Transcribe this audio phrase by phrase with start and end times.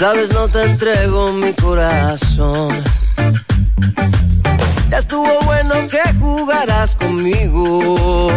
[0.00, 2.70] Vez no te entrego mi corazón.
[4.90, 8.30] Ya estuvo bueno que jugarás conmigo.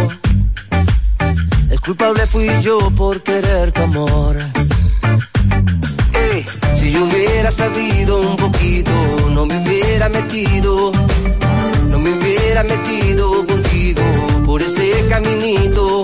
[1.70, 4.36] El culpable fui yo por querer tu amor.
[6.74, 8.92] si yo hubiera sabido un poquito,
[9.30, 10.92] no me hubiera metido.
[11.88, 14.02] No me hubiera metido contigo
[14.44, 16.02] por ese caminito.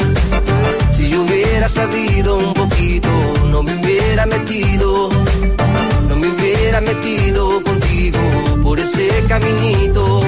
[0.97, 2.60] Si yo hubiera sabido un poquito,
[3.51, 5.09] no me hubiera metido.
[6.09, 8.19] No me hubiera metido contigo
[8.63, 10.21] por ese caminito.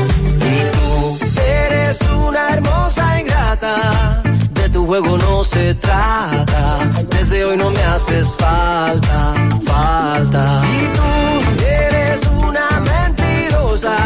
[0.53, 4.23] Y tú eres una hermosa ingrata.
[4.53, 6.91] De tu juego no se trata.
[7.11, 9.35] Desde hoy no me haces falta,
[9.65, 10.63] falta.
[10.79, 13.97] Y tú eres una mentirosa.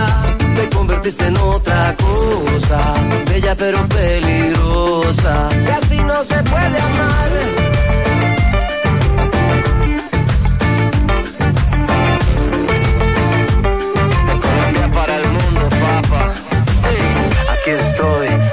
[0.54, 2.78] Te convertiste en otra cosa.
[3.28, 5.48] Bella pero peligrosa.
[5.66, 7.75] Y así no se puede amar.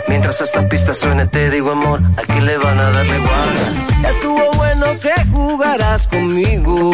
[0.08, 4.10] Mientras esta pista suene te digo amor, aquí le van a darle guarda.
[4.10, 6.92] Estuvo bueno que jugarás conmigo.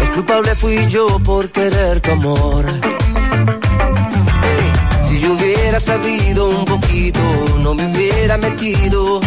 [0.00, 2.64] El culpable fui yo por querer tu amor.
[5.06, 7.20] Si yo hubiera sabido un poquito,
[7.60, 9.20] no me hubiera metido.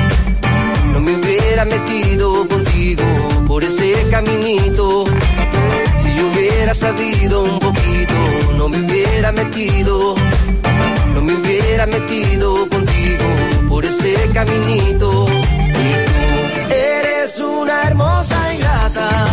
[0.92, 3.04] No me hubiera metido contigo
[3.48, 5.06] por ese caminito.
[6.02, 8.16] Si yo hubiera sabido un poquito,
[8.58, 10.16] no me hubiera metido.
[11.18, 13.26] No me hubiera metido contigo
[13.68, 15.26] por ese caminito.
[15.28, 19.26] Y tú eres una hermosa ingrata.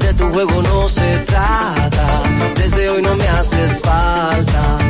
[0.00, 2.22] De tu juego no se trata.
[2.54, 4.87] Desde hoy no me haces falta.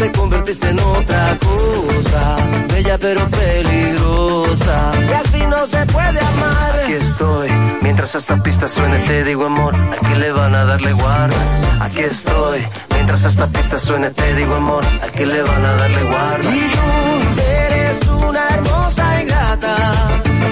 [0.00, 2.36] Te convertiste en otra cosa.
[2.72, 4.92] Bella pero peligrosa.
[5.10, 6.80] Y así no se puede amar.
[6.84, 7.50] Aquí estoy.
[7.82, 9.74] Mientras esta pista suene te digo amor.
[9.76, 11.36] Aquí le van a darle guarda.
[11.82, 12.66] Aquí estoy.
[12.94, 14.82] Mientras esta pista suene te digo amor.
[15.02, 16.50] Aquí le van a darle guarda.
[16.50, 19.76] Y tú eres una hermosa ingrata.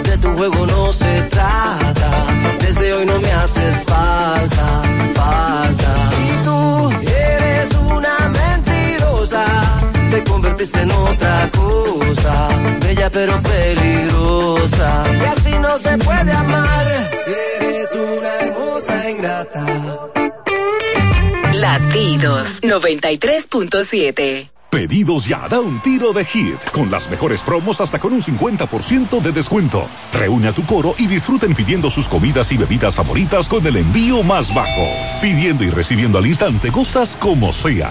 [0.05, 2.11] De tu juego no se trata.
[2.61, 4.83] Desde hoy no me haces falta,
[5.15, 5.88] falta.
[10.59, 12.49] Convertiste en otra cosa.
[12.81, 15.05] Bella pero peligrosa.
[15.21, 17.11] Y así no se puede amar.
[17.27, 19.67] Eres una hermosa ingrata.
[21.53, 28.13] Latidos 93.7 Pedidos ya, da un tiro de hit, con las mejores promos hasta con
[28.13, 29.89] un 50% de descuento.
[30.13, 34.23] Reúne a tu coro y disfruten pidiendo sus comidas y bebidas favoritas con el envío
[34.23, 34.87] más bajo.
[35.23, 37.91] Pidiendo y recibiendo al instante cosas como sea.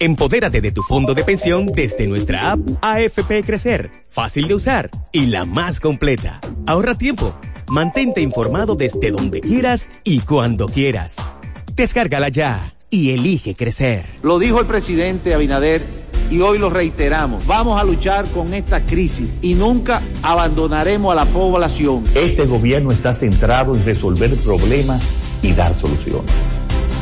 [0.00, 5.26] Empodérate de tu fondo de pensión desde nuestra app AFP Crecer, fácil de usar y
[5.26, 6.40] la más completa.
[6.66, 7.34] Ahorra tiempo,
[7.66, 11.16] mantente informado desde donde quieras y cuando quieras.
[11.74, 14.06] Descárgala ya y elige crecer.
[14.22, 15.82] Lo dijo el presidente Abinader
[16.30, 17.44] y hoy lo reiteramos.
[17.46, 22.04] Vamos a luchar con esta crisis y nunca abandonaremos a la población.
[22.14, 25.02] Este gobierno está centrado en resolver problemas
[25.42, 26.30] y dar soluciones.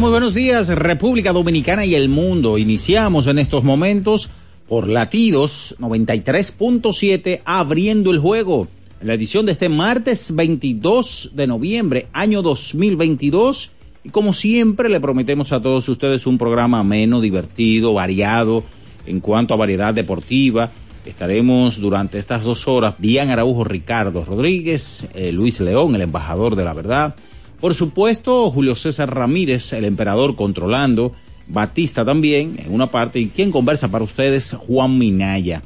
[0.00, 2.58] Muy buenos días, República Dominicana y el mundo.
[2.58, 4.28] Iniciamos en estos momentos
[4.68, 8.68] por latidos 93.7 abriendo el juego.
[9.00, 13.70] En la edición de este martes 22 de noviembre, año 2022.
[14.04, 18.64] Y como siempre, le prometemos a todos ustedes un programa ameno, divertido, variado
[19.06, 20.70] en cuanto a variedad deportiva.
[21.06, 26.64] Estaremos durante estas dos horas, Bian Araujo, Ricardo Rodríguez, eh, Luis León, el embajador de
[26.64, 27.14] la verdad.
[27.60, 31.12] Por supuesto, Julio César Ramírez, el emperador controlando,
[31.48, 35.62] Batista también en una parte y quien conversa para ustedes, Juan Minaya.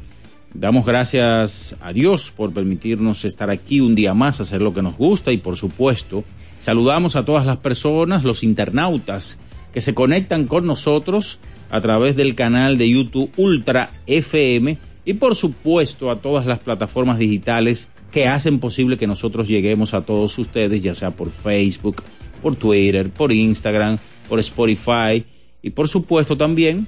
[0.53, 4.97] Damos gracias a Dios por permitirnos estar aquí un día más, hacer lo que nos
[4.97, 6.25] gusta y por supuesto
[6.59, 9.39] saludamos a todas las personas, los internautas
[9.73, 11.39] que se conectan con nosotros
[11.71, 17.19] a través del canal de YouTube Ultra FM y por supuesto a todas las plataformas
[17.19, 22.03] digitales que hacen posible que nosotros lleguemos a todos ustedes, ya sea por Facebook,
[22.43, 23.99] por Twitter, por Instagram,
[24.29, 25.25] por Spotify.
[25.63, 26.87] Y por supuesto también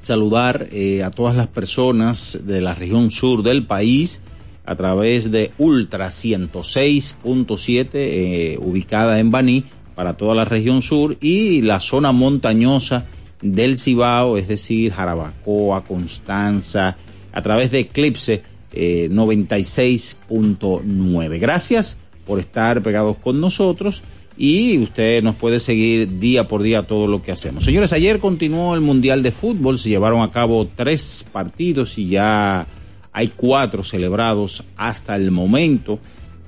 [0.00, 4.22] saludar eh, a todas las personas de la región sur del país
[4.64, 9.64] a través de Ultra 106.7 eh, ubicada en Baní
[9.94, 13.06] para toda la región sur y la zona montañosa
[13.42, 16.96] del Cibao, es decir, Jarabacoa, Constanza,
[17.32, 18.42] a través de Eclipse
[18.72, 21.38] eh, 96.9.
[21.38, 24.02] Gracias por estar pegados con nosotros
[24.36, 27.64] y usted nos puede seguir día por día todo lo que hacemos.
[27.64, 32.66] Señores, ayer continuó el Mundial de Fútbol, se llevaron a cabo tres partidos y ya
[33.12, 35.98] hay cuatro celebrados hasta el momento,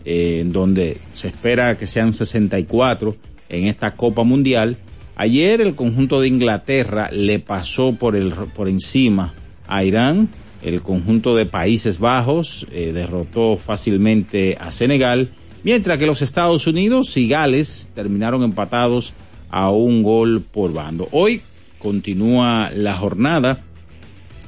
[0.05, 3.17] eh, en donde se espera que sean 64
[3.51, 4.79] en esta Copa Mundial.
[5.17, 9.35] Ayer el conjunto de Inglaterra le pasó por, el, por encima
[9.69, 10.29] a Irán.
[10.65, 15.31] El conjunto de Países Bajos eh, derrotó fácilmente a Senegal,
[15.63, 19.13] mientras que los Estados Unidos y Gales terminaron empatados
[19.51, 21.07] a un gol por bando.
[21.13, 21.43] Hoy
[21.79, 23.63] continúa la jornada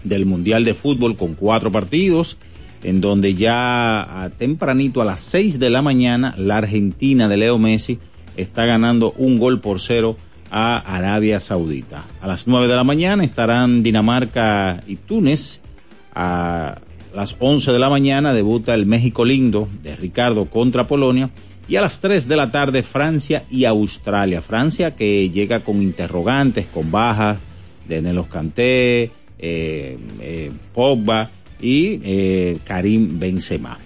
[0.04, 2.38] del Mundial de Fútbol con cuatro partidos,
[2.82, 7.58] en donde ya a tempranito a las seis de la mañana la Argentina de Leo
[7.58, 7.98] Messi
[8.38, 10.16] está ganando un gol por cero
[10.50, 12.04] a Arabia Saudita.
[12.20, 15.60] A las 9 de la mañana estarán Dinamarca y Túnez.
[16.18, 16.80] A
[17.14, 21.28] las 11 de la mañana debuta el México Lindo de Ricardo contra Polonia.
[21.68, 24.40] Y a las 3 de la tarde Francia y Australia.
[24.40, 27.36] Francia que llega con interrogantes, con bajas
[27.86, 31.28] de Nelos Canté, eh, eh, Pogba
[31.60, 33.78] y eh, Karim Benzema.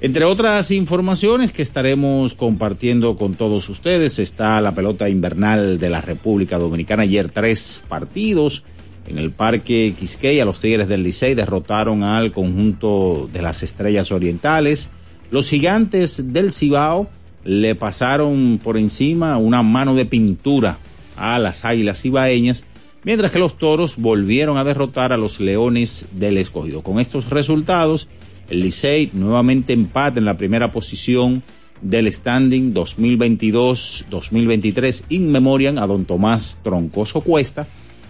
[0.00, 6.00] Entre otras informaciones que estaremos compartiendo con todos ustedes está la pelota invernal de la
[6.00, 7.02] República Dominicana.
[7.02, 8.64] Ayer tres partidos
[9.06, 10.44] en el Parque Quisqueya.
[10.44, 14.88] Los Tigres del Licey derrotaron al conjunto de las Estrellas Orientales.
[15.30, 17.08] Los Gigantes del Cibao
[17.44, 20.78] le pasaron por encima una mano de pintura
[21.16, 22.64] a las Águilas Cibaeñas,
[23.04, 26.82] mientras que los Toros volvieron a derrotar a los Leones del Escogido.
[26.82, 28.08] Con estos resultados,
[28.48, 31.42] el Licey nuevamente empata en la primera posición
[31.80, 37.68] del standing 2022-2023 in memoriam a don Tomás Troncoso Cuesta.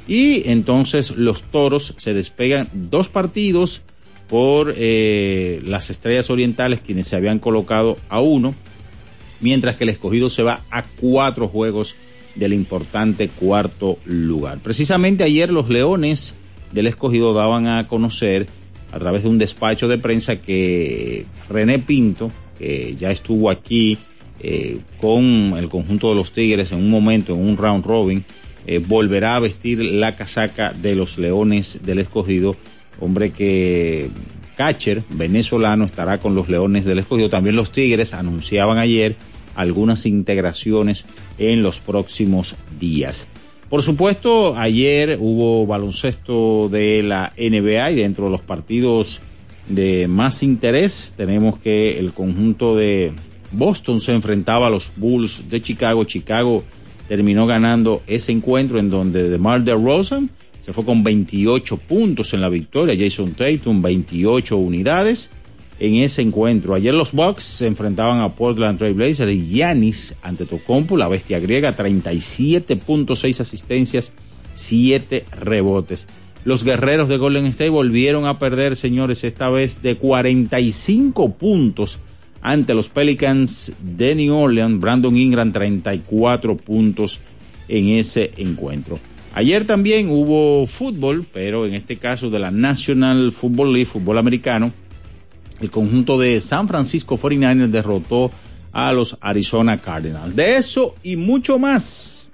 [0.09, 3.83] Y entonces los toros se despegan dos partidos
[4.29, 8.55] por eh, las estrellas orientales, quienes se habían colocado a uno,
[9.41, 11.97] mientras que el escogido se va a cuatro juegos
[12.35, 14.59] del importante cuarto lugar.
[14.63, 16.35] Precisamente ayer los leones
[16.73, 18.47] del escogido daban a conocer
[18.93, 23.99] a través de un despacho de prensa que René Pinto, que ya estuvo aquí
[24.41, 28.25] eh, con el conjunto de los Tigres en un momento, en un round robin,
[28.67, 32.57] eh, volverá a vestir la casaca de los Leones del Escogido,
[33.01, 34.11] hombre que
[34.57, 37.31] catcher venezolano estará con los Leones del Escogido.
[37.31, 39.17] También los Tigres anunciaban ayer
[39.55, 41.05] algunas integraciones
[41.39, 43.29] en los próximos días.
[43.69, 49.21] Por supuesto, ayer hubo baloncesto de la NBA y dentro de los partidos
[49.69, 53.13] de más interés tenemos que el conjunto de
[53.51, 56.05] Boston se enfrentaba a los Bulls de Chicago.
[56.05, 56.63] Chicago
[57.09, 62.49] terminó ganando ese encuentro en donde DeMar DeRozan se fue con 28 puntos en la
[62.49, 65.31] victoria, Jason Tatum 28 unidades
[65.79, 66.75] en ese encuentro.
[66.75, 71.39] Ayer los Bucks se enfrentaban a Portland Trail Blazers y Giannis ante Tocompo, la bestia
[71.39, 74.13] griega, 37.6 asistencias,
[74.55, 76.09] 7 rebotes.
[76.45, 81.99] Los guerreros de Golden State volvieron a perder, señores, esta vez de 45 puntos
[82.47, 84.79] ante los Pelicans de New Orleans.
[84.79, 87.21] Brandon Ingram 34 puntos
[87.67, 89.01] en ese encuentro.
[89.35, 94.73] Ayer también hubo fútbol, pero en este caso de la National Football League, fútbol americano.
[95.61, 98.31] El conjunto de San Francisco 49ers derrotó
[98.71, 100.37] a los Arizona Cardinals.
[100.37, 102.31] De eso y mucho más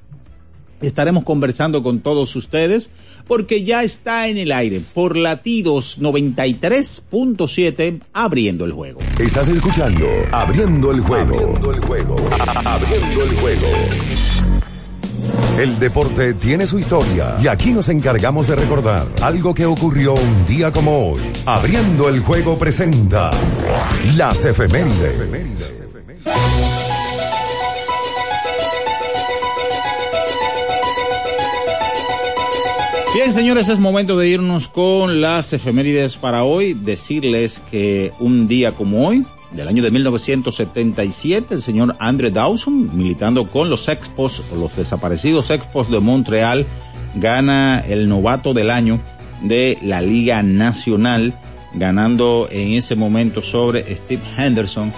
[0.82, 2.90] estaremos conversando con todos ustedes
[3.26, 9.00] porque ya está en el aire por latidos 93.7 abriendo el juego.
[9.18, 11.34] Estás escuchando Abriendo el juego.
[11.34, 12.16] Abriendo el juego.
[12.64, 13.66] Abriendo el juego.
[15.58, 20.46] El deporte tiene su historia y aquí nos encargamos de recordar algo que ocurrió un
[20.46, 21.20] día como hoy.
[21.46, 23.30] Abriendo el juego presenta
[24.16, 25.82] las efemérides.
[33.14, 36.72] Bien, señores, es momento de irnos con las efemérides para hoy.
[36.72, 43.50] Decirles que un día como hoy, del año de 1977, el señor Andre Dawson, militando
[43.50, 46.66] con los Expos, o los desaparecidos Expos de Montreal,
[47.14, 48.98] gana el novato del año
[49.42, 51.34] de la Liga Nacional,
[51.74, 54.90] ganando en ese momento sobre Steve Henderson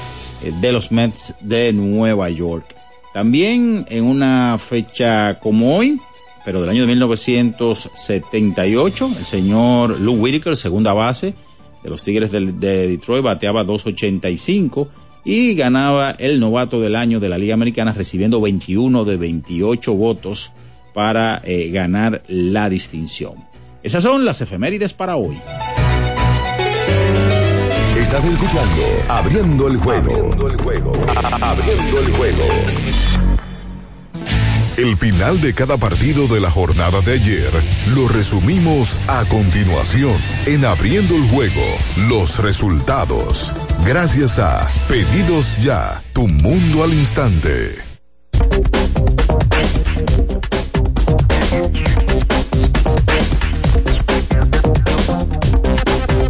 [0.45, 2.77] eh, de los Mets de Nueva York.
[3.13, 6.01] También en una fecha como hoy,
[6.45, 11.35] pero del año de 1978, el señor Lou Whitaker, segunda base
[11.83, 14.89] de los Tigres de, de Detroit, bateaba 2.85
[15.25, 20.53] y ganaba el novato del año de la Liga Americana, recibiendo 21 de 28 votos
[20.93, 23.35] para eh, ganar la distinción.
[23.83, 25.37] Esas son las efemérides para hoy.
[27.99, 30.29] Estás escuchando el juego.
[30.29, 30.93] Abriendo el juego.
[31.41, 32.45] Abriendo el juego.
[34.77, 37.49] El final de cada partido de la jornada de ayer
[37.95, 40.17] lo resumimos a continuación
[40.47, 41.63] en Abriendo el Juego,
[42.09, 43.53] los resultados.
[43.87, 47.77] Gracias a Pedidos Ya, tu mundo al instante.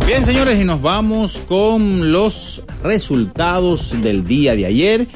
[0.06, 5.08] Bien, señores, y nos vamos con los resultados del día de ayer.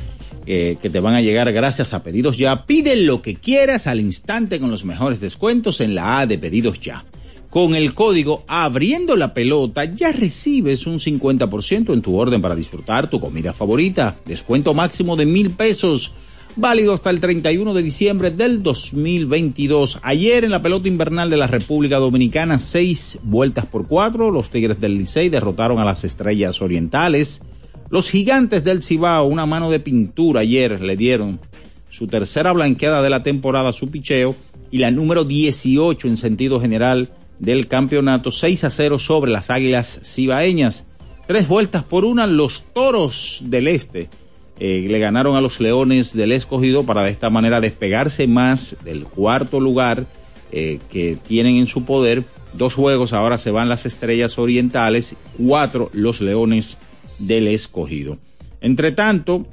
[0.50, 2.64] Eh, que te van a llegar gracias a Pedidos Ya.
[2.64, 6.80] Pide lo que quieras al instante con los mejores descuentos en la A de Pedidos
[6.80, 7.04] Ya.
[7.50, 13.10] Con el código Abriendo la Pelota ya recibes un 50% en tu orden para disfrutar
[13.10, 14.16] tu comida favorita.
[14.24, 16.12] Descuento máximo de mil pesos.
[16.56, 19.98] Válido hasta el 31 de diciembre del 2022.
[20.00, 24.30] Ayer en la pelota invernal de la República Dominicana, seis vueltas por cuatro.
[24.30, 27.42] Los Tigres del Licey derrotaron a las Estrellas Orientales.
[27.90, 31.40] Los gigantes del Cibao, una mano de pintura ayer le dieron
[31.88, 34.36] su tercera blanqueada de la temporada su picheo
[34.70, 40.00] y la número 18 en sentido general del campeonato 6 a 0 sobre las Águilas
[40.04, 40.86] Cibaeñas.
[41.26, 44.10] Tres vueltas por una, los Toros del Este
[44.60, 49.04] eh, le ganaron a los Leones del Escogido para de esta manera despegarse más del
[49.04, 50.06] cuarto lugar
[50.52, 52.24] eh, que tienen en su poder.
[52.52, 56.78] Dos juegos ahora se van las Estrellas Orientales, cuatro los Leones
[57.18, 58.18] del escogido.
[58.60, 59.46] Entre tanto,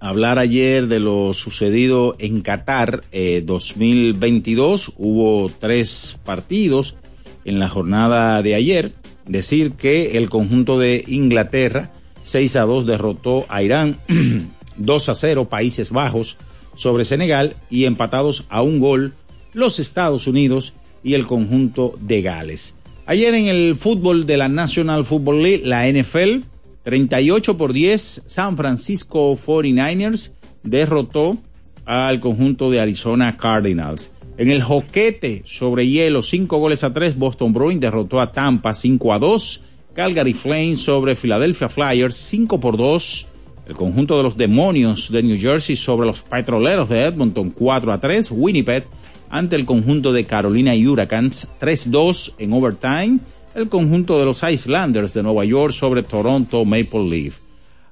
[0.00, 6.96] hablar ayer de lo sucedido en Qatar eh, 2022, hubo tres partidos
[7.44, 8.92] en la jornada de ayer.
[9.26, 11.92] Decir que el conjunto de Inglaterra
[12.28, 13.96] 6 a 2 derrotó a Irán,
[14.76, 16.36] 2 a 0 Países Bajos
[16.74, 19.14] sobre Senegal y empatados a un gol
[19.54, 22.74] los Estados Unidos y el conjunto de Gales.
[23.06, 26.44] Ayer en el fútbol de la National Football League, la NFL,
[26.88, 31.36] 38 por 10, San Francisco 49ers derrotó
[31.84, 34.10] al conjunto de Arizona Cardinals.
[34.38, 39.12] En el joquete sobre hielo, 5 goles a 3, Boston Bruins derrotó a Tampa 5
[39.12, 39.60] a 2.
[39.92, 43.26] Calgary Flames sobre Philadelphia Flyers 5 por 2.
[43.66, 48.00] El conjunto de los demonios de New Jersey sobre los petroleros de Edmonton 4 a
[48.00, 48.30] 3.
[48.30, 48.86] Winnipeg
[49.28, 53.18] ante el conjunto de Carolina Hurricanes, 3-2 en overtime,
[53.58, 57.38] el conjunto de los Islanders de Nueva York sobre Toronto Maple Leaf.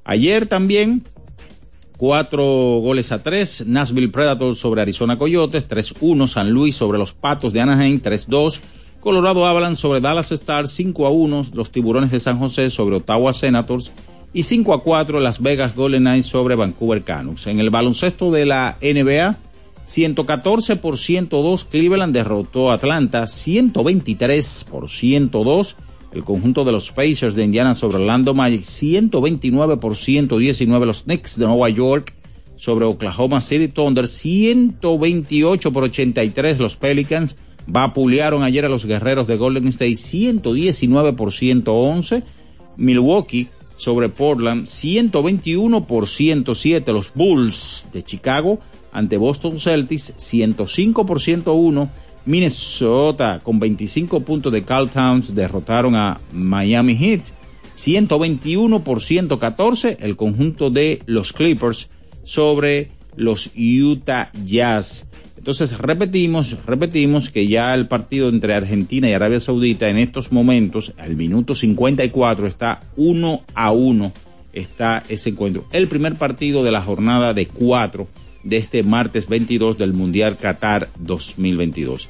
[0.05, 1.05] Ayer también,
[1.97, 7.53] cuatro goles a tres, Nashville Predators sobre Arizona Coyotes, 3-1, San Luis sobre los Patos
[7.53, 8.61] de Anaheim, 3-2,
[9.01, 13.91] Colorado Avalanche sobre Dallas Stars, 5-1, los Tiburones de San José sobre Ottawa Senators,
[14.33, 17.47] y 5 a 4 Las Vegas Golden Knights sobre Vancouver Canucks.
[17.47, 19.37] En el baloncesto de la NBA,
[19.87, 25.77] 114 por 102 Cleveland derrotó a Atlanta, 123 por 102
[26.13, 31.39] el conjunto de los Pacers de Indiana sobre Orlando Magic, 129 por 119 los Knicks
[31.39, 32.15] de Nueva York
[32.57, 39.37] sobre Oklahoma City Thunder, 128 por 83 los Pelicans vapulearon ayer a los guerreros de
[39.37, 42.23] Golden State, 119 por 111
[42.77, 48.61] Milwaukee sobre Portland, 121 por 107 los Bulls de Chicago
[48.97, 51.91] ante Boston Celtics, 105 por 101
[52.27, 57.27] Minnesota con 25 puntos de Carl Towns derrotaron a Miami Heat,
[57.75, 61.89] 121 por 114 el conjunto de los Clippers
[62.25, 65.07] sobre los Utah Jazz.
[65.39, 70.95] Entonces repetimos, repetimos que ya el partido entre Argentina y Arabia Saudita en estos momentos,
[70.99, 74.13] al minuto 54, está uno a uno,
[74.53, 75.65] está ese encuentro.
[75.71, 78.09] El primer partido de la jornada de cuatro
[78.47, 82.09] de este martes 22 del Mundial Qatar 2022.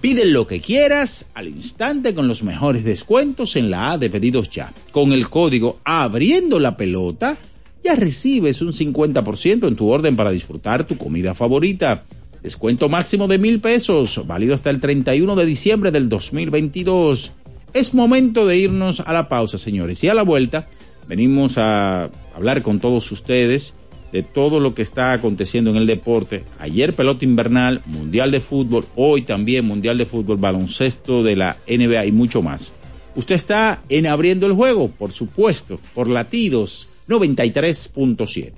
[0.00, 4.48] Pide lo que quieras al instante con los mejores descuentos en la A de pedidos
[4.50, 4.72] ya.
[4.92, 7.36] Con el código abriendo la pelota,
[7.84, 12.04] ya recibes un 50% en tu orden para disfrutar tu comida favorita.
[12.42, 17.32] Descuento máximo de mil pesos, válido hasta el 31 de diciembre del 2022.
[17.74, 20.02] Es momento de irnos a la pausa, señores.
[20.02, 20.66] Y a la vuelta,
[21.06, 23.74] venimos a hablar con todos ustedes
[24.12, 26.44] de todo lo que está aconteciendo en el deporte.
[26.58, 32.06] Ayer pelota invernal, mundial de fútbol, hoy también mundial de fútbol, baloncesto de la NBA
[32.06, 32.72] y mucho más.
[33.14, 38.52] Usted está en abriendo el juego, por supuesto, por latidos 93.7.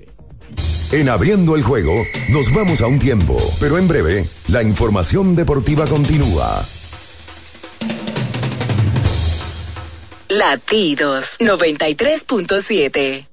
[0.91, 1.93] En abriendo el juego,
[2.29, 6.63] nos vamos a un tiempo, pero en breve, la información deportiva continúa.
[10.29, 13.32] Latidos 93.7.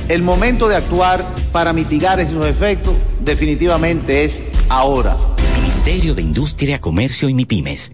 [0.11, 5.15] El momento de actuar para mitigar esos efectos definitivamente es ahora.
[5.55, 7.93] Ministerio de Industria, Comercio y MIPIMES.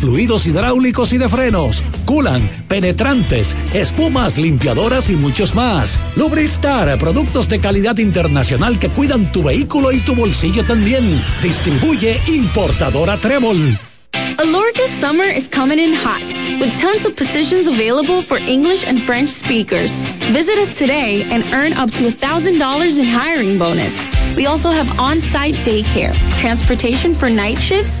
[0.00, 5.98] fluidos hidráulicos y de frenos, culan, penetrantes, espumas, limpiadoras y muchos más.
[6.16, 11.22] Lubristar, productos de calidad internacional que cuidan tu vehículo y tu bolsillo también.
[11.42, 13.78] Distribuye importadora Trébol.
[14.38, 16.22] Alorca's summer is coming in hot,
[16.58, 19.92] with tons of positions available for English and French speakers.
[20.32, 23.96] Visit us today and earn up to $1,000 in hiring bonus.
[24.36, 28.00] We also have on-site daycare, transportation for night shifts,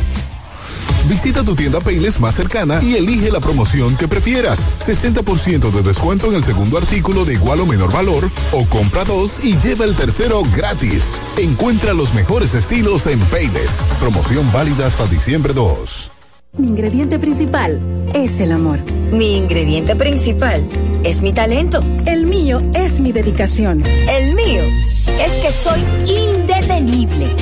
[1.11, 4.71] Visita tu tienda Payless más cercana y elige la promoción que prefieras.
[4.79, 9.43] 60% de descuento en el segundo artículo de igual o menor valor o compra dos
[9.43, 11.19] y lleva el tercero gratis.
[11.37, 13.89] Encuentra los mejores estilos en Payless.
[13.99, 16.13] Promoción válida hasta diciembre 2.
[16.59, 17.81] Mi ingrediente principal
[18.13, 18.79] es el amor.
[19.11, 20.65] Mi ingrediente principal
[21.03, 21.83] es mi talento.
[22.05, 23.83] El mío es mi dedicación.
[23.85, 24.63] El mío
[25.05, 27.35] es que soy indetenible.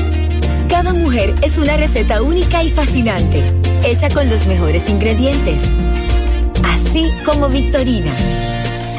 [0.69, 3.43] Cada mujer es una receta única y fascinante,
[3.83, 5.59] hecha con los mejores ingredientes.
[6.63, 8.11] Así como Victorina,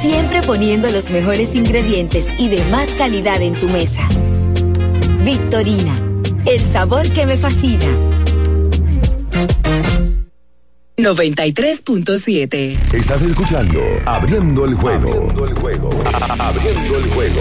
[0.01, 4.07] siempre poniendo los mejores ingredientes y de más calidad en tu mesa.
[5.25, 5.97] Victorina,
[6.47, 7.87] el sabor que me fascina.
[10.97, 12.95] 93.7.
[12.95, 15.09] Estás escuchando Abriendo el juego.
[15.09, 15.91] Abriendo el juego.
[16.39, 17.41] Abriendo el juego.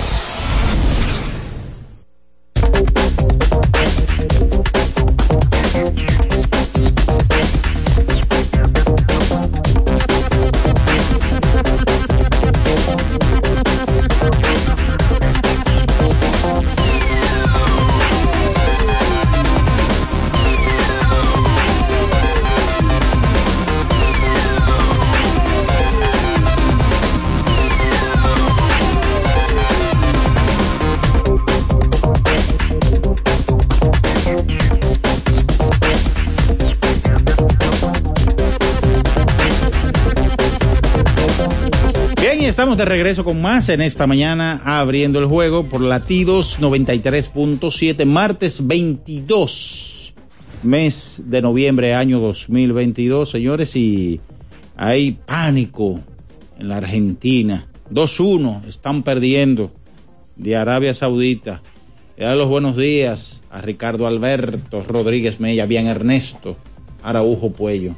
[42.81, 50.15] de regreso con más en esta mañana abriendo el juego por latidos 93.7, martes 22,
[50.63, 54.19] mes de noviembre, año 2022, señores, y
[54.75, 55.99] hay pánico
[56.57, 57.67] en la Argentina.
[57.91, 59.71] 2-1, están perdiendo
[60.35, 61.61] de Arabia Saudita.
[62.17, 66.57] Y dar los buenos días a Ricardo Alberto Rodríguez Mella, bien Ernesto
[67.03, 67.95] Araujo Puello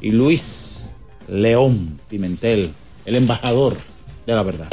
[0.00, 0.94] y Luis
[1.28, 2.70] León Pimentel,
[3.04, 3.76] el embajador
[4.26, 4.68] de la verdad.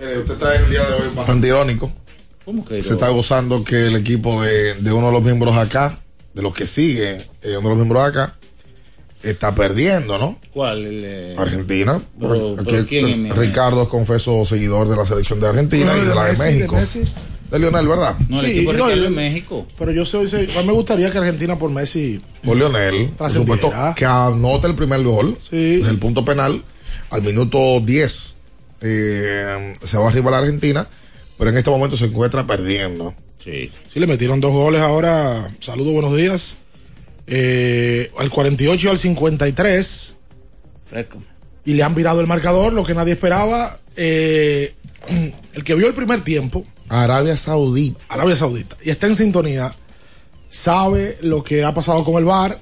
[0.00, 1.90] Mire, usted está en el día de hoy bastante irónico.
[2.44, 5.98] ¿Cómo que Se está gozando que el equipo de, de uno de los miembros acá,
[6.34, 8.34] de los que sigue, eh, uno de los miembros acá,
[9.22, 10.38] está perdiendo, ¿no?
[10.52, 10.78] ¿Cuál?
[10.86, 12.00] El, eh, Argentina.
[12.18, 15.92] Pero- Aquí pero ¿quién es mi- Ricardo es confeso seguidor de la selección de Argentina
[15.92, 16.76] No, y de la de Messi, de México.
[16.76, 17.02] Messi.
[17.50, 18.14] De Lionel, ¿verdad?
[18.28, 19.66] No, el Sí, equipo no, en México.
[19.78, 22.20] Pero yo soy, soy- a mí me gustaría que Argentina por Messi.
[22.44, 26.62] Por Lionel, por supuesto, que anota el primer gol desde el punto penal
[27.10, 28.36] al minuto 10.
[28.80, 30.86] Eh, se va arriba la Argentina,
[31.36, 33.14] pero en este momento se encuentra perdiendo.
[33.38, 33.70] Sí.
[33.88, 35.50] Sí, le metieron dos goles ahora.
[35.60, 36.56] Saludos, buenos días.
[37.26, 40.16] Eh, al 48 y al 53.
[41.64, 43.78] Y le han virado el marcador, lo que nadie esperaba.
[43.96, 44.74] Eh,
[45.52, 46.64] el que vio el primer tiempo.
[46.88, 48.00] Arabia Saudita.
[48.08, 48.76] Arabia Saudita.
[48.82, 49.72] Y está en sintonía.
[50.48, 52.58] Sabe lo que ha pasado con el VAR.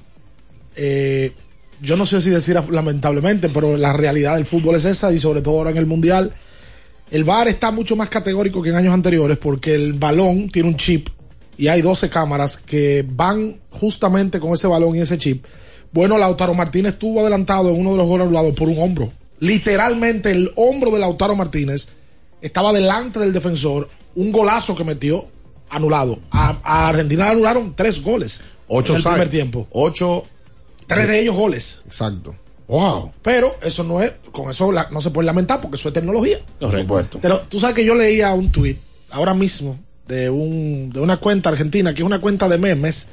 [0.75, 1.33] Eh,
[1.81, 5.43] yo no sé si decir lamentablemente, pero la realidad del fútbol es esa y sobre
[5.43, 6.33] todo ahora en el Mundial.
[7.11, 10.77] El VAR está mucho más categórico que en años anteriores porque el balón tiene un
[10.77, 11.09] chip
[11.57, 15.45] y hay 12 cámaras que van justamente con ese balón y ese chip.
[15.93, 19.13] Bueno, Lautaro Martínez estuvo adelantado en uno de los goles anulados por un hombro.
[19.39, 21.89] Literalmente el hombro de Lautaro Martínez
[22.41, 23.89] estaba delante del defensor.
[24.15, 25.27] Un golazo que metió
[25.69, 26.19] anulado.
[26.31, 29.67] A, a Argentina le anularon tres goles Ocho en el primer tiempo.
[29.71, 30.25] Ocho.
[30.87, 31.83] Tres de ellos goles.
[31.87, 32.35] Exacto.
[32.69, 33.13] Wow.
[33.23, 36.39] Pero eso no es, con eso la- no se puede lamentar porque eso es tecnología.
[36.59, 37.19] Por supuesto.
[37.23, 38.77] Pero tú sabes que yo leía un tweet
[39.11, 43.09] ahora mismo de, un, de una cuenta argentina, que es una cuenta de memes,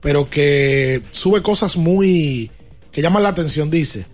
[0.00, 2.50] pero que sube cosas muy
[2.92, 3.70] que llaman la atención.
[3.70, 4.06] Dice: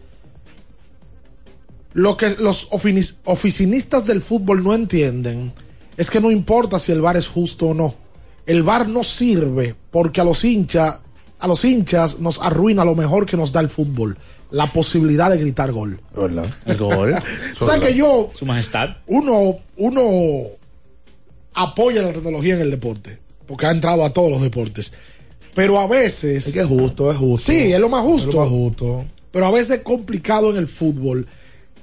[1.92, 5.52] Lo que los ofinis- oficinistas del fútbol no entienden
[5.96, 7.94] es que no importa si el VAR es justo o no.
[8.46, 10.98] El VAR no sirve porque a los hinchas,
[11.40, 14.16] a los hinchas nos arruina lo mejor que nos da el fútbol,
[14.50, 16.00] la posibilidad de gritar gol.
[16.66, 17.14] El gol.
[17.60, 18.96] O sea que yo, Su majestad.
[19.06, 20.02] uno, uno
[21.54, 24.92] apoya la tecnología en el deporte, porque ha entrado a todos los deportes.
[25.54, 26.46] Pero a veces.
[26.46, 27.50] Es que es justo, es justo.
[27.50, 28.28] Sí, es lo más justo.
[28.28, 29.04] Es lo más justo.
[29.32, 31.26] Pero a veces es complicado en el fútbol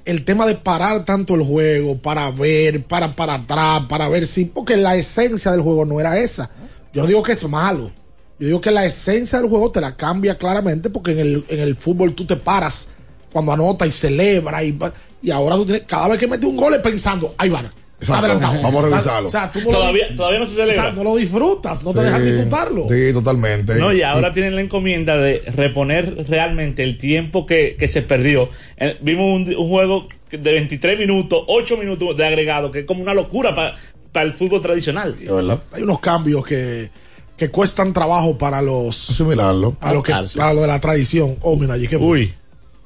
[0.04, 4.46] el tema de parar tanto el juego para ver, para para atrás, para ver si.
[4.46, 6.50] Porque la esencia del juego no era esa.
[6.94, 7.90] Yo no digo que es malo.
[8.38, 11.60] Yo digo que la esencia del juego te la cambia claramente porque en el, en
[11.60, 12.90] el fútbol tú te paras
[13.32, 14.78] cuando anota y celebra y,
[15.22, 17.68] y ahora tú tienes, cada vez que metes un gol es pensando, ahí van.
[18.00, 18.26] Exacto.
[18.26, 18.62] Adelantado.
[18.62, 19.26] Vamos a revisarlo.
[19.26, 20.74] O sea, tú no Todavía- lo, todavía no se celebra.
[20.74, 22.86] Exacto, no lo disfrutas, no te dejan disfrutarlo.
[22.88, 23.74] Sí, totalmente.
[23.74, 28.50] No, y ahora tienen la encomienda de reponer realmente el tiempo que, que se perdió.
[28.76, 33.02] Eh, vimos un, un juego de 23 minutos, 8 minutos de agregado, que es como
[33.02, 35.16] una locura para el fútbol tradicional.
[35.72, 36.88] Hay unos cambios que,
[37.38, 39.10] que cuestan trabajo para los.
[39.10, 39.72] Asimilarlo.
[39.72, 41.36] Para lo, que, para lo de la tradición.
[41.40, 41.96] Oh, mira, allí que?
[41.96, 42.34] Uy.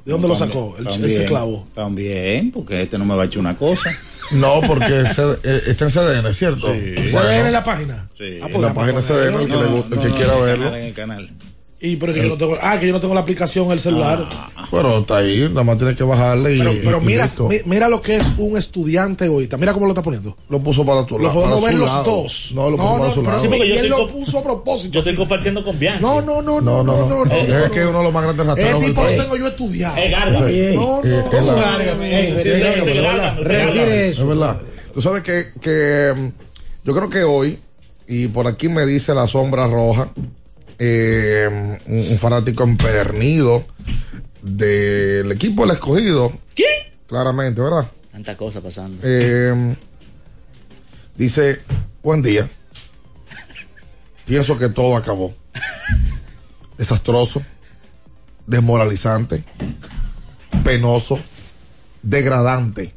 [0.04, 0.76] ¿De dónde lo sacó?
[0.78, 1.66] El, También, ese clavo.
[1.74, 3.90] También, porque este no me va a echar una cosa.
[4.30, 6.68] No, porque eh, está en CDN, ¿cierto?
[6.68, 8.08] ¿Se ve en la página?
[8.16, 8.38] Sí.
[8.40, 9.00] Ah, pues en la déjame página.
[9.00, 10.68] CDN, el que, No, le guste, el no, que no, quiera no, verlo.
[10.74, 11.30] En el canal.
[11.84, 13.80] Y pero que yo no tengo, ah, que yo no tengo la aplicación en el
[13.80, 14.24] celular.
[14.70, 16.58] Pero está ahí, nada más tienes que bajarle y.
[16.58, 19.56] pero pero y mira, mi- mira lo que es un estudiante ahorita.
[19.56, 20.36] Mira cómo lo está poniendo.
[20.48, 21.34] Lo puso para tu Lo lado.
[21.40, 22.04] podemos para ver su los lado.
[22.04, 22.52] dos.
[22.54, 23.42] No, lo puso para su pero lado.
[23.42, 24.92] Sí, porque yo estoy lo puso a propósito.
[24.94, 26.02] Yo estoy compartiendo con Bianchi.
[26.02, 27.24] No, no, no, No, no, no.
[27.24, 27.34] no.
[27.34, 29.96] Es que uno de los más grandes El rateros del tipo lo tengo yo estudiado.
[29.96, 30.50] Es gárgame.
[30.70, 30.76] Sí.
[30.76, 31.38] No, no, Eh, no.
[31.38, 34.08] es Gárgame, Retire te- te- gárgame, gárgame.
[34.08, 34.60] Es verdad.
[34.94, 36.28] Tú sabes que, que mm,
[36.86, 37.58] yo creo que hoy,
[38.06, 40.08] y por aquí me dice la sombra roja,
[40.78, 43.64] eh, un, un fanático empedernido
[44.42, 46.32] del equipo del escogido.
[46.54, 46.92] ¿Quién?
[47.06, 47.86] Claramente, ¿verdad?
[48.10, 48.98] Tanta cosa pasando.
[49.02, 49.76] Eh,
[51.16, 51.60] dice,
[52.02, 52.48] buen día.
[54.26, 55.34] Pienso que todo acabó.
[56.76, 57.42] Desastroso,
[58.46, 59.44] desmoralizante,
[60.64, 61.18] penoso,
[62.02, 62.92] degradante.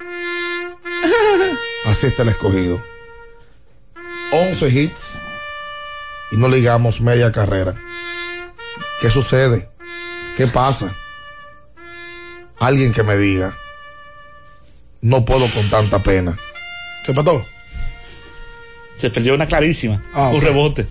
[1.84, 2.82] Así está el escogido.
[4.32, 5.20] 11 hits
[6.32, 7.74] y no ligamos media carrera.
[9.00, 9.68] ¿Qué sucede?
[10.36, 10.94] ¿Qué pasa?
[12.58, 13.56] Alguien que me diga.
[15.00, 16.36] No puedo con tanta pena.
[17.04, 17.44] ¿Se empató?
[18.96, 20.02] Se perdió una clarísima.
[20.12, 20.86] Ah, un rebote.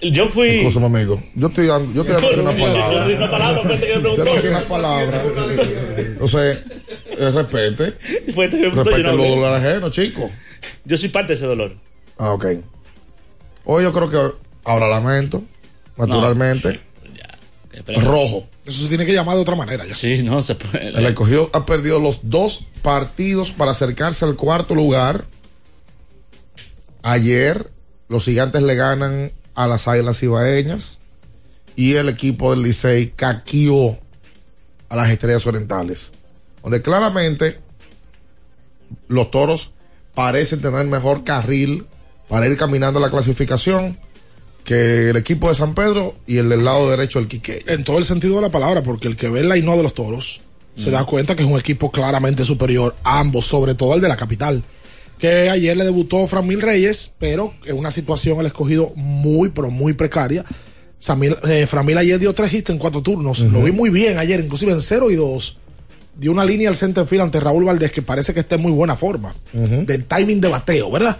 [0.00, 0.48] Yo fui.
[0.60, 1.22] Escúchame, amigo.
[1.34, 3.08] Yo estoy dando, yo estoy dando una palabra.
[3.08, 3.62] yo- palabra,
[4.16, 5.22] Yo una palabra.
[5.98, 6.58] Entonces,
[7.18, 7.92] eh, respete.
[8.32, 9.30] Fue este Respete yo no los hablé.
[9.36, 10.30] dolores ajenos, chico.
[10.84, 11.72] Yo soy parte de ese dolor.
[12.18, 12.46] Ah, ok.
[13.66, 15.42] Hoy yo creo que habrá lamento,
[15.96, 16.80] naturalmente.
[18.00, 18.46] Rojo.
[18.64, 19.94] Eso se tiene que llamar de otra manera ya.
[19.94, 20.88] Sí, no se puede.
[20.88, 25.24] El escogido ha perdido los dos partidos para acercarse al cuarto lugar.
[27.02, 27.70] Ayer
[28.08, 30.98] los gigantes le ganan a las águilas ibaeñas
[31.74, 33.98] y el equipo del Licey caquió
[34.88, 36.12] a las estrellas orientales.
[36.62, 37.58] Donde claramente
[39.08, 39.70] los toros
[40.14, 41.86] parecen tener mejor carril
[42.28, 43.98] para ir caminando la clasificación
[44.66, 47.62] que el equipo de San Pedro y el del lado derecho del Quique.
[47.68, 49.94] En todo el sentido de la palabra, porque el que ve el line de los
[49.94, 50.40] toros
[50.74, 54.08] se da cuenta que es un equipo claramente superior a ambos, sobre todo el de
[54.08, 54.62] la capital.
[55.18, 59.70] Que ayer le debutó Fran Mil Reyes, pero en una situación el escogido muy, pero
[59.70, 60.44] muy precaria.
[60.98, 63.40] Samil, eh, Fran Mil ayer dio tres hits en cuatro turnos.
[63.40, 65.58] Lo vi muy bien ayer, inclusive en 0 y 2.
[66.16, 68.72] Dio una línea al center field ante Raúl Valdés que parece que está en muy
[68.72, 69.34] buena forma.
[69.52, 71.16] Del timing de bateo, ¿verdad?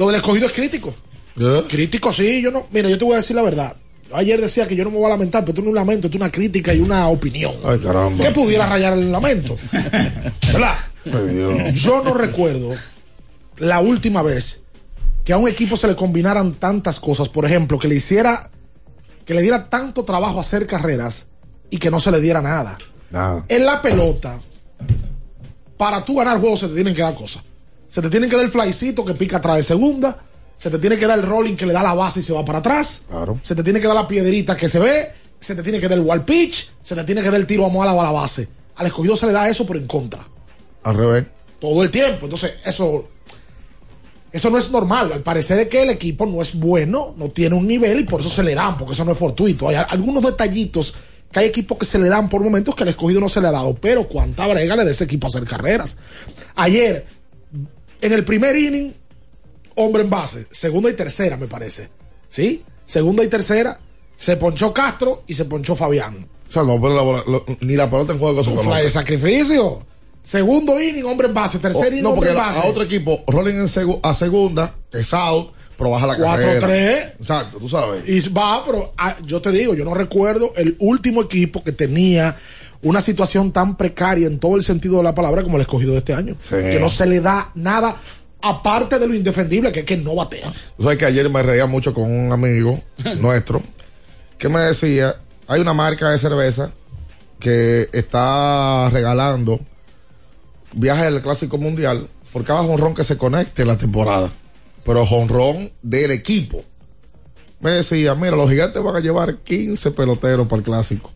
[0.00, 0.94] Lo del escogido es crítico.
[1.68, 2.66] Crítico, sí, yo no.
[2.70, 3.76] Mira, yo te voy a decir la verdad.
[4.14, 6.08] Ayer decía que yo no me voy a lamentar, pero esto no es un lamento,
[6.08, 7.54] es una crítica y una opinión.
[7.62, 8.24] Ay, caramba.
[8.24, 9.58] ¿Qué pudiera rayar el lamento?
[10.52, 10.74] ¿Verdad?
[11.04, 11.74] Ay.
[11.74, 12.70] Yo no recuerdo
[13.58, 14.62] la última vez
[15.22, 17.28] que a un equipo se le combinaran tantas cosas.
[17.28, 18.50] Por ejemplo, que le hiciera,
[19.26, 21.26] que le diera tanto trabajo hacer carreras
[21.68, 22.78] y que no se le diera nada.
[23.10, 23.44] Nada.
[23.48, 24.40] En la pelota,
[25.76, 27.42] para tú ganar juegos se te tienen que dar cosas.
[27.90, 30.16] Se te tienen que dar el flycito que pica atrás de segunda.
[30.56, 32.44] Se te tiene que dar el rolling que le da la base y se va
[32.44, 33.02] para atrás.
[33.08, 33.38] Claro.
[33.42, 35.10] Se te tiene que dar la piedrita que se ve.
[35.40, 36.70] Se te tiene que dar el wall pitch.
[36.82, 38.48] Se te tiene que dar el tiro a mola o a la base.
[38.76, 40.20] Al escogido se le da eso por en contra.
[40.84, 41.24] Al revés.
[41.58, 42.26] Todo el tiempo.
[42.26, 43.08] Entonces, eso.
[44.30, 45.12] Eso no es normal.
[45.12, 48.20] Al parecer es que el equipo no es bueno, no tiene un nivel y por
[48.20, 49.66] eso se le dan, porque eso no es fortuito.
[49.66, 50.94] Hay algunos detallitos
[51.32, 53.48] que hay equipos que se le dan por momentos que el escogido no se le
[53.48, 55.96] ha dado, pero cuánta brega le da ese equipo a hacer carreras.
[56.54, 57.06] Ayer,
[58.00, 58.92] en el primer inning,
[59.76, 61.88] hombre en base, segunda y tercera, me parece.
[62.28, 62.62] ¿Sí?
[62.84, 63.80] Segunda y tercera,
[64.16, 66.28] se ponchó Castro y se ponchó Fabián.
[66.48, 69.86] O sea, no, pero la bola- lo- ni la pelota en juego de sacrificio.
[70.22, 71.58] Segundo inning, hombre en base.
[71.58, 72.60] Tercer Oh, inning, no, hombre en base.
[72.60, 76.60] a otro equipo, rolling en segu- a segunda, es out, pero baja la 4-3.
[76.60, 77.14] carrera.
[77.18, 78.02] Exacto, tú sabes.
[78.06, 82.36] Y va, pero ah, yo te digo, yo no recuerdo el último equipo que tenía
[82.82, 85.98] una situación tan precaria en todo el sentido de la palabra como el escogido de
[85.98, 86.36] este año.
[86.42, 86.56] Sí.
[86.56, 87.96] Que no se le da nada
[88.42, 90.50] aparte de lo indefendible que es que no batea.
[90.76, 92.80] Tú sabes que ayer me reía mucho con un amigo
[93.20, 93.62] nuestro
[94.38, 95.16] que me decía,
[95.46, 96.72] hay una marca de cerveza
[97.38, 99.60] que está regalando
[100.72, 104.30] viajes al Clásico Mundial por cada jonrón que se conecte en la temporada.
[104.84, 106.64] Pero jonrón del equipo.
[107.60, 111.12] me decía, mira, los gigantes van a llevar 15 peloteros para el clásico.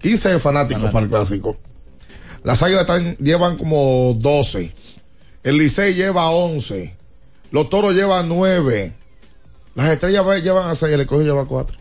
[0.00, 1.56] 15 fanáticos para el clásico.
[2.44, 4.72] Las águilas están- llevan como 12.
[5.42, 6.94] El Licey lleva 11.
[7.50, 8.94] Los toros llevan 9.
[9.74, 10.92] Las estrellas llevan a 6.
[10.92, 11.76] El escogido lleva 4.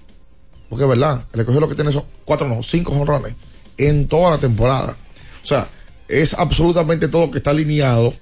[0.69, 3.33] Porque es verdad, el escogido lo que tiene son 4, no, 5 jonrones
[3.77, 4.95] en toda la temporada.
[5.43, 5.67] O sea,
[6.07, 8.13] es absolutamente todo que está alineado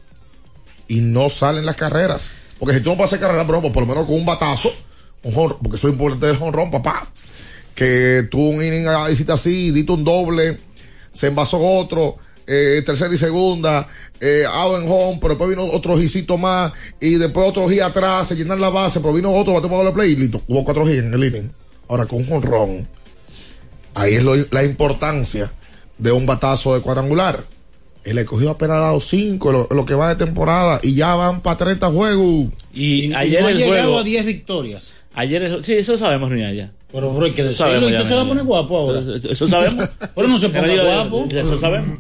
[0.88, 2.31] y no salen las carreras.
[2.60, 4.71] Porque si tú no pasas carrera, bro, pues por lo menos con un batazo,
[5.23, 7.08] un jonrón, porque es importante el jonrón, papá.
[7.75, 10.57] Que tú un inning hiciste así, diste un doble,
[11.11, 13.88] se envasó otro, eh, tercera y segunda,
[14.21, 18.35] eh, out home, pero después vino otro hijito más, y después otro hit atrás, se
[18.35, 21.03] llenan la base, pero vino otro, bateo para doble play, y listo, hubo cuatro hits
[21.03, 21.51] en el inning.
[21.89, 22.88] Ahora con un jonrón,
[23.93, 25.51] ahí es lo- la importancia
[25.97, 27.43] de un batazo de cuadrangular.
[28.03, 31.41] El escogido apenas ha dado 5 lo, lo que va de temporada y ya van
[31.41, 32.49] para 30 juegos.
[32.73, 33.99] Y, Y ayer no ha el llegado juego.
[33.99, 34.93] a 10 victorias.
[35.15, 36.71] Ayer sí, eso sabemos, Ruña, ya.
[36.95, 38.99] Pero, bro, hay que Eso decirlo, sabemos y usted se va a poner guapo ahora.
[38.99, 39.89] Eso, sabemos.
[40.15, 41.27] Pero no se digo, guapo.
[41.29, 41.99] Eso sabemos.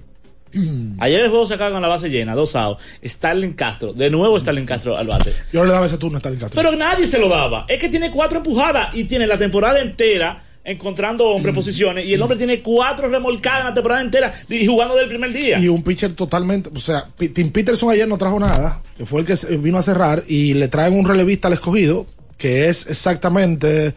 [0.99, 2.81] Ayer el juego se acaba con la base llena, dos outs.
[3.03, 5.33] Starling Castro, de nuevo Starling Castro al bate.
[5.51, 6.61] Yo no le daba ese turno a Stalin Castro.
[6.61, 7.65] Pero nadie se lo daba.
[7.67, 12.21] Es que tiene cuatro empujadas y tiene la temporada entera encontrando hombres posiciones y el
[12.21, 15.59] hombre tiene cuatro remolcadas en la temporada entera y jugando del primer día.
[15.59, 19.27] Y un pitcher totalmente, o sea, Tim Peterson ayer no trajo nada, que fue el
[19.27, 23.93] que vino a cerrar, y le traen un relevista al escogido, que es exactamente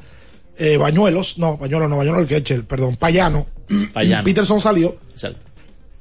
[0.58, 3.46] eh, Bañuelos, no, Bañuelos no, Bañuelos el catcher, perdón, Payano.
[3.92, 4.24] Payano.
[4.24, 5.46] Peterson salió, Exacto.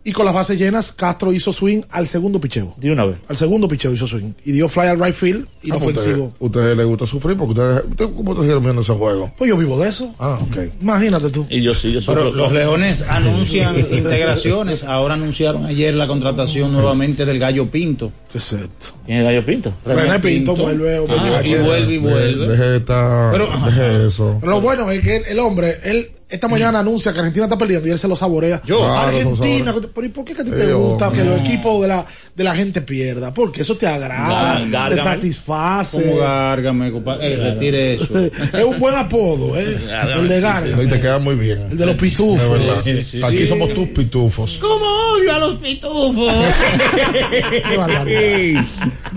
[0.08, 2.74] Y con las bases llenas, Castro hizo swing al segundo picheo.
[2.78, 3.18] De una vez.
[3.28, 4.32] Al segundo picheo hizo swing.
[4.46, 6.34] Y dio fly al right field, Ah, pues inofensivo.
[6.40, 9.32] Ustedes usted le gusta sufrir porque ustedes, usted, ¿cómo te siguieron viendo ese juego?
[9.38, 10.16] Pues yo vivo de eso.
[10.18, 10.58] Ah, ok.
[10.82, 11.46] Imagínate tú.
[11.50, 12.32] Y yo sí, yo Pero sufro.
[12.44, 14.84] los Leones anuncian integraciones.
[14.84, 18.12] Ahora anunciaron ayer la contratación nuevamente del Gallo Pinto.
[18.32, 18.88] ¿Qué es esto?
[19.06, 19.74] ¿Quién es Gallo Pinto?
[19.86, 22.48] René Pinto vuelve, Ah, y vuelve y vuelve.
[22.48, 24.40] Deje, esta, Pero- deje eso.
[24.44, 27.88] Lo bueno es que el, el hombre, él esta mañana anuncia que Argentina está perdiendo
[27.88, 28.62] y él se lo saborea.
[28.66, 28.80] Yo.
[28.80, 31.24] Claro, Argentina, pero ¿y por qué que a ti Sí, te gusta hombre.
[31.24, 33.34] que los equipos de la, de la gente pierda?
[33.34, 36.02] Porque eso te agrada, Gar- te satisface.
[36.04, 37.34] Como gárgame, compadre.
[37.34, 38.18] Eh, retire eso.
[38.58, 39.78] es un buen apodo, ¿eh?
[40.16, 40.42] el de.
[40.42, 41.68] No, y te queda muy bien.
[41.72, 42.60] El de los pitufos.
[42.84, 43.48] Sí, sí, Aquí sí.
[43.48, 44.58] somos tus pitufos.
[44.60, 44.86] ¿Cómo
[45.16, 46.34] odio a los pitufos?
[47.70, 48.64] Qué barbaridad.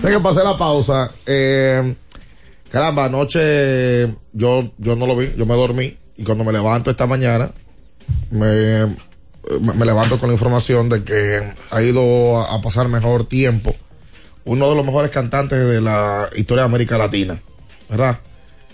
[0.01, 1.11] Tengo que pasar la pausa.
[1.27, 1.95] Eh,
[2.71, 5.97] caramba, anoche yo, yo no lo vi, yo me dormí.
[6.17, 7.51] Y cuando me levanto esta mañana,
[8.31, 8.87] me,
[9.61, 13.75] me- levanto con la información de que ha ido a, a pasar mejor tiempo
[14.45, 17.39] uno de los mejores cantantes de la historia de América Latina,
[17.89, 18.19] ¿verdad?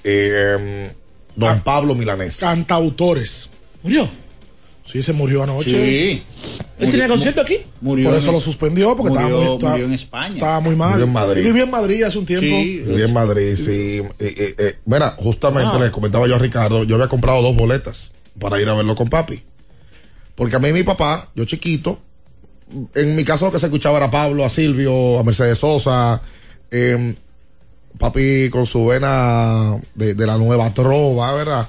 [0.05, 0.91] Eh,
[1.35, 2.39] don Pablo Milanés.
[2.39, 3.51] Cantautores.
[3.83, 4.09] ¿Murió?
[4.87, 5.71] Sí, se murió anoche.
[5.71, 6.23] Sí.
[6.79, 7.59] ¿Él tiene concierto aquí?
[7.81, 10.35] Murió Por eso en- lo suspendió, porque estaba, muy, estaba- murió en España.
[10.35, 10.91] estaba muy mal.
[10.91, 11.45] Murió en Madrid.
[11.45, 12.45] Vivía en Madrid hace un tiempo.
[12.47, 12.83] Sí.
[12.87, 13.73] Viví en Madrid, sí.
[13.73, 15.81] Eh, eh, eh, mira, justamente Ah.
[15.81, 19.09] les comentaba yo a Ricardo, yo había comprado dos boletas para ir a verlo con
[19.09, 19.43] papi.
[20.35, 21.99] Porque a mí mi papá, yo chiquito,
[22.95, 26.21] en mi casa lo que se escuchaba era a Pablo, a Silvio, a Mercedes Sosa,
[26.71, 27.15] eh,
[27.99, 31.69] papi con su vena de, de la nueva trova, ¿verdad?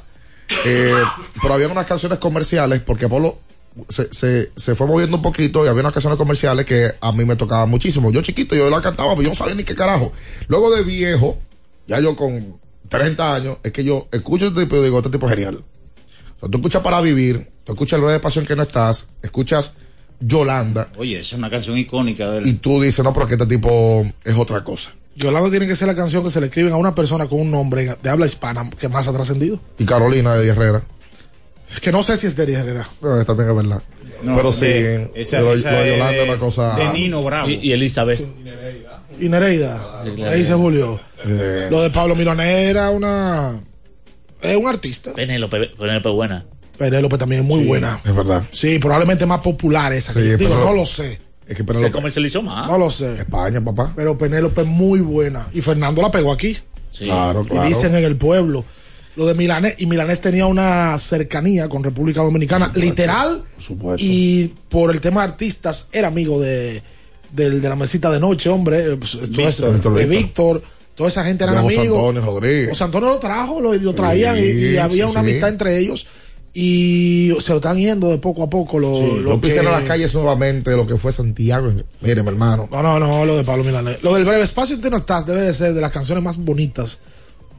[0.65, 1.03] Eh,
[1.41, 3.39] pero había unas canciones comerciales porque Pablo
[3.89, 7.25] se, se, se fue moviendo un poquito y había unas canciones comerciales que a mí
[7.25, 8.11] me tocaban muchísimo.
[8.11, 10.11] Yo chiquito, yo la cantaba, pero yo no sabía ni qué carajo.
[10.47, 11.37] Luego de viejo,
[11.87, 15.27] ya yo con 30 años, es que yo escucho este tipo y digo, este tipo
[15.27, 15.63] es genial.
[16.37, 19.73] O sea, tú escuchas Para Vivir, tú escuchas El Breve Pasión que no estás, escuchas
[20.19, 23.45] Yolanda Oye, esa es una canción icónica de y tú dices, no, pero que este
[23.45, 24.91] tipo es otra cosa.
[25.17, 27.51] Yolanda tiene que ser la canción que se le escriben a una persona con un
[27.51, 29.59] nombre de habla hispana que más ha trascendido.
[29.79, 30.83] Y Carolina de Herrera,
[31.73, 32.87] Es que no sé si es de Herrera.
[33.01, 33.81] pero también es verdad.
[34.23, 36.75] No, pero sí, de- esa- lo, esa lo de Yolanda es una cosa...
[36.75, 37.49] De Nino Bravo.
[37.49, 38.19] Y, y Elizabeth.
[39.19, 40.01] Y Nereida.
[40.15, 40.31] claro.
[40.31, 40.99] Ahí dice Julio.
[41.25, 43.59] Eh, Lo de Pablo Milanés era una.
[44.41, 45.13] Es un artista.
[45.13, 46.45] Penélope, Penélope buena.
[46.77, 47.99] Penélope también es muy buena.
[48.05, 48.43] es verdad.
[48.51, 50.13] Sí, probablemente más popular esa.
[50.13, 51.19] Sí, digo, pero- no lo sé.
[51.47, 52.67] Es que Se comercializó más.
[52.69, 53.15] No lo sé.
[53.19, 53.93] España, papá.
[53.95, 55.47] Pero Penélope es muy buena.
[55.53, 56.57] Y Fernando la pegó aquí.
[56.89, 57.05] Sí.
[57.05, 57.65] Claro, claro.
[57.65, 58.65] Y dicen en el pueblo.
[59.15, 59.75] Lo de Milanés.
[59.79, 62.71] Y Milanés tenía una cercanía con República Dominicana.
[62.75, 63.43] literal.
[63.55, 64.05] Por supuesto.
[64.05, 66.81] Y por el tema de artistas, era amigo de,
[67.31, 68.93] del- de la mesita de noche, hombre.
[68.93, 69.71] eh, pues, todo
[70.07, 70.67] Víctor, de.
[70.95, 71.97] Toda esa gente eran De José amigos.
[71.99, 72.69] Antonio Rodríguez.
[72.69, 75.17] José Antonio lo trajo, lo, lo traían y, había sí, una sí.
[75.29, 76.07] amistad entre ellos.
[76.59, 78.79] Y se lo están yendo de poco a poco.
[78.79, 81.71] Lo, lo Lo que- las calles nuevamente de lo que fue Santiago.
[82.01, 82.67] Mire, mi hermano.
[82.71, 84.01] No, no, no, lo de Pablo Milanés.
[84.01, 86.37] Lo del breve espacio en que no estás debe de ser de las canciones más
[86.37, 86.99] bonitas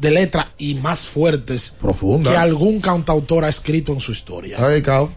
[0.00, 2.32] de letra y más fuertes Profunda.
[2.32, 4.56] que algún cantautor ha escrito en su historia.
[4.56, 5.12] ¿Está dedicado?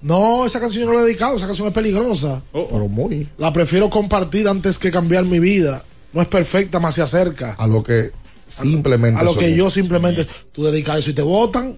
[0.00, 2.42] No, esa canción yo no la he dedicado, esa canción es peligrosa.
[2.52, 3.26] Pero muy.
[3.38, 5.84] La prefiero compartir antes que cambiar mi vida.
[6.12, 7.54] No es perfecta, más se acerca.
[7.54, 8.12] A lo que
[8.46, 9.18] Simplemente.
[9.20, 9.56] A lo eso que es.
[9.56, 11.76] yo simplemente, tú dedicas eso y te votan.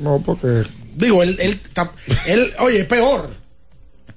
[0.00, 0.64] No, porque.
[0.94, 1.60] Digo, él, él,
[2.26, 3.30] él oye, es peor.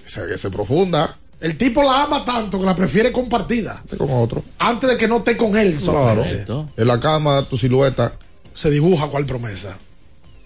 [0.06, 3.84] Se, que se profunda El tipo la ama tanto que la prefiere compartida.
[3.98, 4.44] con otro.
[4.58, 6.26] Antes de que no esté con él Claro.
[6.26, 8.14] En la cama, tu silueta.
[8.54, 9.78] Se dibuja cual promesa.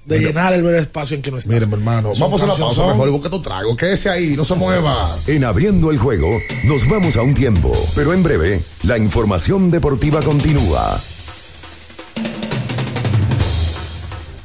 [0.05, 1.49] De llenar el ver espacio en que no está.
[1.49, 2.13] Miren, mi hermano.
[2.13, 3.07] Son Vamos a la pausa mejor.
[3.07, 3.75] y Busca tu trago.
[3.75, 4.35] Quédese ahí.
[4.35, 5.17] No se mueva.
[5.27, 6.27] En abriendo el juego,
[6.65, 10.99] nos vamos a un tiempo, pero en breve, la información deportiva continúa.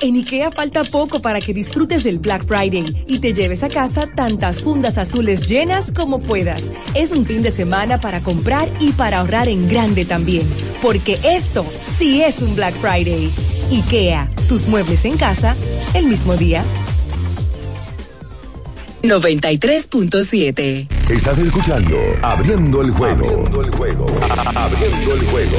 [0.00, 4.08] En IKEA falta poco para que disfrutes del Black Friday y te lleves a casa
[4.14, 6.72] tantas fundas azules llenas como puedas.
[6.94, 10.46] Es un fin de semana para comprar y para ahorrar en grande también,
[10.82, 11.64] porque esto
[11.98, 13.30] sí es un Black Friday.
[13.70, 15.56] IKEA, tus muebles en casa
[15.94, 16.62] el mismo día.
[19.02, 20.88] 93.7.
[21.10, 23.24] Estás escuchando Abriendo el juego.
[23.24, 24.06] Abriendo el juego.
[24.54, 25.58] Abriendo el juego.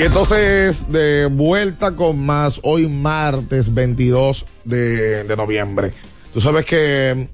[0.00, 5.92] Y entonces, de vuelta con más hoy martes 22 de, noviembre.
[6.32, 7.28] Tú sabes que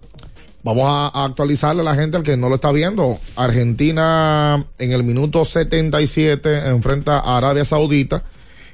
[0.64, 3.20] vamos a, actualizarle a la gente al que no lo está viendo.
[3.36, 8.24] Argentina en el minuto 77 enfrenta a Arabia Saudita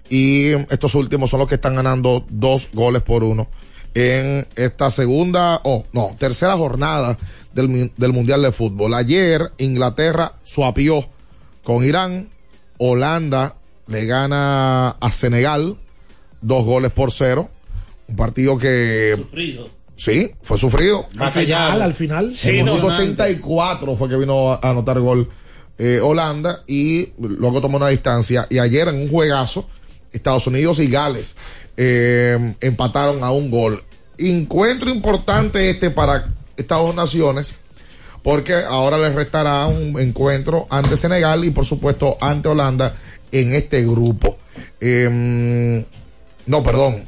[0.08, 3.48] y estos últimos son los que están ganando dos goles por uno
[3.92, 7.18] en esta segunda, o no, tercera jornada
[7.52, 8.94] del, del Mundial de Fútbol.
[8.94, 11.10] Ayer Inglaterra suapió
[11.62, 12.30] con Irán,
[12.78, 13.56] Holanda
[13.86, 15.76] le gana a Senegal
[16.40, 17.50] dos goles por cero.
[18.08, 19.68] Un partido que Sufrido.
[19.96, 21.06] sí, fue sufrido.
[21.18, 22.32] Al final, al final.
[22.42, 25.28] en el minuto 84 fue que vino a anotar gol
[25.78, 28.46] eh, Holanda y luego tomó una distancia.
[28.50, 29.66] Y ayer en un juegazo,
[30.12, 31.36] Estados Unidos y Gales
[31.76, 33.82] eh, empataron a un gol.
[34.18, 37.54] Encuentro importante este para estas dos naciones
[38.22, 42.94] porque ahora les restará un encuentro ante Senegal y por supuesto ante Holanda
[43.32, 44.36] en este grupo.
[44.80, 45.84] Em,
[46.46, 47.04] no, perdón.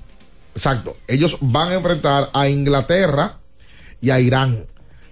[0.55, 0.97] Exacto.
[1.09, 3.39] Ellos van a enfrentar a Inglaterra
[4.01, 4.67] y a Irán.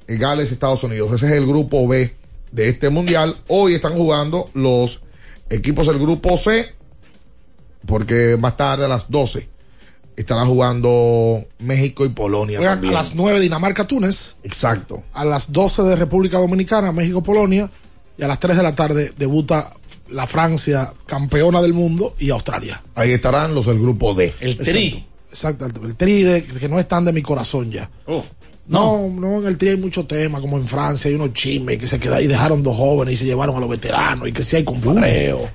[0.08, 1.12] eh, Gales, Estados Unidos.
[1.12, 2.14] Ese es el grupo B
[2.50, 3.36] de este mundial.
[3.48, 5.00] Hoy están jugando los
[5.50, 6.72] equipos del grupo C,
[7.86, 9.48] porque más tarde a las 12
[10.16, 12.58] estará jugando México y Polonia.
[12.58, 12.94] Juegan también.
[12.94, 14.36] a las 9 Dinamarca, Túnez.
[14.44, 15.02] Exacto.
[15.14, 17.70] A las 12 de República Dominicana, México, Polonia.
[18.18, 19.70] Y a las 3 de la tarde debuta
[20.10, 22.82] la Francia, campeona del mundo, y Australia.
[22.94, 24.32] Ahí estarán los del grupo D.
[24.40, 25.06] El tri.
[25.30, 27.88] Exacto, el, el tri de- que no están de mi corazón ya.
[28.68, 31.86] No, no, en el tri hay mucho tema, como en Francia hay unos chismes que
[31.86, 34.56] se quedaron y dejaron dos jóvenes y se llevaron a los veteranos y que si
[34.56, 35.48] hay compadreo.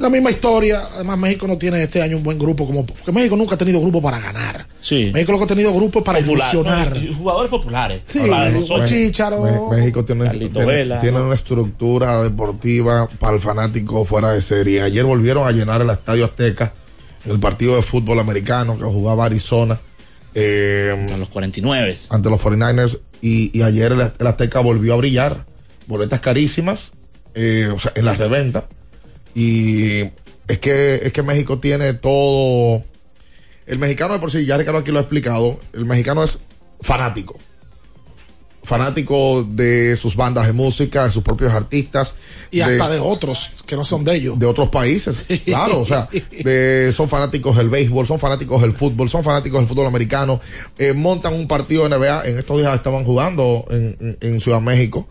[0.00, 0.82] La misma historia.
[0.94, 3.80] Además, México no tiene este año un buen grupo, como porque México nunca ha tenido
[3.80, 4.66] grupo para ganar.
[4.80, 5.10] Sí.
[5.12, 6.96] México lo que ha tenido grupo es para Popular, ilusionar.
[6.96, 8.00] no, jugadores populares.
[8.06, 8.86] Sí, Para México.
[8.86, 9.42] Chícharo.
[10.30, 11.00] Tiene, tiene- Vela.
[11.00, 14.82] tiene una estructura deportiva para el fanático fuera de serie.
[14.82, 16.72] Ayer volvieron a llenar el Estadio Azteca,
[17.24, 19.78] el partido de fútbol americano que jugaba Arizona.
[20.34, 21.96] eh, A los 49.
[22.10, 25.46] ante los 49ers y, y ayer el, el Azteca volvió a brillar.
[25.86, 26.92] Boletas carísimas,
[27.34, 28.66] eh, o sea, en la reventa.
[29.36, 30.00] Y
[30.48, 32.82] es que, es que México tiene todo.
[33.66, 36.38] El mexicano de por sí, ya Ricardo aquí lo ha explicado, el mexicano es
[36.80, 37.36] fanático.
[38.62, 42.14] Fanático de sus bandas de música, de sus propios artistas.
[42.50, 44.38] Y hasta de otros que no son de ellos.
[44.38, 46.08] De otros países, claro, o sea,
[46.42, 50.40] de, son fanáticos del béisbol, son fanáticos del fútbol, son fanáticos del fútbol americano,
[50.78, 55.06] eh, montan un partido de NBA, en estos días estaban jugando en, Ciudad México,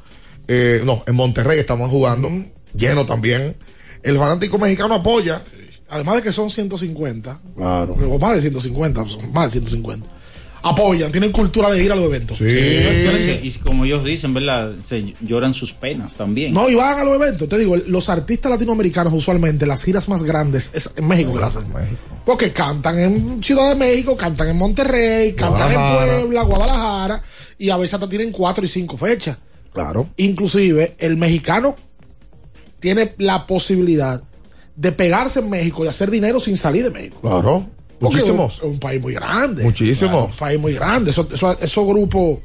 [0.47, 2.31] eh, no, en Monterrey estaban jugando,
[2.73, 3.55] lleno también.
[4.05, 5.41] El fanático mexicano apoya.
[5.89, 7.41] Además de que son 150.
[7.55, 7.93] Claro.
[7.93, 10.07] O más de 150, son más de 150.
[10.63, 12.41] Apoyan, tienen cultura de ir a los eventos.
[12.41, 14.73] Y como ellos dicen, ¿verdad?
[14.83, 16.53] Se lloran sus penas también.
[16.53, 17.47] No, y van a los eventos.
[17.47, 21.55] Te digo, los artistas latinoamericanos usualmente las giras más grandes es en México que las
[21.55, 21.71] hacen.
[22.25, 27.21] Porque cantan en Ciudad de México, cantan en Monterrey, cantan en Puebla, Guadalajara,
[27.59, 29.37] y a veces hasta tienen cuatro y cinco fechas.
[29.71, 30.07] Claro.
[30.17, 31.75] Inclusive, el mexicano
[32.85, 34.21] tiene la posibilidad
[34.75, 37.17] de pegarse en México y hacer dinero sin salir de México.
[37.19, 37.65] Claro.
[37.99, 38.57] Porque Muchísimos.
[38.57, 39.63] Es un, es un país muy grande.
[39.63, 40.11] Muchísimos.
[40.11, 41.09] Claro, un país muy grande.
[41.09, 42.39] Eso- eso- esos grupos,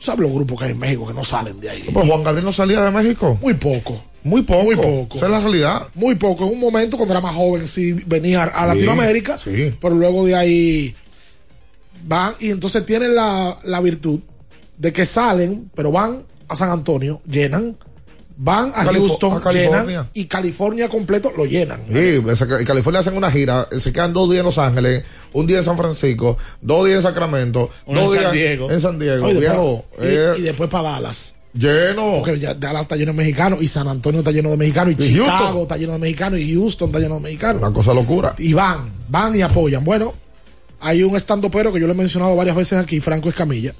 [0.00, 1.84] ¿sabes los grupos que hay en México que no salen de ahí?
[1.94, 3.38] Pues Juan Gabriel no salía de México.
[3.40, 4.02] Muy poco.
[4.24, 4.64] Muy poco.
[4.64, 5.18] Muy poco.
[5.18, 5.86] Esa es la realidad.
[5.94, 6.46] Muy poco.
[6.46, 9.72] En un momento cuando era más joven sí venía a Sí, Latinoamérica, sí.
[9.80, 10.96] pero luego de ahí
[12.04, 14.18] van y entonces tienen la, la virtud
[14.78, 17.76] de que salen, pero van a San Antonio, llenan,
[18.38, 19.82] van a Houston, a California.
[19.86, 21.80] llenan y California completo lo llenan.
[21.90, 25.58] Sí, en California hacen una gira, se quedan dos días en Los Ángeles, un día
[25.58, 28.70] en San Francisco, dos días en Sacramento, Uno dos en días San Diego.
[28.70, 31.34] en San Diego, después- y, eh, y después para Dallas.
[31.54, 32.16] lleno.
[32.18, 35.02] Porque ya Dallas está lleno de mexicanos y San Antonio está lleno de mexicanos y,
[35.02, 35.62] Y Chicago Houston.
[35.62, 37.62] está lleno de mexicanos y Houston está lleno de mexicanos.
[37.62, 38.34] Una cosa locura.
[38.36, 39.82] Y van, van y apoyan.
[39.82, 40.12] Bueno,
[40.80, 43.72] hay un estando pero que yo lo he mencionado varias veces aquí, Franco Escamilla,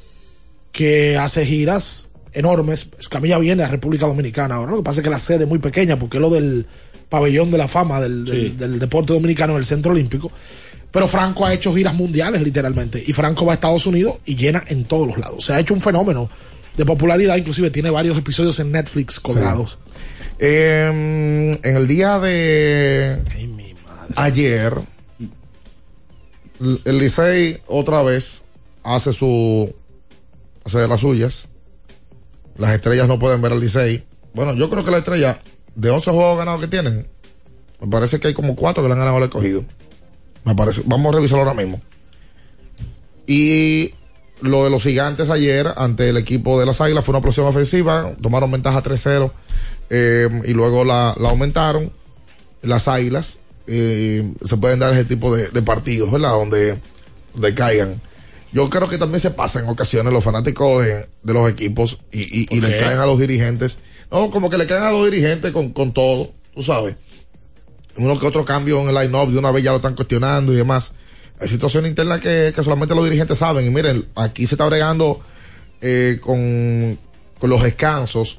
[0.73, 2.89] que hace giras enormes.
[2.99, 4.73] Escamilla viene a República Dominicana ahora.
[4.73, 6.67] Lo que pasa es que la sede es muy pequeña porque es lo del
[7.09, 10.31] pabellón de la fama del, del- del deporte dominicano en el Centro Olímpico.
[10.91, 13.03] Pero Franco ha hecho giras mundiales literalmente.
[13.05, 15.45] Y Franco va a Estados Unidos y llena en todos los lados.
[15.45, 16.31] Se ha hecho un fenómeno
[16.77, 19.79] de popularidad, inclusive tiene varios episodios en Netflix colgados.
[20.39, 23.19] Eh, en el día de
[24.15, 24.73] ayer,
[26.61, 28.43] l- el Licey otra vez
[28.83, 29.75] hace su
[30.65, 31.49] hace de las suyas.
[32.59, 34.05] Las estrellas no pueden ver al Licey.
[34.35, 35.41] Bueno, yo creo que la estrella
[35.75, 37.07] de 11 juegos ganados que tienen,
[37.81, 39.65] me parece que hay como 4 que le han ganado al escogido.
[40.45, 40.83] Me parece.
[40.85, 41.81] Vamos a revisarlo ahora mismo.
[43.27, 43.95] Y
[44.41, 48.15] lo de los gigantes ayer ante el equipo de las Águilas fue una explosión ofensiva.
[48.21, 49.31] Tomaron ventaja 3-0
[49.91, 51.93] eh, y luego la, la aumentaron.
[52.63, 56.31] Las Águilas eh, se pueden dar ese tipo de, de partidos, ¿verdad?
[56.31, 56.81] Donde,
[57.35, 58.01] donde caigan.
[58.53, 62.23] Yo creo que también se pasa en ocasiones los fanáticos de, de los equipos y,
[62.23, 63.79] y, y ¿Por le caen a los dirigentes.
[64.11, 66.97] No, como que le caen a los dirigentes con, con todo, tú sabes
[67.99, 70.57] uno que otro cambio en el line-up, de una vez ya lo están cuestionando y
[70.57, 70.93] demás.
[71.41, 73.67] Hay situaciones internas que, que solamente los dirigentes saben.
[73.67, 75.21] Y miren, aquí se está bregando
[75.81, 76.99] eh, con,
[77.39, 78.39] con los descansos.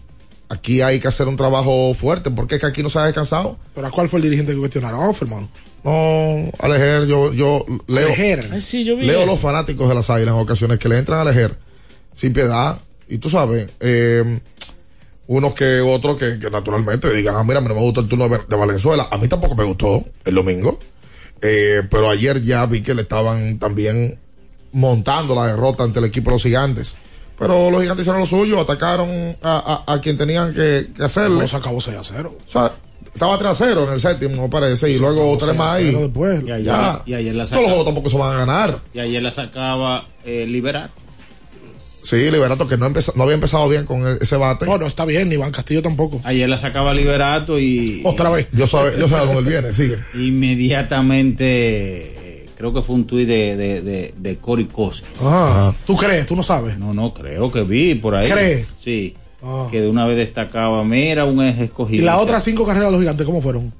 [0.49, 3.57] Aquí hay que hacer un trabajo fuerte, porque es que aquí no se ha descansado.
[3.75, 5.01] ¿Pero a cuál fue el dirigente que cuestionaron?
[5.01, 5.49] Oh, hermano.
[5.83, 8.49] No, Alejer, yo, yo leo, Alejer.
[8.51, 11.19] Ay, sí, yo vi leo los fanáticos de las águilas en ocasiones que le entran
[11.19, 11.57] a Alejer
[12.13, 12.79] sin piedad.
[13.07, 14.39] Y tú sabes, eh,
[15.27, 18.07] unos que otros que, que naturalmente digan, ah, mira, a mí no me gustó el
[18.07, 19.07] turno de, Valenzuela.
[19.11, 20.77] A mí tampoco me gustó el domingo.
[21.41, 24.19] Eh, pero ayer ya vi que le estaban también
[24.73, 26.97] montando la derrota ante el equipo de los gigantes.
[27.39, 29.09] Pero los gigantes hicieron lo suyo, atacaron
[29.43, 31.39] a, a- a quien tenían que, que hacerle.
[31.41, 32.35] No, se acabó 6 a 0.
[32.45, 32.71] O sea,
[33.17, 35.85] estaba 3 a 0 en el séptimo, me parece, y Sí, luego 3 más 6
[35.85, 35.91] a ahí.
[35.91, 36.43] 0 después.
[36.45, 37.01] Y ayer, Ya.
[37.05, 38.79] y ayer la Todos los sacaba, juegos tampoco se van a ganar.
[38.93, 40.91] y ayer la sacaba eh, Liberato.
[42.03, 44.65] Sí, Liberato, que no, empeza- no había empezado bien con e- ese bate.
[44.65, 46.21] No, no está bien, ni Iván Castillo tampoco.
[46.23, 48.47] Ayer la sacaba Liberato y Otra vez.
[48.53, 49.97] Yo sé yo sé a dónde él viene, sigue.
[50.13, 51.45] inmediatamente
[52.43, 55.03] eh, creo que fue un tuit de, de, de, de Cory Cosa.
[55.21, 56.25] Ah, ¿tú crees?
[56.25, 56.77] ¿Tú no sabes?
[56.77, 58.29] No, no, creo que vi por ahí.
[58.29, 58.65] ¿Cree?
[58.83, 59.15] Sí.
[59.41, 59.67] Ah.
[59.71, 62.05] Que de una vez destacaba, mira, un eje ¿Y escogido.
[62.05, 63.71] las otras cinco carreras de los gigantes cómo fueron?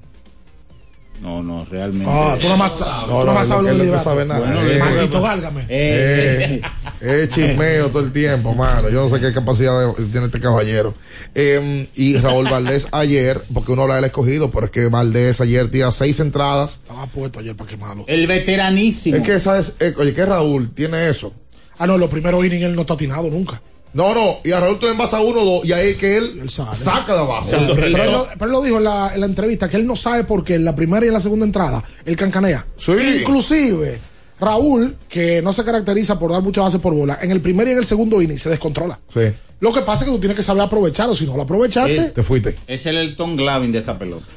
[1.19, 2.05] No, no, realmente.
[2.07, 4.03] Ah, tú nada más, tú No, no, más sabes de no Liberato.
[4.03, 4.39] sabe nada.
[4.39, 5.65] Bueno, Eh, Maldito, gálgame.
[5.67, 6.61] Eh,
[7.01, 8.87] es chismeo todo el tiempo, mano.
[8.89, 10.93] Yo no sé qué capacidad de- tiene este caballero.
[11.33, 15.71] Eh, y Raúl Valdés ayer, porque uno habla del escogido, pero es que Valdés ayer
[15.71, 16.73] tira seis entradas.
[16.83, 18.05] Estaba puesto ayer para quemarlo.
[18.07, 19.17] El veteranísimo.
[19.17, 21.33] Es que esa es, eh, oye, que Raúl tiene eso.
[21.79, 23.59] Ah, no, los primeros innings él no está atinado nunca.
[23.97, 26.37] No, no, y a Raúl tú le envasas uno dos, y ahí es que él,
[26.39, 26.75] Él sale.
[26.75, 27.47] saca de abajo.
[27.49, 29.95] Pero él, lo, pero él lo dijo en la, en la entrevista que él no
[29.95, 32.65] sabe por qué en la primera y en la segunda entrada él cancanea.
[32.77, 32.91] Sí.
[33.21, 33.99] Inclusive
[34.39, 37.71] Raúl, que no se caracteriza por dar muchas bases por bola, en el primer y
[37.71, 38.99] en el segundo inning se descontrola.
[39.11, 39.21] Sí,
[39.61, 41.15] Lo que pasa es que tú tienes que saber aprovecharlo.
[41.15, 42.55] Si no lo aprovechaste, Eh, te fuiste.
[42.67, 44.27] Es el Elton Glavin de esta pelota.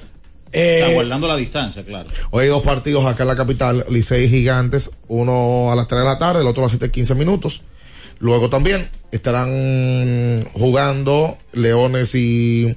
[0.53, 2.09] eh, o sea, guardando la distancia, claro.
[2.31, 6.01] Hoy hay dos partidos acá en la capital, Licey y Gigantes, uno a las 3
[6.01, 7.61] de la tarde, el otro a las 7 15 minutos.
[8.21, 12.77] Luego también estarán jugando Leones y,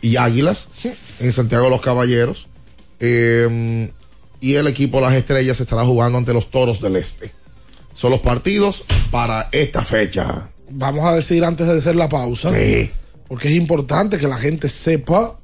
[0.00, 0.68] y Águilas
[1.18, 2.48] en Santiago de los Caballeros.
[3.00, 3.90] Eh,
[4.40, 7.32] y el equipo Las Estrellas estará jugando ante los Toros del Este.
[7.94, 10.48] Son los partidos para esta fecha.
[10.70, 12.90] vamos a decir antes de hacer la pausa, Sí.
[13.28, 15.38] porque es importante que la gente sepa.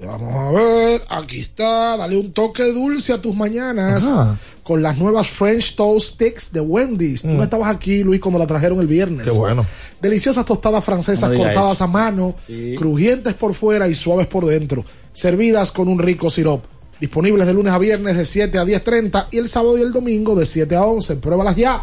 [0.00, 4.36] Vamos a ver, aquí está, dale un toque dulce a tus mañanas Ajá.
[4.62, 7.22] con las nuevas French Toast Sticks de Wendy's.
[7.22, 9.26] Tú no estabas aquí, Luis, cuando la trajeron el viernes.
[9.26, 9.30] Mm.
[9.30, 9.66] Qué bueno.
[10.00, 11.84] Deliciosas tostadas francesas No cortadas eso.
[11.84, 12.36] a mano,
[12.76, 16.64] crujientes por fuera y suaves por dentro, servidas con un rico sirop.
[17.00, 20.34] Disponibles de lunes a viernes de 7 a 10.30 y el sábado y el domingo
[20.36, 21.16] de 7 a 11.
[21.16, 21.82] Pruébalas ya.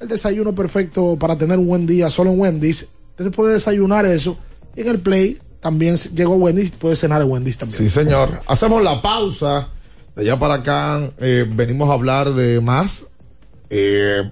[0.00, 2.88] El desayuno perfecto para tener un buen día solo en Wendy's.
[3.18, 4.36] Usted puede desayunar eso.
[4.74, 7.78] En el Play también llegó Wendy's, puede cenar en Wendy's también.
[7.82, 8.42] Sí, señor.
[8.46, 9.68] Hacemos la pausa.
[10.14, 13.04] De allá para acá eh, venimos a hablar de más.
[13.70, 14.30] eh,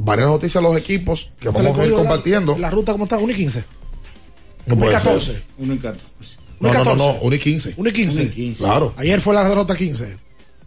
[0.00, 2.58] varias noticias de los equipos que ¿Te le vamos a ir la- compartiendo.
[2.58, 3.18] La, ruta, ¿cómo está?
[3.18, 3.64] 1 y 15.
[4.66, 5.02] No 1 y puede ser.
[5.02, 5.42] 14.
[5.58, 6.38] 1 y 14.
[6.58, 7.18] No, no, no, no, 14.
[7.26, 7.74] 1 y 15.
[7.76, 8.20] 1 y 15.
[8.22, 8.64] 1 y 15.
[8.64, 8.94] Claro.
[8.96, 10.16] Ayer fue la derrota 15.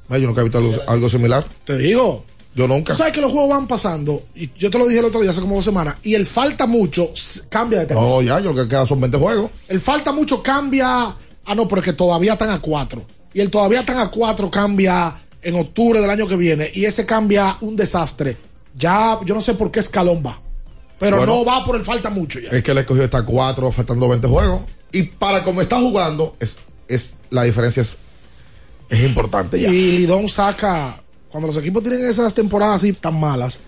[0.07, 1.45] Ay, Yo nunca he visto algo, algo similar.
[1.65, 2.23] Te digo.
[2.55, 2.95] Yo Tú nunca.
[2.95, 5.39] sabes que los juegos van pasando, y yo te lo dije el otro día, hace
[5.41, 7.11] como dos semanas, y el falta mucho
[7.47, 8.01] cambia de tema.
[8.01, 9.51] No, ya, yo lo que queda son 20 juegos.
[9.67, 11.15] El falta mucho cambia.
[11.45, 13.03] Ah, no, pero es que todavía están a cuatro.
[13.33, 16.69] Y el todavía están a cuatro cambia en octubre del año que viene.
[16.73, 18.37] Y ese cambia un desastre.
[18.77, 20.41] Ya, yo no sé por qué escalón va.
[20.99, 21.35] Pero Bueno.
[21.37, 22.49] no va por el falta mucho ya.
[22.49, 24.61] Es que le escogió hasta 4, faltando 20 juegos.
[24.91, 27.95] Y para como está jugando, es, es la diferencia es,
[28.89, 29.69] es importante ya.
[29.69, 33.59] Y Lidón saca, cuando los equipos tienen esas temporadas así tan malas,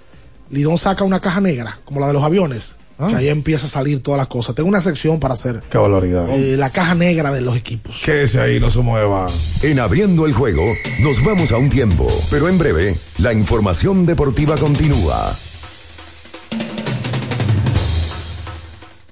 [0.50, 3.08] Lidón saca una caja negra, como la de los aviones, Ah.
[3.10, 4.54] que ahí empieza a salir todas las cosas.
[4.54, 6.30] Tengo una sección para hacer Qué valoridad.
[6.30, 8.04] eh, la caja negra de los equipos.
[8.06, 9.26] Quédese ahí, no se mueva.
[9.64, 10.62] En abriendo el juego,
[11.00, 15.36] nos vamos a un tiempo, pero en breve, la información deportiva continúa.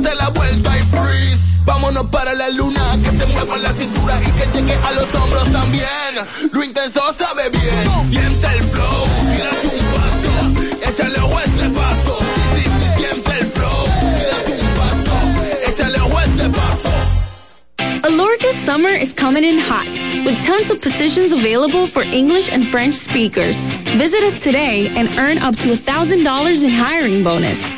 [0.00, 1.38] Date la vuelta y freeze.
[1.64, 5.52] Vámonos para la luna, que te mueva la cintura y que llegue a los hombros
[5.52, 6.50] también.
[6.52, 8.10] Lo intenso sabe bien.
[8.10, 9.06] Siente el flow.
[9.32, 10.88] Tírate un paso.
[10.88, 12.18] Échale este paso.
[12.54, 13.84] Sí, sí, sí, siente el flow.
[14.18, 15.14] Tírate un paso.
[15.68, 16.88] Échale este paso.
[18.64, 19.88] Summer is coming in hot,
[20.26, 23.56] with tons of positions available for English and French speakers.
[23.96, 27.77] Visit us today and earn up to $1,000 in hiring bonus.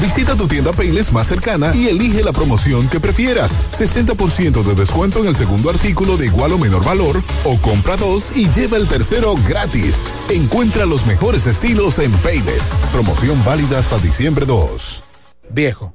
[0.00, 3.64] Visita tu tienda Payless más cercana y elige la promoción que prefieras.
[3.72, 8.36] 60% de descuento en el segundo artículo de igual o menor valor o compra dos
[8.36, 10.12] y lleva el tercero gratis.
[10.28, 12.78] Encuentra los mejores estilos en Payless.
[12.92, 15.02] Promoción válida hasta diciembre 2.
[15.50, 15.94] Viejo,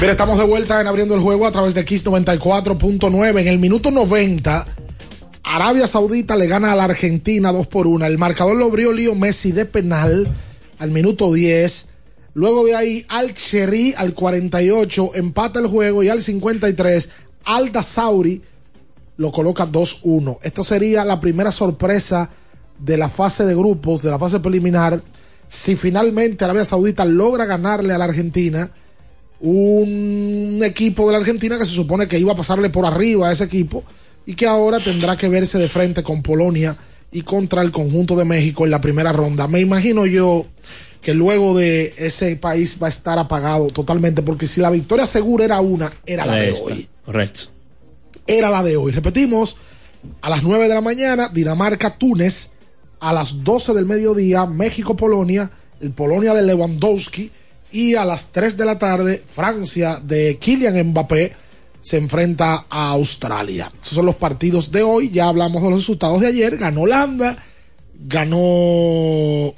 [0.00, 3.40] Mira, estamos de vuelta en abriendo el juego a través de X 94.9.
[3.40, 4.66] En el minuto 90,
[5.44, 8.04] Arabia Saudita le gana a la Argentina 2 por 1.
[8.04, 10.28] El marcador lo abrió Lío Messi de penal
[10.78, 11.88] al minuto 10.
[12.34, 17.10] Luego de ahí Al Cherry al 48 empata el juego y al 53
[17.44, 18.42] Al Sauri
[19.16, 20.38] lo coloca 2-1.
[20.42, 22.30] Esto sería la primera sorpresa
[22.78, 25.00] de la fase de grupos, de la fase preliminar.
[25.48, 28.70] Si finalmente Arabia Saudita logra ganarle a la Argentina,
[29.44, 33.32] un equipo de la Argentina que se supone que iba a pasarle por arriba a
[33.32, 33.84] ese equipo
[34.24, 36.74] y que ahora tendrá que verse de frente con Polonia
[37.12, 39.46] y contra el conjunto de México en la primera ronda.
[39.46, 40.46] Me imagino yo
[41.02, 45.44] que luego de ese país va a estar apagado totalmente, porque si la victoria segura
[45.44, 46.88] era una, era la de Esta, hoy.
[47.04, 47.40] Correcto.
[48.26, 48.92] Era la de hoy.
[48.92, 49.58] Repetimos,
[50.22, 52.52] a las 9 de la mañana, Dinamarca-Túnez,
[52.98, 55.50] a las 12 del mediodía, México-Polonia,
[55.82, 57.30] el Polonia de Lewandowski,
[57.74, 61.32] y a las 3 de la tarde, Francia de Kylian Mbappé
[61.80, 63.70] se enfrenta a Australia.
[63.80, 65.10] Esos son los partidos de hoy.
[65.10, 66.56] Ya hablamos de los resultados de ayer.
[66.56, 67.36] Ganó Holanda,
[67.98, 69.52] ganó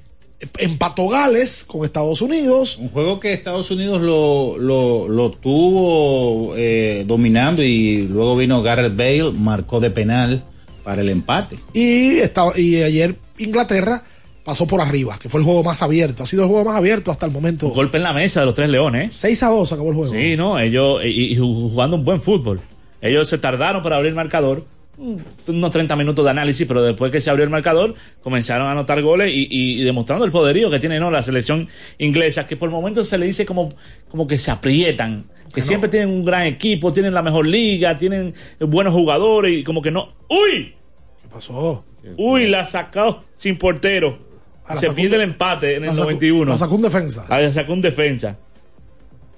[0.58, 2.78] empató Gales con Estados Unidos.
[2.78, 8.96] Un juego que Estados Unidos lo, lo, lo tuvo eh, dominando y luego vino Garrett
[8.96, 10.42] Bale, marcó de penal
[10.84, 11.58] Para el empate.
[11.74, 12.20] Y,
[12.56, 14.02] y ayer Inglaterra
[14.46, 16.22] pasó por arriba, que fue el juego más abierto.
[16.22, 17.66] Ha sido el juego más abierto hasta el momento.
[17.66, 19.14] Un golpe en la mesa de los tres leones.
[19.14, 20.12] 6 a 2 acabó el juego.
[20.12, 22.60] Sí, no, ellos y, y jugando un buen fútbol.
[23.02, 24.64] Ellos se tardaron para abrir el marcador,
[24.96, 25.16] mm,
[25.48, 29.02] unos 30 minutos de análisis, pero después que se abrió el marcador, comenzaron a anotar
[29.02, 31.10] goles y, y- y demostrando el poderío que tiene ¿no?
[31.10, 31.68] la selección
[31.98, 33.68] inglesa, que por momentos se le dice como,
[34.08, 38.32] como que se aprietan, que siempre tienen un gran equipo, tienen la mejor liga, tienen
[38.60, 40.12] buenos jugadores y como que no.
[40.28, 40.74] ¡Uy!
[41.22, 41.84] ¿Qué pasó?
[42.16, 44.25] Uy, la sacó sin portero.
[44.68, 46.50] Ah, la se pierde el empate en la el sacó- 91.
[46.50, 47.24] la sacó un defensa.
[47.28, 48.28] Ah, la sacó un defensa.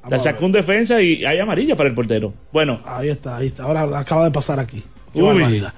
[0.02, 2.32] La Vamos a sacó un defensa y hay amarilla para el portero.
[2.52, 2.80] Bueno.
[2.84, 3.64] Ahí está, ahí está.
[3.64, 4.82] Ahora acaba de pasar aquí.
[5.12, 5.26] Qué Uy.
[5.26, 5.72] barbaridad.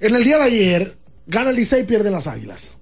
[0.00, 2.78] En el día de ayer, gana el Licey y pierden las águilas.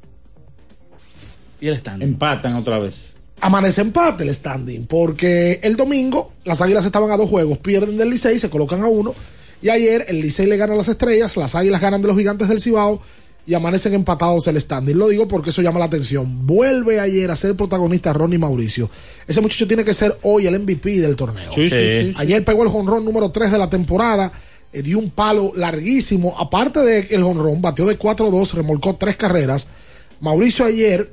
[1.61, 2.03] Y el stand.
[2.03, 3.17] Empatan otra vez.
[3.41, 8.11] Amanece empate el standing, porque el domingo las águilas estaban a dos juegos, pierden del
[8.11, 9.15] Licey, se colocan a uno.
[9.63, 12.49] Y ayer el Licey le gana a las estrellas, las águilas ganan de los gigantes
[12.49, 13.01] del Cibao
[13.47, 14.97] y amanecen empatados el standing.
[14.97, 16.47] Lo digo porque eso llama la atención.
[16.47, 18.89] Vuelve ayer a ser protagonista Ronnie Mauricio.
[19.27, 21.53] Ese muchacho tiene que ser hoy el MVP del torneo.
[21.53, 22.21] Sí, sí, sí, sí.
[22.21, 24.33] Ayer pegó el jonrón número 3 de la temporada.
[24.73, 26.35] eh, dio un palo larguísimo.
[26.39, 29.67] Aparte de el jonrón, batió de 4-2, remolcó tres carreras.
[30.21, 31.13] Mauricio ayer,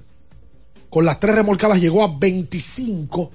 [0.89, 3.29] con las tres remolcadas, llegó a 25.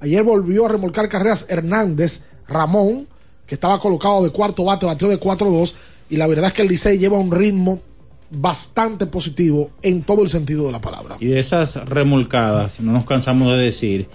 [0.00, 3.08] Ayer volvió a remolcar carreras Hernández, Ramón,
[3.44, 5.74] que estaba colocado de cuarto bate, batió de 4-2.
[6.10, 7.80] Y la verdad es que el Licey lleva un ritmo
[8.30, 11.16] bastante positivo en todo el sentido de la palabra.
[11.20, 14.08] Y de esas remolcadas, no nos cansamos de decir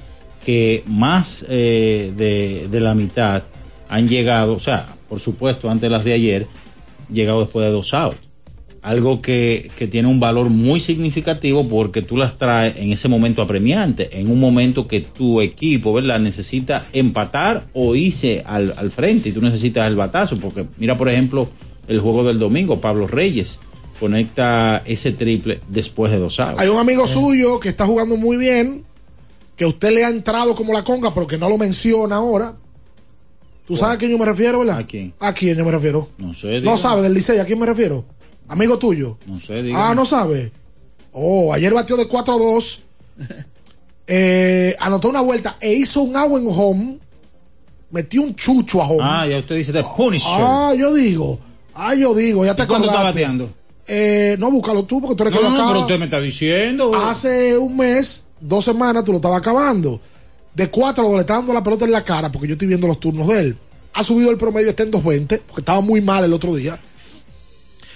[0.46, 3.44] que más eh, de, la mitad
[3.90, 6.48] han llegado, o sea, por supuesto, antes de las de ayer,
[7.12, 8.20] llegado después de dos outs.
[8.82, 13.42] Algo que, que tiene un valor muy significativo porque tú las traes en ese momento
[13.42, 19.30] apremiante, en un momento que tu equipo, ¿verdad?, necesita empatar o irse al, al frente
[19.30, 20.38] y tú necesitas el batazo.
[20.38, 21.50] Porque mira, por ejemplo,
[21.88, 23.60] el juego del domingo, Pablo Reyes
[24.00, 26.60] conecta ese triple después de dos outs.
[26.60, 28.86] Hay un amigo suyo que está jugando muy bien,
[29.56, 32.56] que usted le ha entrado como la conga, pero que no lo menciona ahora.
[33.68, 34.80] ¿Tú sabes a quién yo me refiero, verdad?
[34.80, 35.14] ¿A quién?
[35.20, 36.10] ¿A quién yo me refiero?
[36.18, 36.78] No sé, No dígame.
[36.78, 38.06] sabe del Licey, ¿a quién me refiero?
[38.48, 39.18] Amigo tuyo.
[39.26, 39.84] No sé, dígame.
[39.84, 40.52] Ah, no sabe.
[41.12, 42.82] Oh, ayer batió de 4 a 2.
[44.08, 47.00] eh, anotó una vuelta e hizo un agua en home.
[47.90, 49.00] Metió un chucho a home.
[49.02, 50.30] Ah, ya usted dice The Punisher.
[50.32, 51.40] Ah, yo digo.
[51.74, 53.50] Ah, yo digo, ya te ¿Y cuándo está bateando?
[53.88, 55.72] Eh, no, búscalo tú porque tú eres No, que lo no, no, acaba.
[55.74, 56.96] pero usted me está diciendo.
[56.96, 60.00] Hace un mes, dos semanas, tú lo estabas acabando.
[60.54, 63.00] De cuatro, le está dando la pelota en la cara porque yo estoy viendo los
[63.00, 63.58] turnos de él.
[63.94, 66.78] Ha subido el promedio, está en 2.20, porque estaba muy mal el otro día.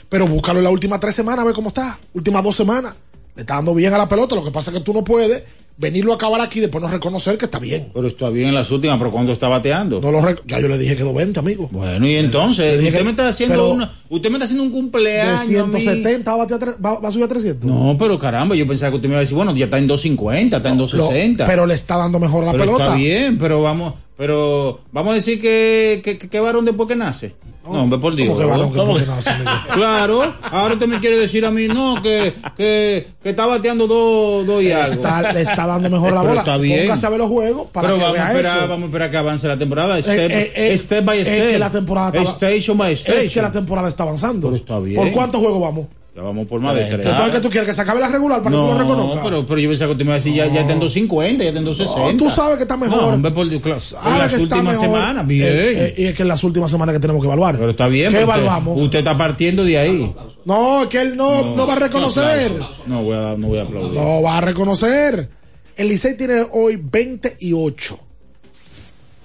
[0.10, 2.00] Pero búscalo en las últimas tres semanas, a ver cómo está.
[2.14, 2.96] Últimas dos semanas.
[3.36, 4.36] Le está dando bien a la pelota.
[4.36, 5.44] Lo que pasa es que tú no puedes
[5.80, 7.88] venirlo a acabar aquí y después no reconocer que está bien.
[7.94, 10.02] Pero está bien en las últimas, pero ¿cuándo está bateando?
[10.02, 11.70] No lo ya yo le dije que 2.20, amigo.
[11.72, 14.78] Bueno, y entonces, usted que- me está haciendo una, usted me está haciendo un De
[14.78, 15.42] cumpleaños.
[15.48, 15.56] mí.
[15.56, 17.64] 170 va a, batear va- va a subir a 300.
[17.66, 19.88] No, pero caramba, yo pensaba que usted me iba a decir, bueno, ya está en
[19.88, 21.46] 250, está en Lo- 260.
[21.46, 22.84] pero le está dando mejor la Pero pelota.
[22.84, 27.36] Está bien, pero vamos, pero vamos a decir que, que, que, varón después que nace.
[27.64, 28.28] No, hombre, por Dios.
[28.30, 29.50] ¿Cómo que varón que ¿Cómo después que- nace, amigo?
[29.74, 34.46] Claro, ahora usted me quiere decir a mí, no, que, que, que está bateando dos,
[34.46, 34.92] dos y algo.
[34.96, 36.42] está, le está dando mejor la Pero bola.
[36.42, 36.82] está bien.
[36.82, 38.68] Póngase a ver los juegos para Pero que vamos a, vea esperar, eso.
[38.68, 40.02] vamos a esperar que avance la temporada.
[40.02, 41.52] Step, eh, eh, step by es step.
[41.52, 43.24] que la temporada está- Station by station.
[43.24, 44.48] Es que la temporada está avanzando.
[44.50, 44.98] Pero está bien.
[44.98, 45.88] ¿Por cuántos juegos vamos?
[46.16, 47.06] Ya vamos por más de tres.
[47.06, 47.68] Entonces, ¿qué tú quieres?
[47.70, 49.24] ¿Que se acabe la regular para que tú lo No, reconozcas?
[49.24, 51.44] pero, pero yo pensaba que usted me iba a decir, ya, ya está en 250,
[51.44, 52.12] ya está en 260.
[52.14, 52.98] No, tú sabes que está mejor.
[52.98, 53.80] No, hombre, por Dios, claro.
[53.80, 55.48] Sabe En las últimas semanas, bien.
[55.48, 57.58] Eh, eh, y es que en las últimas semanas que tenemos que evaluar.
[57.58, 58.12] pero está bien.
[58.12, 58.78] ¿Qué usted- evaluamos?
[58.78, 60.14] Usted, está partiendo de ahí.
[60.46, 62.52] No, es que él no, no, va a reconocer.
[62.88, 64.00] No, voy a, no voy a aplaudir.
[64.00, 65.30] No va a reconocer.
[65.76, 68.00] El Licey tiene hoy 28.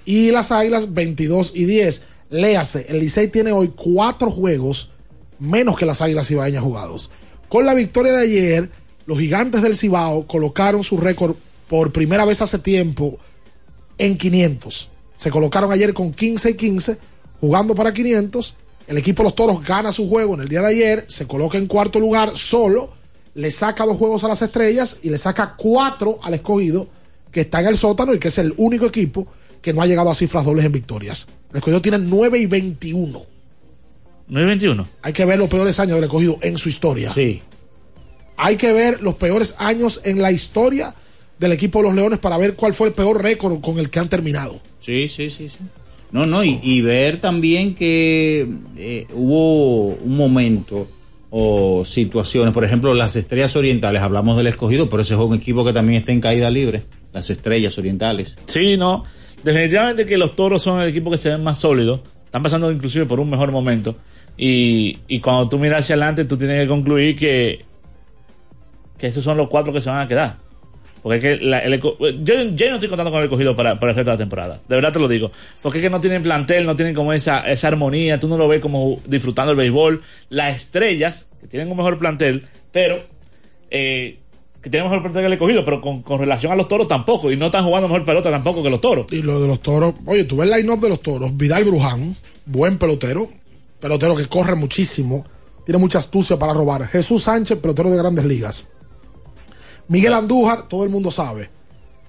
[0.05, 2.03] Y las Águilas 22 y 10.
[2.29, 4.91] Léase, el Licey tiene hoy cuatro juegos
[5.39, 7.11] menos que las Águilas Cibaeñas jugados.
[7.49, 8.69] Con la victoria de ayer,
[9.05, 11.35] los gigantes del Cibao colocaron su récord
[11.67, 13.17] por primera vez hace tiempo
[13.97, 14.89] en 500.
[15.15, 16.97] Se colocaron ayer con 15 y 15,
[17.39, 18.55] jugando para 500.
[18.87, 21.67] El equipo los Toros gana su juego en el día de ayer, se coloca en
[21.67, 22.91] cuarto lugar solo,
[23.33, 26.87] le saca dos juegos a las estrellas y le saca cuatro al escogido,
[27.31, 29.27] que está en el sótano y que es el único equipo
[29.61, 31.27] que no ha llegado a cifras dobles en victorias.
[31.49, 33.34] El escogido tiene 9 y 21.
[34.27, 34.87] 9 y 21.
[35.01, 37.09] Hay que ver los peores años del escogido en su historia.
[37.11, 37.41] Sí.
[38.37, 40.93] Hay que ver los peores años en la historia
[41.39, 43.99] del equipo de los Leones para ver cuál fue el peor récord con el que
[43.99, 44.59] han terminado.
[44.79, 45.57] Sí, sí, sí, sí.
[46.11, 48.47] No, no, y, y ver también que
[48.77, 50.87] eh, hubo un momento
[51.29, 55.65] o situaciones, por ejemplo, las estrellas orientales, hablamos del escogido, pero ese es un equipo
[55.65, 58.37] que también está en caída libre, las estrellas orientales.
[58.45, 59.03] Sí, no.
[59.43, 61.99] Definitivamente que los toros son el equipo que se ven más sólidos.
[62.23, 63.97] Están pasando inclusive por un mejor momento.
[64.37, 67.65] Y, y cuando tú miras hacia adelante, tú tienes que concluir que,
[68.97, 70.37] que esos son los cuatro que se van a quedar.
[71.01, 73.91] Porque es que la- el yo, yo no estoy contando con el cogido para, para
[73.91, 74.59] el resto de la temporada.
[74.67, 75.31] De verdad te lo digo.
[75.61, 78.19] Porque es que no tienen plantel, no tienen como esa, esa armonía.
[78.19, 80.01] Tú no lo ves como disfrutando el béisbol.
[80.29, 83.03] Las estrellas, que tienen un mejor plantel, pero
[83.69, 84.17] eh,
[84.63, 87.31] que tienen mejor plantel que el escogido, pero con, con relación a los toros tampoco.
[87.31, 89.05] Y no están jugando mejor pelota tampoco que los toros.
[89.11, 92.15] Y lo de los toros, oye, tú ves el line-up de los toros, Vidal Bruján,
[92.47, 93.29] buen pelotero,
[93.79, 95.25] pelotero que corre muchísimo,
[95.65, 96.87] tiene mucha astucia para robar.
[96.87, 98.65] Jesús Sánchez, pelotero de grandes ligas.
[99.87, 101.49] Miguel Andújar, todo el mundo sabe.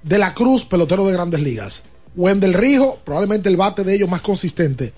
[0.02, 1.84] De la Cruz, pelotero de grandes ligas.
[2.14, 4.92] Wendel Rijo, probablemente el bate de ellos más consistente.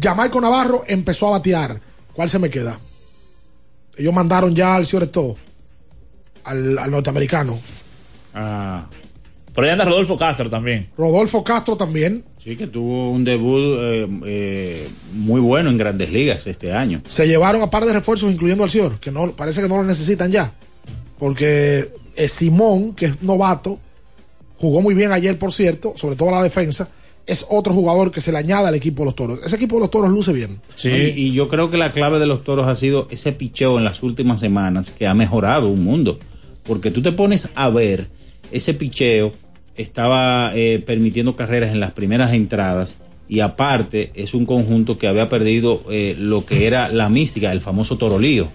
[0.00, 1.80] Jamaico Navarro empezó a batear.
[2.14, 2.78] ¿Cuál se me queda?
[3.96, 5.36] Ellos mandaron ya al señor Esto,
[6.44, 7.58] al, al norteamericano.
[8.34, 8.86] Ah.
[9.54, 10.88] Por ahí anda Rodolfo Castro también.
[10.96, 12.24] Rodolfo Castro también.
[12.38, 17.02] Sí, que tuvo un debut eh, eh, muy bueno en grandes ligas este año.
[17.06, 19.84] se llevaron a par de refuerzos, incluyendo al Cior, que no parece que no lo
[19.84, 20.52] necesitan ya.
[21.18, 23.78] Porque eh, Simón, que es novato,
[24.58, 26.88] jugó muy bien ayer, por cierto, sobre todo a la defensa.
[27.26, 29.40] Es otro jugador que se le añade al equipo de los toros.
[29.44, 30.60] Ese equipo de los toros luce bien.
[30.82, 33.84] Y, y yo creo que la clave de los toros ha sido ese picheo en
[33.84, 36.18] las últimas semanas que ha mejorado un mundo.
[36.64, 38.08] Porque tú te pones a ver,
[38.50, 39.32] ese picheo
[39.76, 42.96] estaba eh, permitiendo carreras en las primeras entradas
[43.28, 47.60] y aparte es un conjunto que había perdido eh, lo que era la mística, el
[47.60, 48.48] famoso torolío.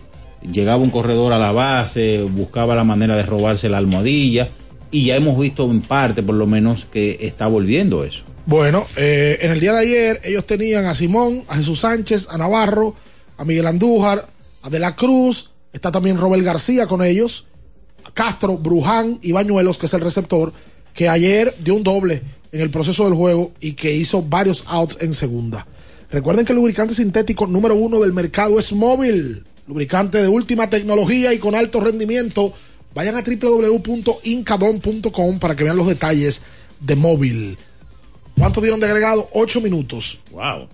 [0.51, 4.49] Llegaba un corredor a la base, buscaba la manera de robarse la almohadilla
[4.91, 8.25] y ya hemos visto en parte por lo menos que está volviendo eso.
[8.45, 12.37] Bueno, eh, en el día de ayer ellos tenían a Simón, a Jesús Sánchez, a
[12.37, 12.95] Navarro,
[13.37, 14.27] a Miguel Andújar,
[14.61, 17.47] a De la Cruz, está también Robert García con ellos,
[18.15, 20.51] Castro, Bruján y Bañuelos, que es el receptor,
[20.95, 24.97] que ayer dio un doble en el proceso del juego y que hizo varios outs
[25.01, 25.67] en segunda.
[26.09, 31.33] Recuerden que el lubricante sintético número uno del mercado es móvil, lubricante de última tecnología
[31.33, 32.53] y con alto rendimiento.
[32.93, 36.41] Vayan a www.incadon.com para que vean los detalles
[36.79, 37.57] de móvil.
[38.37, 39.27] ¿Cuánto dieron de agregado?
[39.33, 40.19] Ocho minutos.
[40.31, 40.67] Wow.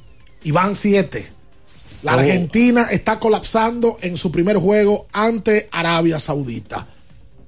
[0.44, 1.32] Y van siete.
[2.04, 2.20] La Oh.
[2.20, 6.88] Argentina está colapsando en su primer juego ante Arabia Saudita.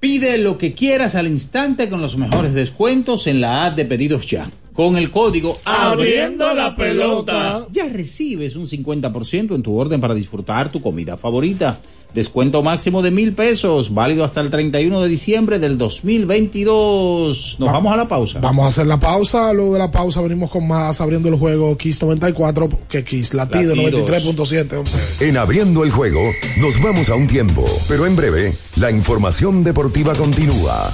[0.04, 4.28] Pide lo que quieras al instante con los mejores descuentos en la app de pedidos
[4.28, 4.52] ya.
[4.74, 7.68] Con el código Abriendo la pelota.
[7.72, 11.80] ya recibes un 50% en tu orden para disfrutar tu comida favorita.
[12.14, 17.58] Descuento máximo de mil pesos, válido hasta el 31 de diciembre del 2022.
[17.60, 18.40] Nos vamos a la pausa.
[18.40, 19.52] Vamos a hacer la pausa.
[19.52, 23.76] Luego de la pausa venimos con más abriendo el juego Kiss 94, que Kiss Latido
[23.76, 24.08] Latidos.
[24.12, 24.78] 93.7.
[24.78, 24.94] hombre.
[25.22, 26.22] En abriendo el juego,
[26.60, 30.94] nos vamos a un tiempo, pero en breve, la información deportiva continúa.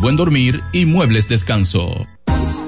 [0.00, 2.06] buen dormir y muebles descanso.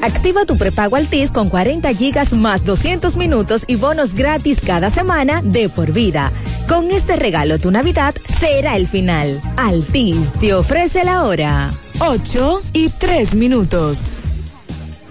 [0.02, 5.42] Activa tu prepago Altis con 40 gigas más 200 minutos y bonos gratis cada semana
[5.42, 6.32] de por vida.
[6.68, 9.40] Con este regalo tu Navidad será el final.
[9.56, 11.70] Altis te ofrece la hora.
[12.00, 14.18] 8 y 3 minutos.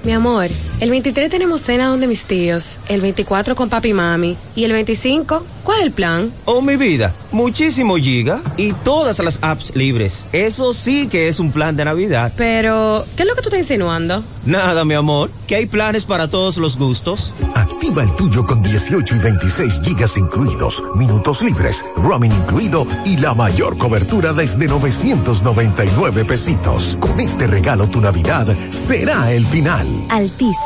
[0.03, 0.47] Mi amor,
[0.79, 4.71] el 23 tenemos cena donde mis tíos, el 24 con papi y mami y el
[4.71, 6.31] 25, ¿cuál es el plan?
[6.45, 10.25] Oh, mi vida, muchísimo giga y todas las apps libres.
[10.31, 12.33] Eso sí que es un plan de Navidad.
[12.35, 14.23] Pero, ¿qué es lo que tú estás insinuando?
[14.43, 17.31] Nada, mi amor, que hay planes para todos los gustos.
[17.53, 23.35] Activa el tuyo con 18 y 26 gigas incluidos, minutos libres, roaming incluido y la
[23.35, 26.97] mayor cobertura desde 999 pesitos.
[26.99, 29.90] Con este regalo tu Navidad será el final.
[30.09, 30.57] Altis,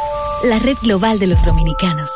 [0.44, 2.10] la red global de los dominicanos.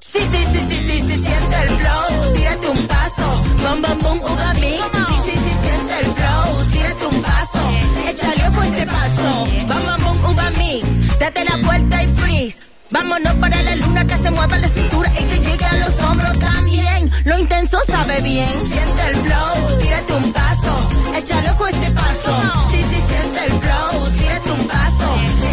[0.00, 4.32] Sí, sí, sí, sí, sí, sí, siente el flow, tírate un paso, bom, bom, bom,
[4.32, 4.84] uva mix.
[5.24, 7.60] Sí, sí, siente el flow, tírate un paso,
[8.08, 11.18] échale por este paso, bom, bom, bom, uva mix.
[11.18, 12.58] Date la vuelta y freeze.
[12.90, 16.38] Vámonos para la luna que se mueva la cintura y que llegue a los hombros
[16.38, 17.10] también.
[17.24, 18.60] Lo intenso sabe bien.
[18.66, 22.42] Siente el flow, tírate un paso, échale con este paso.
[22.70, 24.97] Sí, sí, siente el flow, tírate un paso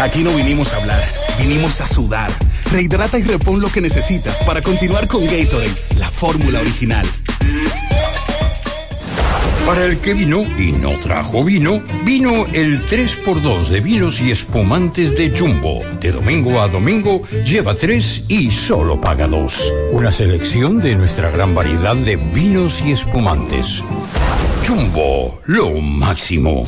[0.00, 1.02] Aquí no vinimos a hablar,
[1.38, 2.30] vinimos a sudar.
[2.70, 7.06] Rehidrata y repon lo que necesitas para continuar con Gatorade, la fórmula original.
[9.66, 15.16] Para el que vino y no trajo vino, vino el 3x2 de vinos y espumantes
[15.16, 15.82] de Jumbo.
[16.00, 19.72] De domingo a domingo, lleva 3 y solo paga 2.
[19.92, 23.82] Una selección de nuestra gran variedad de vinos y espumantes.
[24.66, 26.64] Jumbo, lo máximo.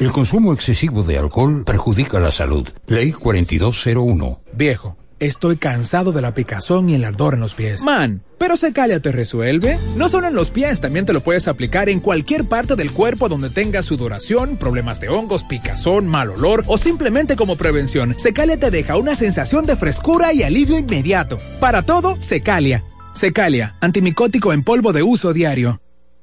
[0.00, 2.66] El consumo excesivo de alcohol perjudica la salud.
[2.86, 4.40] Ley 4201.
[4.54, 7.84] Viejo, estoy cansado de la picazón y el ardor en los pies.
[7.84, 9.78] Man, pero Secalia te resuelve.
[9.96, 13.28] No solo en los pies, también te lo puedes aplicar en cualquier parte del cuerpo
[13.28, 18.18] donde tengas sudoración, problemas de hongos, picazón, mal olor o simplemente como prevención.
[18.18, 21.36] Secalia te deja una sensación de frescura y alivio inmediato.
[21.60, 22.84] Para todo, Secalia.
[23.12, 25.82] Secalia, antimicótico en polvo de uso diario.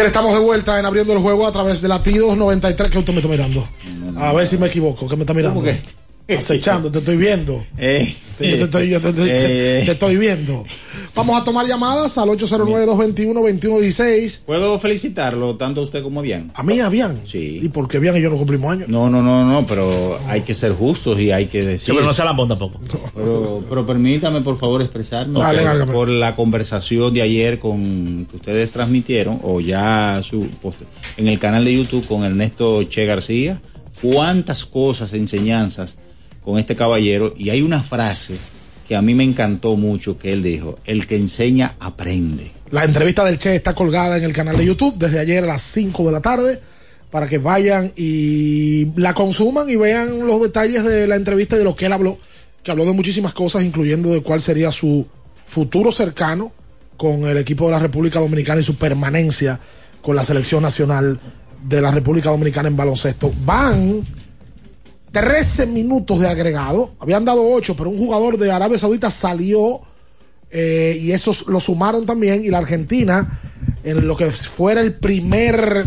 [0.00, 2.90] Bien, estamos de vuelta en abriendo el juego a través de latidos 93.
[2.90, 3.68] ¿Qué usted me está mirando?
[4.16, 5.06] A ver si me equivoco.
[5.06, 5.62] ¿Qué me está mirando?
[6.38, 7.62] Acechando, te estoy viendo.
[7.78, 9.82] Eh, Te, te estoy, yo te- te- te- eh.
[9.84, 10.64] te estoy viendo.
[11.14, 14.40] Vamos a tomar llamadas al 809-221-2116.
[14.46, 16.50] ¿Puedo felicitarlo tanto a usted como a Bian?
[16.54, 17.20] A mí, a Bian.
[17.24, 17.60] Sí.
[17.62, 18.88] ¿Y por qué Bian y yo no cumplimos años?
[18.88, 21.86] No, no, no, no, pero hay que ser justos y hay que decir.
[21.86, 22.80] Sí, pero no sea lambón tampoco.
[23.14, 28.70] Pero, pero permítame, por favor, expresarnos Dale, por, la conversación de ayer con que ustedes
[28.70, 30.80] transmitieron, o ya su post-
[31.18, 33.60] en el canal de YouTube con Ernesto Che García.
[34.00, 35.96] Cuántas cosas, enseñanzas
[36.42, 37.34] con este caballero.
[37.36, 38.36] Y hay una frase
[38.88, 42.50] que a mí me encantó mucho que él dijo: El que enseña, aprende.
[42.70, 45.62] La entrevista del Che está colgada en el canal de YouTube desde ayer a las
[45.62, 46.60] 5 de la tarde
[47.10, 51.64] para que vayan y la consuman y vean los detalles de la entrevista y de
[51.64, 52.18] lo que él habló,
[52.62, 55.06] que habló de muchísimas cosas, incluyendo de cuál sería su
[55.44, 56.52] futuro cercano
[56.96, 59.58] con el equipo de la República Dominicana y su permanencia
[60.00, 61.18] con la selección nacional
[61.66, 63.32] de la República Dominicana en baloncesto.
[63.44, 64.04] Van
[65.12, 69.80] 13 minutos de agregado, habían dado 8, pero un jugador de Arabia Saudita salió
[70.50, 73.40] eh, y esos lo sumaron también y la Argentina
[73.84, 75.86] en lo que fuera el primer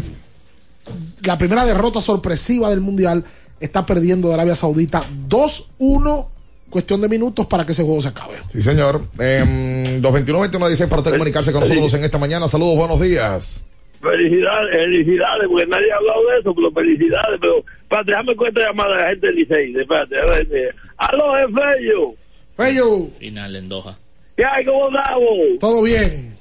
[1.23, 3.23] la primera derrota sorpresiva del mundial
[3.59, 6.27] está perdiendo de Arabia Saudita 2-1
[6.69, 9.01] cuestión de minutos para que ese juego se acabe Sí, señor.
[9.19, 12.47] Eh, 221-2116 para usted comunicarse con nosotros en esta mañana.
[12.47, 13.63] Saludos, buenos días.
[14.03, 18.95] Felicidades, felicidades, porque nadie ha hablado de eso, pero felicidades, pero espérate, déjame cuenta llamada
[18.95, 22.13] a la gente del Licey, espérate, a ver, eh, aló, es Fello,
[22.57, 23.97] Fello, Final en Doha.
[24.35, 25.59] ¿qué hay, cómo estamos?
[25.59, 26.33] todo bien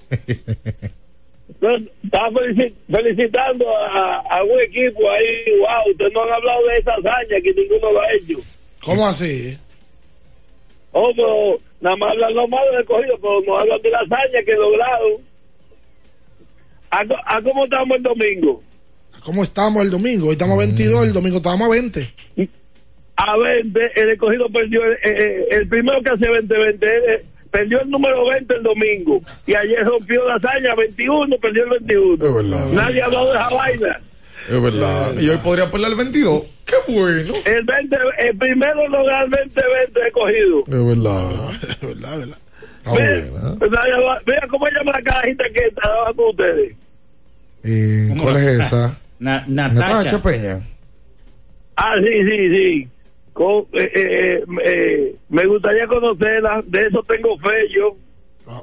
[2.03, 6.93] Estaba felici- felicitando a, a un equipo ahí, wow, ustedes no han hablado de esa
[6.95, 8.39] hazaña que ninguno lo ha hecho.
[8.85, 9.57] ¿cómo así?
[10.91, 14.43] Oh, pero nada más hablan lo malo del cogido, pero no hablan de la hazaña
[14.45, 15.13] que lograron.
[16.93, 18.63] ¿A, co- a cómo estamos el domingo?
[19.25, 20.27] ¿cómo estamos el domingo?
[20.27, 22.09] hoy estamos a 22 el domingo estábamos a 20
[23.17, 27.91] a 20, el escogido perdió el, eh, el primero que hace 20-20, eh, perdió el
[27.91, 32.25] número 20 el domingo y ayer rompió la hazaña 21, perdió el 21.
[32.73, 34.01] Nadie ha hablado de esa vaina.
[34.51, 35.13] Es verdad.
[35.21, 36.43] Y hoy podría perder el 22.
[36.65, 37.35] Qué bueno.
[37.45, 40.61] El 20, el primero lograr 20-20 escogido.
[40.67, 41.31] Es verdad.
[41.71, 42.39] Es verdad, es verdad.
[42.85, 46.75] Ah, Pues nadie habla- Mira cómo llama la carajita que estaba con ustedes.
[47.65, 48.99] Eh, ¿Cuál es esa?
[49.19, 50.23] Na- Natacha Natacha.
[50.23, 50.61] Peña.
[51.77, 52.89] Ah, sí, sí, sí.
[53.33, 57.97] Con- eh, eh, eh, me gustaría conocerla, de eso tengo fe yo.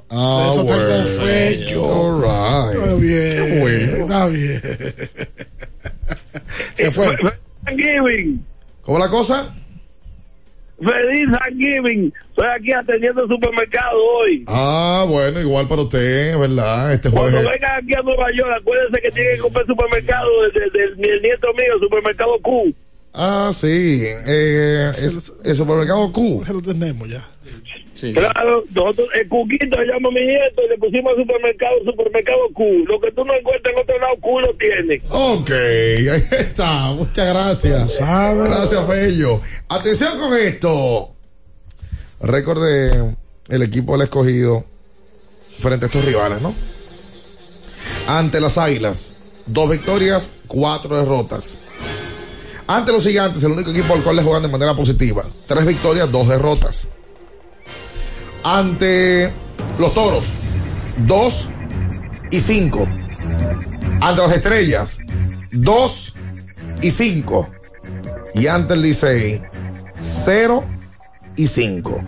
[0.09, 0.87] Ah, eso bueno.
[0.87, 2.75] tengo fe yo All right.
[2.83, 3.97] está bien Qué bueno.
[4.03, 4.61] está bien
[6.73, 7.17] se fue.
[8.81, 9.55] ¿Cómo la cosa?
[10.79, 12.13] Feliz Thanksgiving.
[12.29, 14.43] Estoy aquí atendiendo el supermercado hoy.
[14.47, 16.93] Ah, bueno, igual para usted, ¿verdad?
[16.93, 17.51] Este Cuando jueves.
[17.51, 21.21] vengan aquí a Nueva York, acuérdense que tienen que comprar supermercado del de, de- del
[21.21, 22.73] nieto mío, supermercado Q.
[23.13, 24.03] Ah, sí.
[24.05, 26.43] Eh, es, el supermercado Q.
[26.53, 27.27] Lo tenemos ya.
[28.13, 32.63] Claro, nosotros, el Cuquito se llama mi nieto y le pusimos al supermercado, supermercado Q.
[32.87, 35.01] Lo que tú no encuentras en otro lado, Q lo tiene.
[35.09, 36.91] Ok, ahí está.
[36.91, 37.99] Muchas gracias.
[37.99, 39.41] Gracias, Bello.
[39.67, 41.13] Atención con esto.
[42.21, 43.15] Récord de
[43.49, 44.65] el equipo del escogido
[45.59, 46.53] frente a estos rivales, ¿no?
[48.07, 49.13] Ante las Águilas,
[49.45, 51.57] dos victorias, cuatro derrotas.
[52.67, 55.25] Ante los Gigantes, el único equipo al cual le juegan de manera positiva.
[55.47, 56.87] Tres victorias, dos derrotas.
[58.43, 59.31] Ante
[59.77, 60.33] los Toros,
[61.05, 61.47] dos
[62.31, 62.87] y cinco.
[64.01, 64.99] Ante las Estrellas,
[65.51, 66.13] 2
[66.81, 67.49] y 5.
[68.35, 69.41] Y ante el Licey,
[69.99, 70.63] 0
[71.35, 72.01] y 5.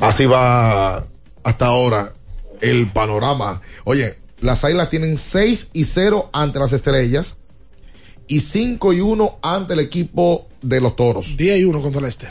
[0.00, 1.04] Así va
[1.42, 2.12] hasta ahora
[2.60, 3.60] el panorama.
[3.84, 7.36] Oye, las Águilas tienen 6 y 0 ante las Estrellas
[8.28, 11.36] y 5 y 1 ante el equipo de los Toros.
[11.36, 12.28] 10 y 1 contra el Este.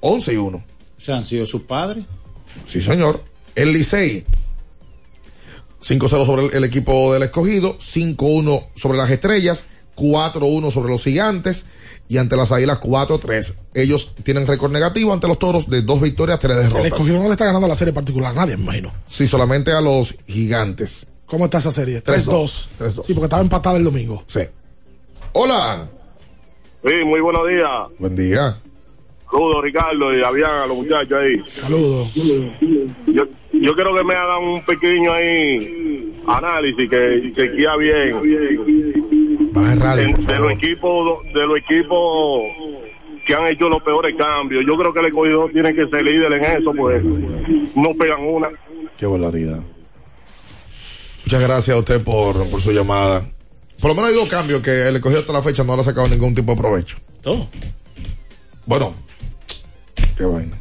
[0.00, 0.56] 11 y 1.
[0.58, 0.62] O
[1.00, 2.04] sea, han sido sus padres.
[2.64, 3.22] Sí, señor.
[3.54, 4.24] El Licey.
[5.82, 9.64] 5-0 sobre el, el equipo del escogido, 5-1 sobre las estrellas,
[9.96, 11.64] 4-1 sobre los gigantes
[12.06, 13.54] y ante las águilas 4-3.
[13.72, 16.86] Ellos tienen récord negativo ante los toros de dos victorias, tres El derrotas.
[16.86, 18.92] escogido no le está ganando la serie particular a nadie, me imagino.
[19.06, 21.06] Sí, solamente a los gigantes.
[21.24, 22.02] ¿Cómo está esa serie?
[22.02, 22.26] 3-2.
[22.26, 22.68] 3-2.
[22.78, 23.04] 3-2.
[23.04, 24.22] Sí, porque estaba empatada el domingo.
[24.26, 24.40] Sí.
[25.32, 25.88] Hola.
[26.84, 27.98] Sí, muy buenos días.
[27.98, 28.56] Buen día.
[29.30, 31.40] Saludos, Ricardo, y Avian, a los muchachos ahí.
[31.46, 32.14] Saludos.
[32.14, 39.80] Yo, yo quiero que me hagan un pequeño ahí análisis que chequea bien Baja el
[39.80, 42.42] radio, de, los equipos de los equipos
[43.26, 44.64] que han hecho los peores cambios.
[44.66, 47.04] Yo creo que el escogido tiene que ser líder en eso, pues
[47.74, 48.48] no pegan una.
[48.96, 49.60] Qué barbaridad.
[51.24, 53.22] Muchas gracias a usted por, por su llamada.
[53.80, 55.84] Por lo menos hay dos cambios que el escogido hasta la fecha no le ha
[55.84, 56.96] sacado ningún tipo de provecho.
[57.24, 57.46] Oh.
[58.66, 58.94] Bueno,
[60.20, 60.56] qué vaina.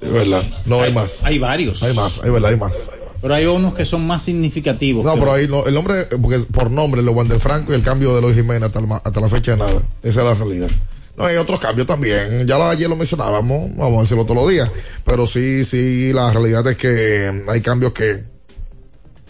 [0.00, 1.22] Es verdad, no hay, más.
[1.24, 1.82] Hay varios.
[1.82, 2.90] Hay más, hay verdad, hay más.
[3.20, 5.04] Pero hay unos que son más significativos.
[5.04, 8.14] No, pero ahí no, el nombre, porque por nombre, lo Wander Franco y el cambio
[8.14, 9.82] de Luis Jiménez hasta, el hasta la fecha de nada.
[10.02, 10.70] Esa es la realidad.
[11.16, 12.46] No, hay otros cambios también.
[12.46, 14.70] Ya ayer lo mencionábamos, vamos a decirlo todos los días.
[15.04, 18.24] Pero sí, sí, la realidad es que hay cambios que,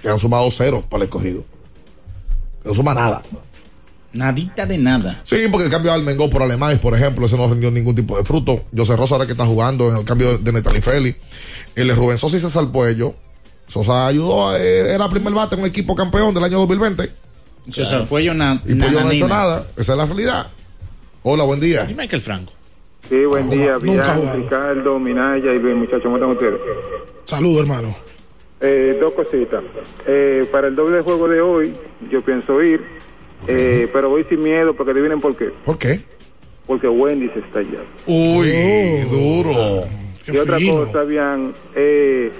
[0.02, 1.44] que han sumado cero para el escogido.
[2.62, 3.22] Que no suma nada.
[4.12, 5.20] Nadita de nada.
[5.24, 8.16] Sí, porque el cambio de Almengó por Alemán, por ejemplo, ese no rindió ningún tipo
[8.16, 8.64] de fruto.
[8.76, 11.14] José Rosa ahora que está jugando en el cambio de Netali Feli.
[11.76, 13.14] El de Rubén Sosa y César Puello.
[13.68, 17.08] Sosa ayudó, a- era primer bate en un equipo campeón del año 2020.
[17.68, 19.66] César Puello, na- Y Puello no ha hecho nada.
[19.76, 20.46] Esa es la realidad.
[21.22, 21.86] Hola, buen día.
[21.88, 22.52] Y Michael Franco.
[23.08, 24.32] Sí, buen día, jugado.
[24.36, 26.60] Ricardo, Minaya y Luis, muchachos, ¿cómo están ustedes?
[27.24, 27.94] Saludos, hermano.
[28.60, 29.62] Eh, dos cositas.
[30.06, 31.72] Eh, para el doble juego de hoy,
[32.10, 32.80] yo pienso ir,
[33.46, 35.50] eh, pero voy sin miedo porque adivinen por qué.
[35.64, 36.00] ¿Por qué?
[36.66, 37.80] Porque Wendy se está allá.
[38.06, 38.48] Uy,
[39.06, 39.10] Oh.
[39.10, 39.84] duro.
[40.32, 42.30] y otra cosa, Bian, eh,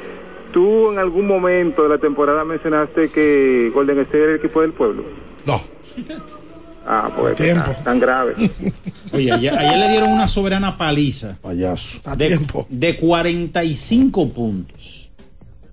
[0.53, 4.73] tú en algún momento de la temporada mencionaste que Golden State era el equipo del
[4.73, 5.03] pueblo.
[5.47, 5.61] No.
[6.87, 7.71] Ah, pues Tiempo.
[7.73, 8.35] tan, tan grave.
[9.13, 11.37] Oye, ayer, ayer le dieron una soberana paliza.
[11.41, 12.01] Payaso.
[12.05, 12.67] A De, tiempo.
[12.69, 15.00] de 45 puntos.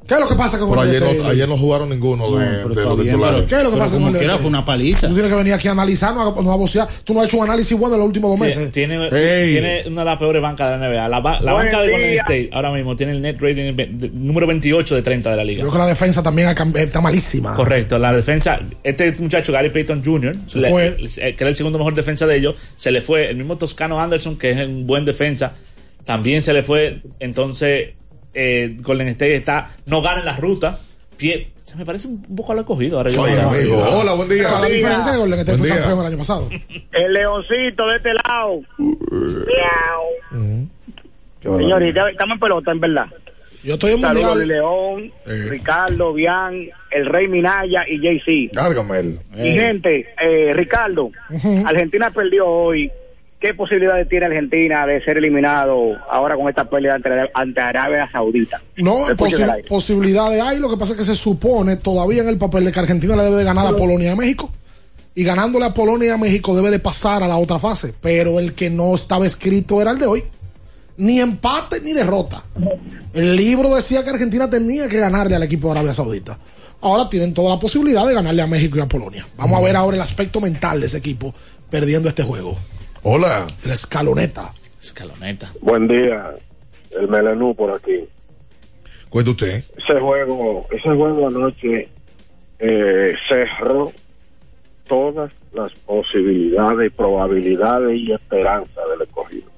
[0.07, 1.17] ¿Qué es lo que pasa con Pero el ayer este?
[1.21, 3.43] no, ayer no jugaron ninguno No, de, de los bien, titulares.
[3.47, 5.07] ¿Qué es lo que Pero pasa como con el quiera, fue una paliza.
[5.09, 6.87] Tú tienes que venir aquí a analizar, no a, no a vocear.
[7.03, 8.71] Tú no has hecho un análisis bueno en los últimos dos meses.
[8.71, 8.97] Tiene,
[9.87, 11.09] una de las peores bancas de la NBA.
[11.09, 12.13] La, ba- la Buen banca de Golden.
[12.13, 15.47] State ahora mismo tiene el net rating de- número 28 de 30 de la Yo
[15.47, 15.61] liga.
[15.61, 17.53] creo que la defensa también está malísima.
[17.53, 20.97] Correcto, la defensa, este muchacho Gary Payton Jr., Se le- fue.
[20.97, 23.29] le- que era el segundo mejor defensa de ellos, se le fue.
[23.29, 25.53] El mismo Toscano Anderson, que es un buen defensa,
[26.05, 27.01] también se le fue.
[27.19, 27.89] Entonces,
[28.37, 30.79] eh, Golden State está, no gana en la ruta.
[31.17, 32.97] Pie, se me parece un poco al escogido.
[32.97, 33.59] Ahora yo Oye, lo veo.
[33.83, 33.99] amigo.
[33.99, 34.51] Hola, buen día.
[34.59, 36.49] la diferencia que Golden State Buen fue campeón el año pasado.
[36.91, 38.61] El leoncito de este lado.
[38.77, 40.67] Barbaridad.
[41.41, 43.05] Señorita, estamos en pelota, en verdad.
[43.63, 44.47] Yo estoy en Saludos, mundial.
[44.47, 45.45] León, Eh.
[45.49, 48.51] Ricardo, Bian, el Rey Minaya y JC.
[48.53, 49.19] Cárgame él.
[49.35, 51.09] Mi gente, eh, Ricardo,
[51.65, 52.91] Argentina perdió hoy.
[53.39, 58.59] ¿Qué posibilidades tiene Argentina de ser eliminado ahora con esta pelea ante, ante Arabia Saudita?
[58.77, 60.57] No, posi- posibilidades hay.
[60.59, 63.23] Lo que pasa es que se supone todavía en el papel de que Argentina le
[63.23, 64.51] debe de ganar a Polonia y a México.
[65.13, 67.93] Y ganándole a Polonia y a México debe de pasar a la otra fase.
[68.01, 70.23] Pero el que no estaba escrito era el de hoy.
[70.97, 72.43] Ni empate ni derrota.
[73.13, 76.39] El libro decía que Argentina tenía que ganarle al equipo de Arabia Saudita.
[76.81, 79.27] Ahora tienen toda la posibilidad de ganarle a México y a Polonia.
[79.37, 81.33] Vamos a ver ahora el aspecto mental de ese equipo
[81.69, 82.57] perdiendo este juego.
[83.03, 83.47] Hola.
[83.65, 84.53] La escaloneta.
[84.81, 85.49] Escaloneta.
[85.61, 86.35] Buen día,
[86.91, 88.07] el Melenú por aquí.
[89.09, 89.63] Cuenta usted.
[89.77, 91.89] Ese juego, ese juego anoche
[92.59, 93.91] eh, cerró
[94.87, 99.51] todas las posibilidades, probabilidades y esperanzas del escogido.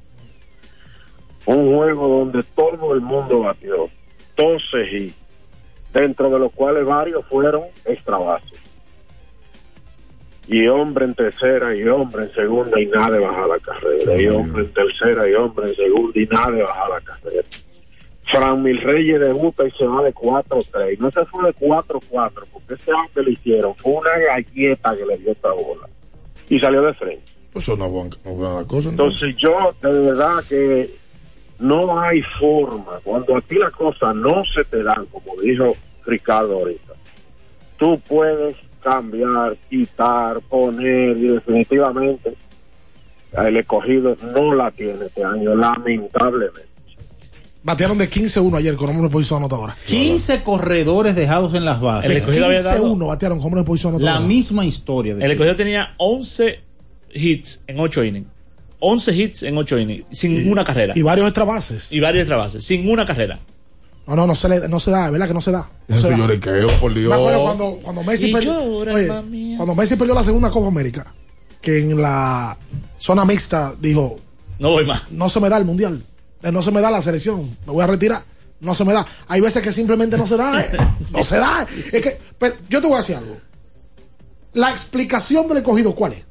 [1.45, 3.89] Un juego donde todo el mundo batió,
[4.37, 5.13] 12 y
[5.93, 8.58] dentro de los cuales varios fueron extra bases.
[10.49, 14.19] Y hombre en tercera y hombre en segunda y nada de bajar la carrera.
[14.19, 17.47] Y hombre en tercera y hombre en segunda y nada de bajar la carrera.
[18.31, 20.97] Fran Mil Reyes debuta y se va de 4-3.
[20.97, 25.05] No se fue de 4-4 porque ese año que le hicieron fue una galleta que
[25.05, 25.87] le dio esta bola.
[26.49, 27.23] Y salió de frente.
[27.53, 28.89] Pues es una buena, una buena cosa.
[28.89, 30.89] Entonces yo, de verdad que
[31.59, 32.99] no hay forma.
[33.03, 36.93] Cuando a ti las cosas no se te dan, como dijo Ricardo ahorita,
[37.77, 42.33] tú puedes cambiar, quitar, poner y definitivamente
[43.37, 46.67] el escogido no la tiene este año, lamentablemente.
[47.61, 49.75] Batearon de 15-1 ayer con hombre de posición anotadora.
[49.85, 52.09] 15 corredores dejados en las bases.
[52.09, 54.19] El escogido había dado- 15-1 batearon con hombre de posición anotadora.
[54.21, 55.13] La misma historia.
[55.15, 56.61] de El escogido tenía 11
[57.13, 58.27] hits en 8 innings.
[58.79, 60.93] 11 hits en 8 innings, sin una carrera.
[60.95, 61.91] Y varios extra bases.
[61.91, 63.37] Y varios extra bases, sin una carrera.
[64.09, 65.69] No, no, no se, le, no se da, es verdad que no se da.
[65.87, 66.17] No Eso se da.
[66.17, 67.09] yo le creo, por Dios.
[67.09, 68.59] Me acuerdo cuando, cuando Messi Y perdió.
[68.59, 69.57] llora, oye, alma mía.
[69.57, 71.13] cuando Messi perdió la segunda Copa América,
[71.61, 72.57] que en la
[72.97, 74.17] zona mixta dijo:
[74.57, 75.03] No voy más.
[75.11, 76.03] No se me da el mundial.
[76.41, 77.55] Eh, No se me da la selección.
[77.67, 78.23] Me voy a retirar.
[78.61, 79.05] No se me da.
[79.27, 80.59] Hay veces que simplemente no se da.
[80.59, 80.69] eh.
[81.13, 81.63] No se da.
[81.63, 83.37] Es que, pero yo te voy a decir algo.
[84.53, 86.23] La explicación del escogido, ¿cuál es?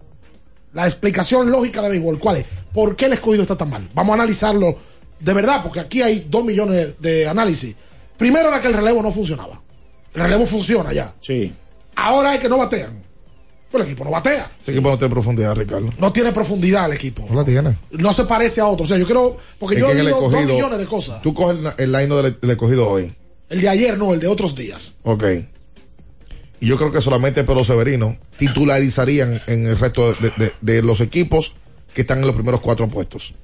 [0.75, 2.45] La explicación lógica de béisbol, ¿cuál es?
[2.75, 3.89] ¿Por qué el escogido está tan mal?
[3.95, 4.77] Vamos a analizarlo
[5.21, 7.75] de verdad, porque aquí hay dos millones de análisis.
[8.17, 9.61] Primero era que el relevo no funcionaba.
[10.15, 11.15] El relevo funciona ya.
[11.21, 11.53] Sí.
[11.97, 13.03] Ahora es que no batean.
[13.71, 14.51] Pues el equipo no batea.
[14.61, 15.93] Ese equipo no tiene profundidad, Ricardo.
[15.99, 17.27] No tiene profundidad el equipo.
[17.29, 17.75] No la tiene.
[17.91, 18.85] No se parece a otro.
[18.85, 19.37] O sea, yo creo.
[19.59, 21.21] Porque Es yo que he dos millones de cosas.
[21.21, 23.13] Tú coges el, el line del, del escogido hoy.
[23.51, 24.95] El de ayer no, el de otros días.
[25.03, 25.25] Ok.
[26.61, 31.01] Y yo creo que solamente Pedro Severino titularizarían en el resto de, de- de los
[31.01, 31.53] equipos
[31.95, 33.35] que están en los primeros cuatro puestos.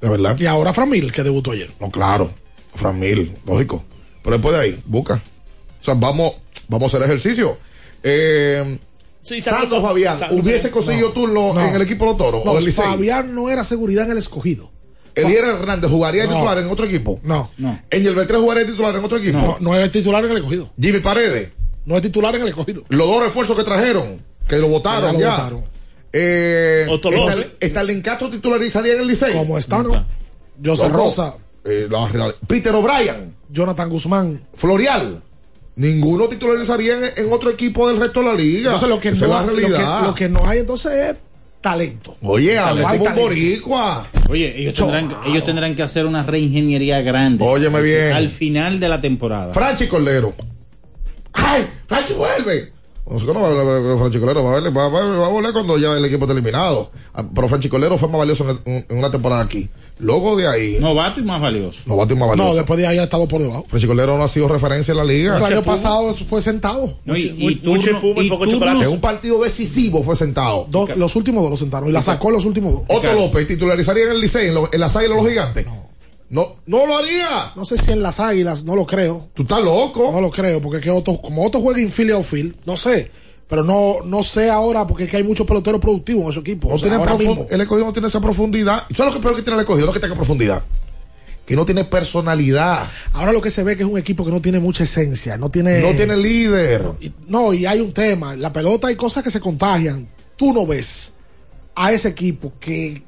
[0.00, 0.38] De verdad.
[0.38, 1.70] Y ahora Framil, que debutó ayer.
[1.80, 2.30] No, claro.
[2.74, 3.84] Fran Mil, lógico.
[4.22, 5.14] Pero después de ahí, busca.
[5.14, 6.34] O sea, vamos,
[6.68, 7.58] vamos a hacer ejercicio.
[8.02, 8.78] Eh,
[9.22, 11.60] Sí, Santos Santos- Fabián, Santos- ¿hubiese conseguido No, turno no.
[11.60, 12.42] en el equipo de los toros?
[12.44, 12.82] No, o del Licey?
[12.84, 14.70] Fabián no era seguridad en el escogido.
[15.14, 16.34] Elier Hernández jugaría de No.
[16.36, 17.20] titular en otro equipo.
[17.22, 17.50] No.
[17.58, 17.78] No.
[17.92, 19.36] Angel Beltrán jugaría de titular en otro equipo.
[19.38, 20.70] No, no es titular en el escogido.
[20.80, 21.50] Jimmy Paredes,
[21.84, 22.82] No es titular en el escogido.
[22.88, 25.26] los dos refuerzos que trajeron, que lo votaron Ya ya.
[25.26, 25.64] lo votaron.
[26.12, 26.86] Eh,
[27.60, 29.32] Stalin Castro titularizaría en el Licey.
[29.32, 30.04] Como está, ¿no?
[30.64, 30.88] José.
[30.88, 31.34] Rosa,
[31.64, 32.08] Eh, la
[32.46, 34.42] Peter O'Brien, Jonathan Guzmán.
[34.54, 35.22] Florial.
[35.76, 38.64] Ninguno titularizaría en, en otro equipo del resto de la liga.
[38.72, 40.02] Entonces, lo que, Esa no, es la lo, que, realidad.
[40.04, 41.16] lo que no hay entonces es
[41.62, 42.16] talento.
[42.22, 43.22] Oye, habla Hay como un talento.
[43.28, 44.06] boricua.
[44.28, 47.44] Oye, ellos Cho- tendrán, ellos tendrán que hacer una reingeniería grande.
[47.46, 48.12] Óyeme bien.
[48.12, 49.54] Al final de la temporada.
[49.54, 50.34] Franchi Cordero.
[51.32, 51.66] ¡Ay!
[51.86, 52.72] ¡Franchi vuelve!
[53.10, 55.28] Nosotros no vamos a hablar con Franchi Cordero, va a, volver, va, va- va a
[55.28, 56.90] volver cuando ya el equipo esté eliminado.
[57.12, 59.68] Ah, Pero Franchi Cordero fue más valioso en, en una temporada aquí.
[59.98, 61.82] Luego de ahí, no, Novato y más valioso.
[61.96, 62.56] va a tener más No, valioso.
[62.56, 63.66] después de ahí ha estado por debajo.
[63.68, 65.36] Franchi Cordero no ha sido referencia en la liga.
[65.36, 66.98] El año pasado fue sentado.
[67.04, 68.44] No, y, y mucho turno- y y poco.
[68.44, 70.66] En un partido decisivo fue sentado.
[70.70, 71.88] Dos- los últimos dos lo sentaron.
[71.88, 72.82] Y la sacó los últimos dos.
[72.88, 75.66] Otto López titularizaría en el Licey, en, lo- en las águilas de los gigantes.
[75.66, 75.79] No,
[76.30, 77.52] no lo haría.
[77.56, 79.28] No sé si en las águilas, no lo creo.
[79.34, 80.10] Tú estás loco.
[80.12, 83.10] No lo creo, porque es que Otto, como Otto juega infield o field, no sé.
[83.48, 86.68] Pero no, no sé ahora, porque es que hay muchos peloteros productivos en ese equipo.
[86.68, 87.46] No O sea, tiene ahora profund- mismo.
[87.50, 88.84] el escogido no tiene esa profundidad.
[88.88, 89.86] ¿Y sabes lo que peor que tiene el escogido?
[89.86, 90.62] Lo que tenga profundidad.
[91.44, 92.86] Que no tiene personalidad.
[93.12, 95.50] Ahora lo que se ve que es un equipo que no tiene mucha esencia, no
[95.50, 95.80] tiene...
[95.80, 96.92] No tiene líder.
[97.00, 98.36] Y- No, y hay un tema.
[98.36, 100.06] La pelota hay cosas que se contagian.
[100.36, 101.10] Tú no ves
[101.74, 103.02] a ese equipo que,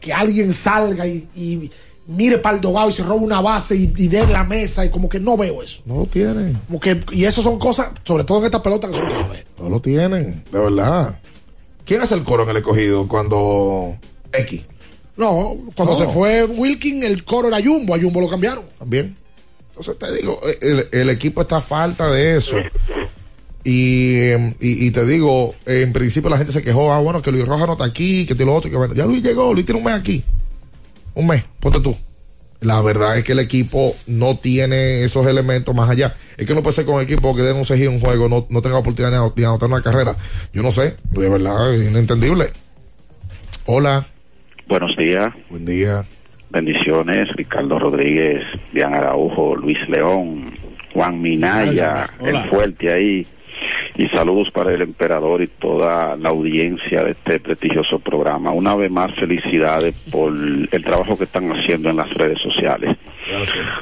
[0.00, 1.70] que alguien salga y, y
[2.06, 5.08] mire para el dogado y se roba una base y, y la mesa y como
[5.08, 5.80] que no veo eso.
[5.86, 6.58] No lo tienen.
[6.66, 9.46] Como que, y eso son cosas, sobre todo en esta pelota que son clave.
[9.58, 10.44] No lo tienen.
[10.52, 11.18] De verdad.
[11.84, 13.96] ¿Quién hace el coro en el escogido cuando
[14.32, 14.62] X?
[15.16, 15.98] No, cuando No.
[16.00, 18.64] se fue Wilkin, el coro era Jumbo, a Jumbo lo cambiaron.
[18.78, 19.16] También.
[19.68, 22.56] Entonces te digo, el, el equipo está a falta de eso.
[23.64, 27.32] Y, eh, y, y te digo, en principio la gente se quejó, ah, bueno, que
[27.32, 28.92] Luis Rojas no está aquí, que tiene lo otro, que bueno.
[28.94, 30.22] ya Luis llegó, Luis tiene un mes aquí.
[31.14, 31.96] Un mes, ponte tú.
[32.60, 36.14] La verdad es que el equipo no tiene esos elementos más allá.
[36.38, 38.46] Es que no puede ser con un equipo que den un seguido un juego, no,
[38.48, 40.16] no tenga oportunidad de anot- de anotar una carrera.
[40.52, 42.46] Yo no sé, de verdad, es inentendible.
[43.66, 44.04] Hola.
[44.66, 45.28] Buenos días.
[45.50, 46.04] Buen día.
[46.50, 48.42] Bendiciones, Ricardo Rodríguez,
[48.72, 50.54] Diana Araujo, Luis León,
[50.94, 52.42] Juan Minaya, Hola.
[52.44, 53.26] el fuerte ahí.
[53.96, 58.50] Y saludos para el emperador y toda la audiencia de este prestigioso programa.
[58.50, 62.96] Una vez más, felicidades por el trabajo que están haciendo en las redes sociales.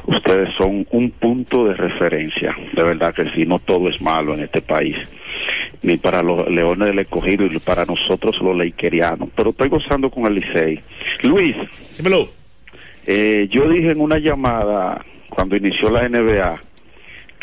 [0.06, 4.40] Ustedes son un punto de referencia, de verdad que sí, no todo es malo en
[4.40, 4.96] este país,
[5.82, 10.26] ni para los leones del escogido y para nosotros los leikerianos, pero estoy gozando con
[10.26, 10.80] el Licey.
[11.22, 11.56] Luis,
[11.96, 12.28] dímelo.
[13.04, 16.60] Eh, yo dije en una llamada cuando inició la NBA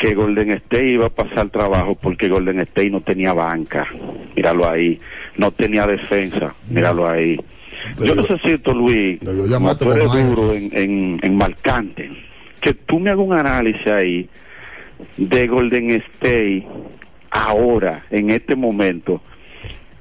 [0.00, 3.86] que Golden State iba a pasar trabajo porque Golden State no tenía banca,
[4.34, 4.98] míralo ahí,
[5.36, 7.38] no tenía defensa, míralo ahí.
[7.98, 12.10] Yo necesito, Luis, como tú eres duro en, en, en marcante,
[12.62, 14.28] que tú me hagas un análisis ahí
[15.18, 16.66] de Golden State
[17.30, 19.20] ahora, en este momento,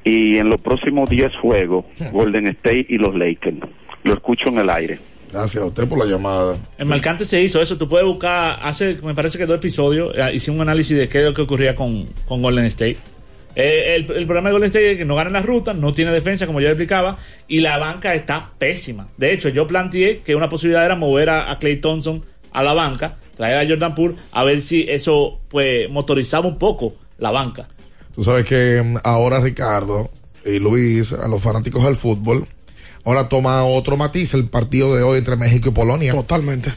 [0.06, 3.58] y en los próximos 10 juegos, Golden State y los Lakers.
[4.04, 4.98] Lo escucho en el aire.
[5.32, 6.58] Gracias a usted por la llamada.
[6.78, 7.78] En Marcante se hizo eso.
[7.78, 11.20] Tú puedes buscar, hace, me parece que dos episodios, eh, hicimos un análisis de qué
[11.20, 12.98] es lo que ocurría con, con Golden State.
[13.56, 15.94] Eh, el, el problema de Golden State es que no gana en la ruta, no
[15.94, 19.08] tiene defensa, como yo explicaba, y la banca está pésima.
[19.18, 22.74] De hecho, yo planteé que una posibilidad era mover a, a Clay Thompson a la
[22.74, 27.68] banca, traer a Jordan Poole, a ver si eso pues motorizaba un poco la banca.
[28.16, 30.10] Tú sabes que mm, ahora Ricardo
[30.46, 32.46] y Luis, a los fanáticos del fútbol,
[33.10, 36.14] ahora toma otro matiz el partido de hoy entre México y Polonia.
[36.14, 36.72] Totalmente.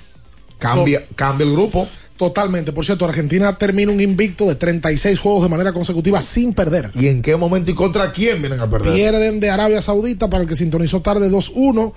[0.59, 1.87] Cambia, cambia el grupo.
[2.17, 2.73] Totalmente.
[2.73, 6.91] Por cierto, Argentina termina un invicto de 36 juegos de manera consecutiva sin perder.
[6.95, 8.93] ¿Y en qué momento y contra quién vienen a perder?
[8.95, 11.93] Pierden de Arabia Saudita para el que sintonizó tarde 2-1.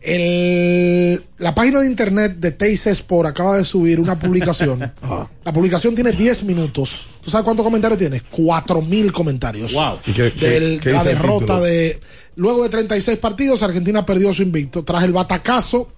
[0.00, 4.92] El, la página de internet de Teis Sport acaba de subir una publicación.
[5.02, 5.28] Ah.
[5.44, 7.08] La publicación tiene 10 minutos.
[7.20, 8.20] ¿Tú sabes cuántos comentarios tiene?
[8.20, 9.72] 4000 comentarios.
[9.72, 9.98] Wow.
[10.06, 12.00] ¿Y qué- qué- qué la derrota de.
[12.36, 14.84] Luego de 36 partidos, Argentina perdió su invicto.
[14.84, 15.88] Tras el batacazo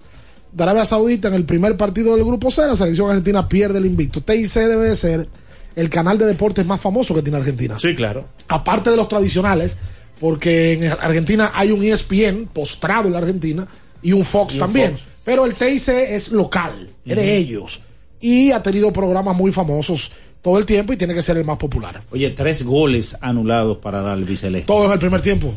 [0.51, 3.85] de Arabia Saudita en el primer partido del grupo C, la selección argentina pierde el
[3.85, 4.21] invicto.
[4.21, 5.27] TIC debe de ser
[5.75, 7.77] el canal de deportes más famoso que tiene Argentina.
[7.79, 8.25] Sí, claro.
[8.47, 9.77] Aparte de los tradicionales,
[10.19, 13.67] porque en Argentina hay un ESPN postrado en la Argentina
[14.01, 14.91] y un Fox Y un también.
[14.91, 15.07] Fox.
[15.23, 17.81] Pero el TIC es local, es de ellos.
[18.21, 21.57] Y ha tenido programas muy famosos todo el tiempo y tiene que ser el más
[21.57, 22.01] popular.
[22.11, 24.67] Oye, tres goles anulados para la albiceleste.
[24.67, 25.53] Todo en el primer tiempo.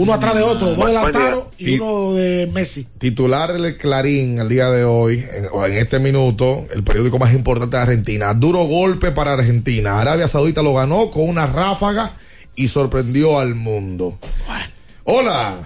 [0.00, 2.86] Uno atrás de otro, dos de Lautaro y uno de Messi.
[2.96, 7.34] Titular del Clarín el día de hoy, en, o en este minuto, el periódico más
[7.34, 8.32] importante de Argentina.
[8.32, 10.00] Duro golpe para Argentina.
[10.00, 12.12] Arabia Saudita lo ganó con una ráfaga
[12.54, 14.18] y sorprendió al mundo.
[15.04, 15.58] Hola.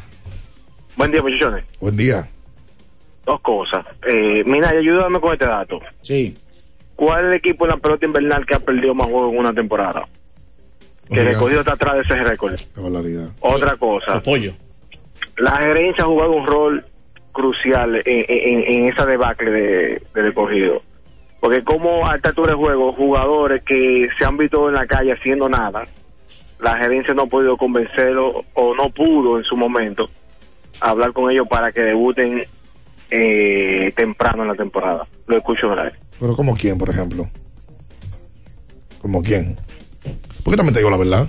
[0.97, 1.65] Buen día, muchachones.
[1.81, 2.27] Buen día.
[3.25, 3.87] Dos cosas.
[4.05, 5.79] Eh, Mina, ayúdame con este dato.
[6.03, 6.37] Sí.
[6.97, 9.55] ¿Cuál es el equipo en la pelota invernal que ha perdido más juegos en una
[9.55, 10.09] temporada?
[11.11, 12.55] Que el escogido está atrás de ese récord.
[13.41, 14.15] Otra cosa.
[14.15, 14.53] Apoyo.
[15.39, 16.85] La gerencia ha jugado un rol
[17.33, 20.83] crucial en, en- en esa debacle de, del escogido.
[21.41, 25.13] Porque como a esta altura de juego, jugadores que se han visto en la calle
[25.13, 25.85] haciendo nada,
[26.61, 30.09] la gerencia no ha podido convencerlo o no pudo en su momento
[30.81, 32.45] hablar con ellos para que debuten
[33.11, 35.07] eh, temprano en la temporada.
[35.27, 35.97] Lo escucho aire.
[36.19, 37.29] Pero como quién, por ejemplo.
[39.03, 39.57] Como quién.
[40.45, 41.27] Porque también te digo la verdad.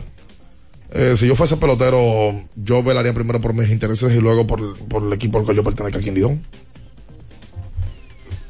[0.92, 5.04] Eh, si yo fuese pelotero, yo velaría primero por mis intereses y luego por, por
[5.04, 6.46] el equipo al cual yo pertenezco aquí en Lidón.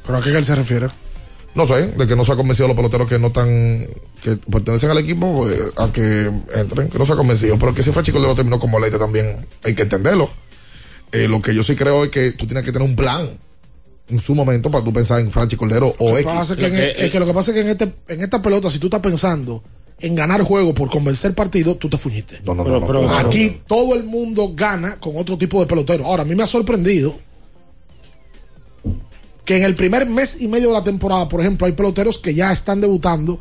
[0.04, 0.88] ¿Pero a qué él se refiere?
[1.54, 3.86] No sé, de que no se ha convencido a los peloteros que no están,
[4.22, 7.58] que pertenecen al equipo, eh, a que entren, que no se ha convencido.
[7.58, 10.28] Pero que si Franchi Cordero terminó como leite también hay que entenderlo.
[11.12, 13.30] Eh, lo que yo sí creo es que tú tienes que tener un plan
[14.08, 16.56] en su momento para tú pensar en Franchi Cordero o Lo que X.
[16.56, 18.88] que es que lo que pasa es que en, este, en esta pelota, si tú
[18.88, 19.64] estás pensando
[19.98, 22.40] en ganar juego por convencer partido, tú te fuñiste.
[22.44, 23.28] No, no, Pero- no, pero- no, no, no.
[23.28, 26.04] Aquí todo el mundo gana con otro tipo de pelotero.
[26.04, 27.14] Ahora, a mí me ha sorprendido
[29.44, 32.34] que en el primer mes y medio de la temporada, por ejemplo, hay peloteros que
[32.34, 33.38] ya están debutando.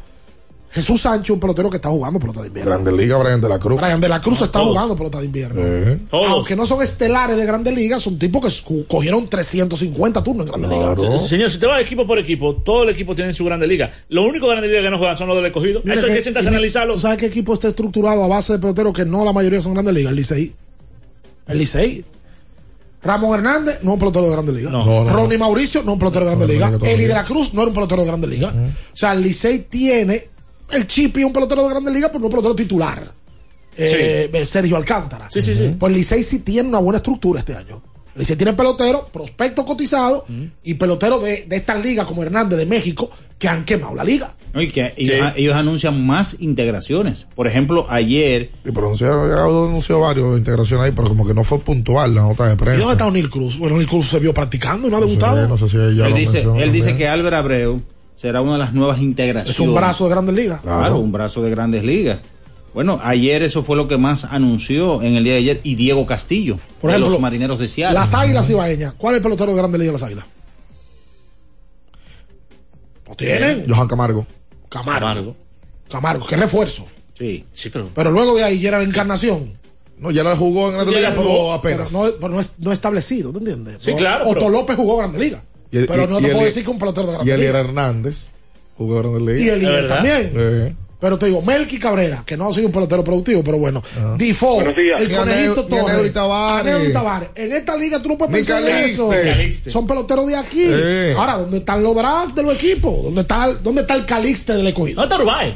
[0.76, 2.70] Jesús Sánchez, un pelotero que está jugando pelota de invierno.
[2.72, 3.80] Grande Liga, Brian de la Cruz.
[3.80, 4.74] Brian de la Cruz está todos.
[4.74, 5.62] jugando pelota de invierno.
[5.64, 10.52] Eh, Aunque no son estelares de grandes ligas, son tipos que cogieron 350 turnos en
[10.52, 10.96] grandes ligas.
[11.00, 11.18] claro.
[11.18, 13.90] Señor, si te vas equipo por equipo, todo el equipo tiene su grande liga.
[14.10, 15.80] Los únicos grandes ligas que no juegan son los del escogido.
[15.86, 16.94] Mira Eso hay que- que sentarse a analizarlo.
[16.96, 19.74] ¿Tú sabes qué equipo está estructurado a base de peloteros que no la mayoría son
[19.74, 20.10] grandes ligas?
[20.12, 20.54] El Licey.
[21.48, 22.04] El Licey.
[23.02, 24.72] Ramón Hernández no es un pelotero de grandes ligas.
[24.74, 24.84] No.
[24.86, 26.72] No, no, Ronnie Mauricio no es un pelotero de grandes No, no, ligas.
[26.74, 27.08] no, no, Eli no.
[27.08, 28.54] de la Cruz no era un pelotero de grandes ligas.
[28.54, 30.35] O sea, el Licey tiene.
[30.72, 33.12] El Chipi es un pelotero de grandes ligas, pero no un pelotero titular.
[33.78, 35.30] Eh, Sergio Alcántara.
[35.30, 35.76] Sí, sí, sí.
[35.78, 37.82] Pues el Licey sí tiene una buena estructura este año.
[38.16, 40.26] El Licey tiene pelotero, prospecto cotizado
[40.64, 44.34] y pelotero de, de estas ligas como Hernández de México que han quemado la liga.
[44.54, 47.28] No, y que ellos, ellos anuncian más integraciones.
[47.36, 48.52] Por ejemplo, ayer.
[48.64, 52.54] Y pronunciar, anunció varios integraciones ahí, pero como que no fue puntual la nota de
[52.54, 52.80] ¿Y prensa.
[52.80, 53.58] dónde está O'Neill Cruz?
[53.60, 55.48] Bueno, O'Neill Cruz se vio practicando y no ha No sé, debutado.
[55.50, 57.82] no sé si ella él lo dice, él dice que Álvaro Abreu
[58.16, 59.56] será una de las nuevas integraciones.
[59.56, 60.62] Es un brazo de Grandes Ligas.
[60.62, 62.20] Claro, un brazo de Grandes Ligas.
[62.74, 66.06] Bueno, ayer eso fue lo que más anunció en el día de ayer y Diego
[66.06, 67.98] Castillo, Por de ejemplo, los Marineros de Seattle.
[67.98, 68.94] Las Águilas Ibaeñas.
[68.98, 70.26] ¿Cuál es el pelotero de Grandes Ligas de las Águilas?
[73.08, 73.66] ¿Lo tienen?
[73.70, 74.26] Johan Camargo.
[74.70, 75.36] Camargo.
[75.90, 76.26] Camargo.
[76.28, 76.86] qué refuerzo.
[77.14, 77.46] Sí.
[77.54, 77.88] Sí, pero.
[77.94, 79.54] Pero luego de ahí ya era la encarnación.
[79.98, 81.92] No, ya la jugó en Grandes Ligas, pero apenas.
[81.92, 83.78] Pero no, pero no es, no establecido, ¿te entiendes?
[83.80, 85.44] Sí, claro, Otto pero- López jugó Grande Liga.
[85.84, 87.34] Y pero y- no y te el- puedo decir que un pelotero de Y Grande
[87.34, 87.60] Elier Liga.
[87.62, 88.32] Hernández
[88.78, 89.42] jugó en Grandes Ligas.
[89.42, 90.32] Y Elier también.
[90.36, 90.76] Eh.
[90.98, 93.84] Pero te digo, Melky Cabrera, que no ha sido un pelotero productivo, pero bueno.
[94.00, 94.16] Ah.
[94.18, 96.14] Difo, el conejito Torres.
[96.14, 96.94] Tavares.
[96.94, 97.30] Tavares.
[97.36, 99.10] En esta liga tú no puedes pensar en eso.
[99.10, 99.70] Calixte.
[99.70, 100.64] Son peloteros de aquí.
[100.66, 101.14] Eh.
[101.18, 103.04] Ahora, ¿dónde están los drafts de los equipos?
[103.04, 104.96] ¿Dónde está, el- dónde está el Calixte del escogido?
[104.98, 105.56] No está Uruguay.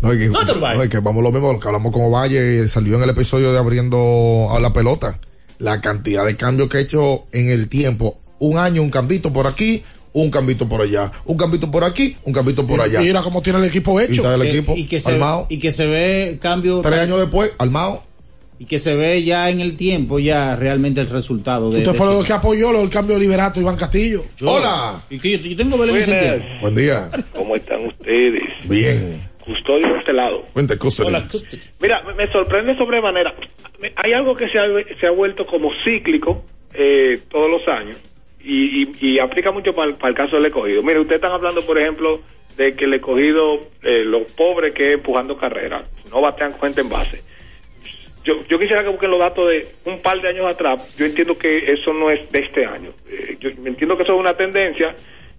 [0.00, 3.04] No, es que, No, es que vamos lo mismo que hablamos con Ovalle, salió en
[3.04, 5.20] el episodio de abriendo a la pelota.
[5.58, 8.18] La cantidad de cambios que ha hecho en el tiempo.
[8.42, 11.12] Un año, un cambito por aquí, un cambito por allá.
[11.26, 13.00] Un cambito por aquí, un cambito por allá.
[13.00, 14.14] Mira cómo tiene el equipo Y hecho.
[14.14, 15.46] está el equipo y, que se, armado.
[15.48, 16.80] y que se ve cambio.
[16.82, 18.02] Tres años después, armado.
[18.58, 21.78] Y que se ve ya en el tiempo, ya realmente el resultado de.
[21.78, 22.18] Usted de fue eso.
[22.20, 24.24] lo que apoyó lo del cambio de liberato Iván Castillo.
[24.36, 25.00] Yo- Hola.
[25.08, 26.42] Y que yo, yo tengo Belén.
[26.60, 27.10] Buen día.
[27.36, 28.42] ¿Cómo están ustedes?
[28.64, 29.20] Bien.
[29.44, 30.44] Custodio de este lado.
[30.52, 31.12] Cuente, custody.
[31.80, 33.34] Mira, me, me sorprende sobremanera.
[33.80, 34.64] Me- Hay algo que se ha,
[35.00, 36.44] se ha vuelto como cíclico
[36.74, 37.98] eh, todos los años
[38.44, 40.82] y, y- y aplica mucho para el caso del escogido.
[40.82, 42.20] Mire, ustedes están hablando, por ejemplo,
[42.56, 46.88] de que el escogido, eh, los pobres que empujando carreras, no batean con gente en
[46.88, 47.22] base.
[48.24, 50.96] Yo, yo quisiera que busquen los datos de un par de años atrás.
[50.96, 52.90] Yo entiendo que eso no es de este año.
[53.10, 54.94] Eh, yo entiendo que eso es una tendencia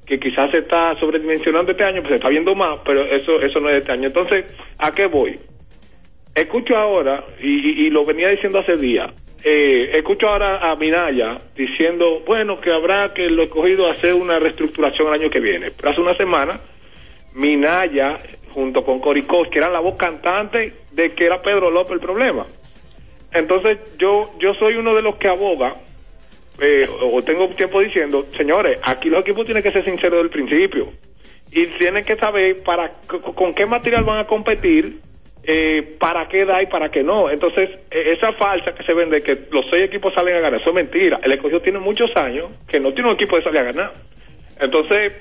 [0.06, 3.60] que quizás se está sobredimensionando este año, pues se está viendo más, pero eso eso
[3.62, 4.08] no es de este año.
[4.08, 4.46] Entonces,
[4.78, 5.40] ¿a qué voy?
[6.36, 9.12] Escucho ahora, y- y lo venía diciendo hace días,
[9.44, 15.10] eh, escucho ahora a Minaya diciendo, bueno, que habrá que lo escogido hacer una reestructuración
[15.10, 15.72] el año que viene.
[15.72, 16.62] Pero hace una semana,
[17.34, 18.20] Minaya,
[18.54, 22.46] junto con Coricos, que eran la voz cantante de que era Pedro López el problema.
[23.34, 25.76] Entonces, yo, yo soy uno de los que aboga,
[26.60, 30.92] eh, o tengo tiempo diciendo, señores, aquí los equipos tienen que ser sinceros del principio.
[31.52, 35.00] Y tienen que saber para con qué material van a competir,
[35.46, 37.30] eh, para qué da y para qué no.
[37.30, 40.70] Entonces, eh, esa falsa que se vende que los seis equipos salen a ganar, eso
[40.70, 41.20] es mentira.
[41.22, 43.94] El escogido tiene muchos años que no tiene un equipo de salir a ganar.
[44.60, 45.14] Entonces,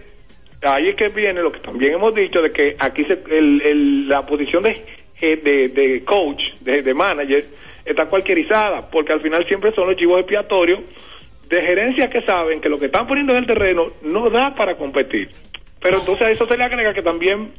[0.62, 4.24] ahí es que viene lo que también hemos dicho de que aquí se, el, la
[4.24, 7.44] posición de, coach, de, manager,
[7.85, 10.81] está cualquierizada, porque al final siempre son los chivos expiatorios
[11.49, 14.77] de gerencia que saben que lo que están poniendo en el terreno no da para
[14.77, 15.31] competir.
[15.81, 17.51] Pero entonces a eso se le agrega que también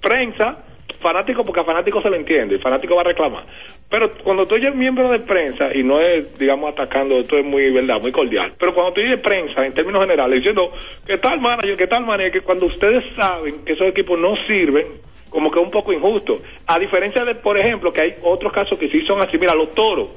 [0.00, 0.64] prensa,
[1.00, 3.44] fanático, porque a fanático se le entiende, fanático va a reclamar.
[3.88, 7.70] Pero cuando tú eres miembro de prensa, y no es, digamos, atacando, esto es muy
[7.70, 10.72] verdad, muy cordial, pero cuando tú eres prensa, en términos generales, diciendo
[11.06, 14.86] que tal manager, que tal manager, que cuando ustedes saben que esos equipos no sirven,
[15.28, 16.40] como que es un poco injusto.
[16.66, 19.70] A diferencia de, por ejemplo, que hay otros casos que sí son así, mira, los
[19.70, 20.08] toros,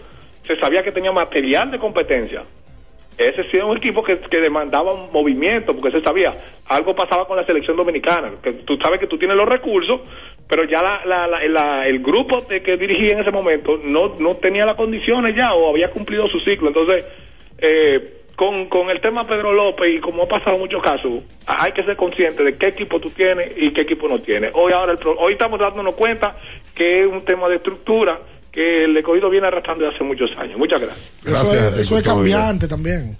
[0.43, 2.43] se sabía que tenía material de competencia,
[3.17, 6.33] ese sí era un equipo que, que demandaba un movimiento, porque se sabía,
[6.67, 10.01] algo pasaba con la selección dominicana, que tú sabes que tú tienes los recursos,
[10.47, 14.35] pero ya la, la- la- la- el grupo que dirigía en ese momento no, no
[14.35, 16.67] tenía las condiciones ya o había cumplido su ciclo.
[16.67, 17.05] Entonces,
[17.57, 21.71] eh, con, con el tema Pedro López y como ha pasado en muchos casos, hay
[21.71, 24.51] que ser consciente de qué equipo tú tienes y qué equipo no tienes.
[24.53, 26.35] Hoy, ahora el hoy estamos dándonos cuenta
[26.75, 28.19] que es un tema de estructura
[28.55, 30.57] que el escogido viene arrastrando desde hace muchos años.
[30.57, 31.11] Muchas gracias.
[31.25, 33.17] Eso es, eso es cambiante también.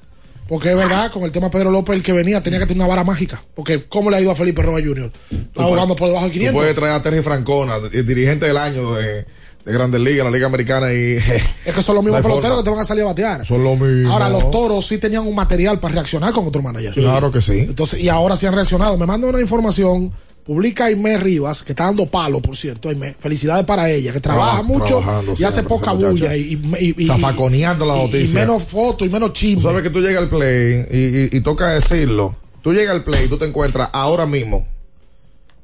[0.48, 2.88] Porque es verdad, con el tema Pedro López, el que venía tenía que tener una
[2.88, 3.44] vara mágica.
[3.56, 5.12] Porque, ¿cómo le ha ido a Felipe Roa Jr.?
[5.32, 6.62] Está jugando por debajo de Tú 500.
[6.62, 9.26] puedes traer a Terry Francona, el dirigente del año de,
[9.66, 11.18] de Grandes Ligas, la Liga Americana, y
[11.66, 12.58] Es que son los mismos peloteros forma.
[12.58, 13.44] que te van a salir a batear.
[13.44, 14.14] son lo mismo.
[14.14, 16.94] Ahora, los toros sí tenían un material para reaccionar con otro manager.
[16.94, 17.58] Claro que sí.
[17.62, 19.00] Entonces, y ahora sí han reaccionado.
[19.00, 20.12] Me manda una información,
[20.46, 23.16] publica Aimé Rivas, que está dando palo, por cierto, Aimé.
[23.20, 25.04] Felicidades para ella, que trabaja Traba- mucho
[25.38, 26.36] y hace poca bulla.
[26.36, 28.30] Y, y, y- Zafaconeando la noticia.
[28.30, 29.64] Y menos fotos y menos Tú chisme.
[29.64, 32.36] sabes que tú llegas al play y, toca decirlo.
[32.62, 34.68] Tú llegas al play y tú te encuentras ahora mismo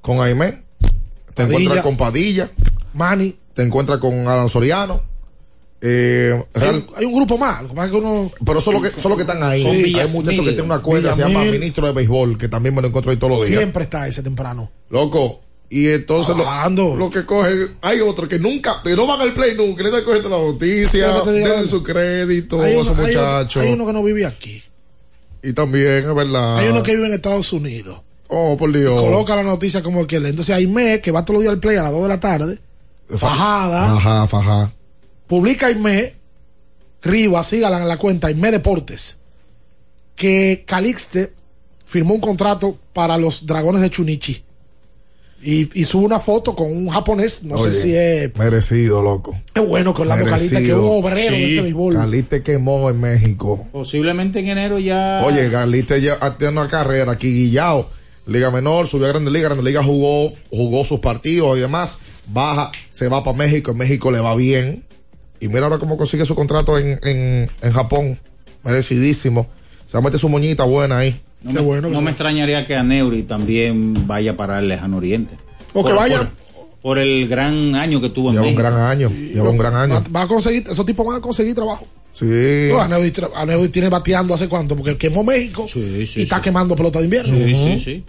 [0.01, 0.63] con Aimé,
[1.33, 1.57] te Padilla.
[1.59, 2.49] encuentras con Padilla,
[2.93, 3.35] Manny.
[3.53, 5.03] te encuentras con Adam Soriano.
[5.83, 7.63] Eh, Hay, Real- un- hay un grupo más.
[7.63, 8.31] Lo que pasa es que uno.
[8.45, 9.63] pero son los que, son los que están ahí.
[9.63, 12.81] Son Hay muchachos que tienen una cuerda, se llama ministro de béisbol, que también me
[12.81, 13.59] lo encuentro ahí todos los días.
[13.59, 14.69] Siempre está ese temprano.
[14.89, 15.41] Loco.
[15.69, 19.55] Y entonces lo, lo que cogen, hay otros que nunca, que no van al play
[19.55, 23.63] nunca, le están cogiendo la noticia, denle su crédito Hay uno, esos hay uno- muchachos.
[23.63, 24.61] hay uno que no vive aquí.
[25.41, 26.57] Y también, es verdad.
[26.57, 28.01] Hay uno que vive en Estados Unidos.
[28.27, 28.99] Oh, por Dios.
[29.01, 30.29] Coloca la noticia como que le.
[30.29, 32.59] Entonces Aimé, que va todos los días al play a las 2 de la tarde.
[33.17, 33.93] Fajada.
[33.95, 34.71] Fajá, fajá.
[35.31, 36.13] Publica Aimé.
[37.01, 39.17] Rivas, sígala en la cuenta Aimé Deportes.
[40.13, 41.31] Que Calixte
[41.85, 44.43] firmó un contrato para los dragones de Chunichi.
[45.41, 48.37] Y, y sube una foto con un japonés, no Oye, sé si es.
[48.37, 49.33] Merecido, loco.
[49.55, 51.93] Es bueno que Orlando Calita, que es un obrero de este béisbol.
[51.93, 53.67] Galite quemó en México.
[53.71, 55.23] Posiblemente en enero ya.
[55.25, 57.87] Oye, Galite ya tiene una carrera aquí, Guillao.
[58.27, 61.99] Liga menor, subió a Grande Liga, Grande Liga jugó, jugó sus partidos y demás.
[62.27, 64.90] Baja, se va para México, en México le va bien.
[65.41, 68.17] Y mira ahora cómo consigue su contrato en, en, en Japón.
[68.63, 69.47] Merecidísimo.
[69.87, 71.19] Se va a meter su moñita buena ahí.
[71.43, 75.33] No, me, no me extrañaría que a Neuri también vaya para el lejano oriente.
[75.73, 76.19] O que Por- vaya-
[76.53, 78.69] Por, por el gran año que tuvo en Lleva un México.
[78.69, 79.09] gran año.
[79.09, 79.95] Lleva un gran año.
[79.95, 81.85] Va, va a conseguir, esos tipos van a conseguir trabajo.
[82.13, 82.25] Sí.
[82.69, 87.05] No, tra- Aneudi tiene bateando hace cuánto, porque quemó México y está quemando pelota de
[87.05, 87.33] invierno.
[87.35, 88.05] Sí, sí, sí.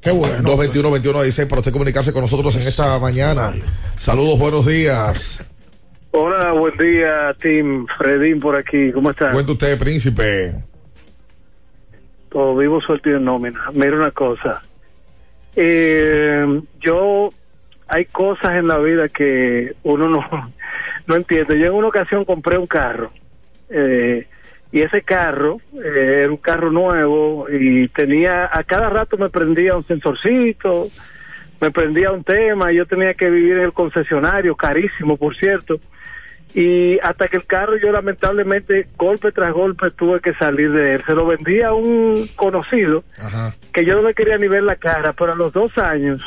[0.00, 0.36] Qué bueno.
[0.42, 3.52] 221 21 16 para usted comunicarse con nosotros en esta mañana.
[3.96, 5.38] Saludos, buenos días.
[6.12, 7.86] Hola, buen día, Tim.
[7.98, 8.92] Fredín por aquí.
[8.92, 9.32] ¿Cómo estás?
[9.32, 10.54] Cuenta usted, príncipe.
[12.28, 13.60] Todo vivo, suelto y en nómina.
[13.72, 14.62] Mira una cosa.
[15.56, 17.30] Eh, yo,
[17.88, 20.20] hay cosas en la vida que uno no,
[21.06, 21.58] no entiende.
[21.58, 23.10] Yo en una ocasión compré un carro.
[23.70, 24.26] eh,
[24.72, 29.76] y ese carro eh, era un carro nuevo y tenía, a cada rato me prendía
[29.76, 30.88] un sensorcito,
[31.60, 35.78] me prendía un tema, yo tenía que vivir en el concesionario, carísimo por cierto,
[36.54, 41.02] y hasta que el carro yo lamentablemente golpe tras golpe tuve que salir de él.
[41.06, 43.04] Se lo vendía a un conocido
[43.72, 46.22] que yo no le quería ni ver la cara, pero a los dos años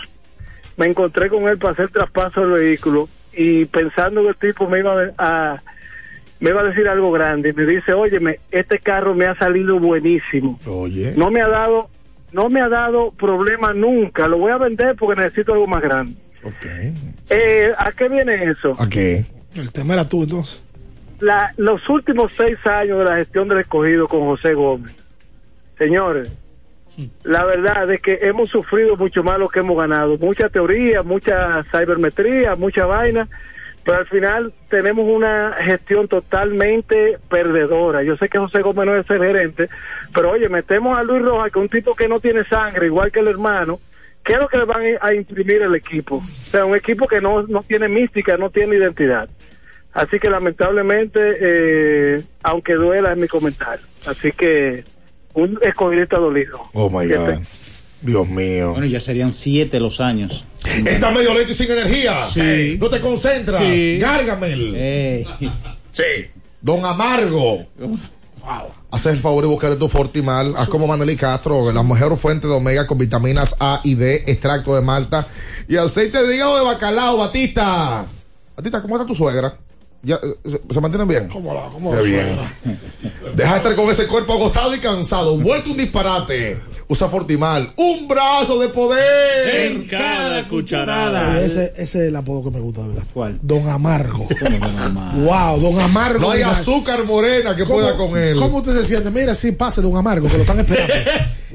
[0.78, 4.80] me encontré con él para hacer traspaso del vehículo y pensando que el tipo me
[4.80, 5.62] iba a,
[6.40, 9.80] me iba a decir algo grande y me dice, óyeme, este carro me ha salido
[9.80, 10.60] buenísimo.
[10.66, 11.14] Oye.
[11.16, 11.90] No me ha dado,
[12.32, 14.28] no me ha dado problema nunca.
[14.28, 16.16] Lo voy a vender porque necesito algo más grande.
[17.30, 18.76] Eh, ¿A qué viene eso?
[18.80, 19.24] ¿A qué?
[19.56, 20.64] El tema era tú entonces.
[21.20, 24.94] La, los últimos seis años de la gestión del escogido con José Gómez.
[25.78, 26.30] Señores,
[27.24, 30.18] la verdad es que hemos sufrido mucho más lo que hemos ganado.
[30.18, 33.28] Mucha teoría, mucha cibermetría, mucha vaina,
[33.84, 38.04] pero al final tenemos una gestión totalmente perdedora.
[38.04, 39.70] Yo sé que José Gómez no es el gerente,
[40.14, 43.12] pero oye, metemos a Luis Rojas, que es un tipo que no tiene sangre, igual
[43.12, 43.80] que el hermano.
[44.26, 46.16] ¿Qué es lo que le van a imprimir el equipo?
[46.18, 49.30] O sea, un equipo que no, no tiene mística, no tiene identidad.
[49.94, 53.86] Así que lamentablemente, eh, aunque duela es mi comentario.
[54.08, 54.84] Así que
[55.36, 56.60] un escogidista dolido.
[56.74, 57.26] Oh my God.
[57.28, 57.40] te-
[58.02, 58.72] Dios mío.
[58.72, 60.46] Bueno, ya serían siete los años.
[60.86, 62.14] Está medio lento y sin energía.
[62.14, 62.78] Sí.
[62.80, 63.62] No te concentras.
[63.62, 63.98] Sí.
[64.00, 65.26] Gárgamel.
[65.92, 66.04] Sí.
[66.62, 67.66] Don Amargo.
[68.96, 70.56] Haz el favor y buscar tu Fortimal.
[70.56, 74.74] Haz como Maneli Castro, la mejor fuente de omega con vitaminas A y D, extracto
[74.74, 75.28] de malta
[75.68, 78.06] y aceite de hígado de bacalao, Batista.
[78.56, 79.58] Batista, ¿cómo está tu suegra?
[80.02, 81.28] ¿Ya, eh, se, se mantienen bien?
[81.28, 82.38] ¿Cómo la, cómo la bien.
[83.36, 85.38] Deja de estar con ese cuerpo agotado y cansado.
[85.40, 86.58] Vuelto un disparate.
[86.88, 87.74] Usa Fortimal.
[87.78, 89.72] Un brazo de poder.
[89.74, 91.42] En cada cucharada.
[91.42, 93.04] Ese, ese es el apodo que me gusta, ¿verdad?
[93.14, 93.40] ¿Cuál?
[93.42, 94.28] Don Amargo.
[95.16, 96.20] wow, Don Amargo.
[96.20, 98.38] No hay azúcar morena que ¿cómo- pueda con él.
[98.38, 99.10] ¿Cómo usted se siente?
[99.10, 100.94] Mira, sí, pase Don Amargo, que lo están esperando.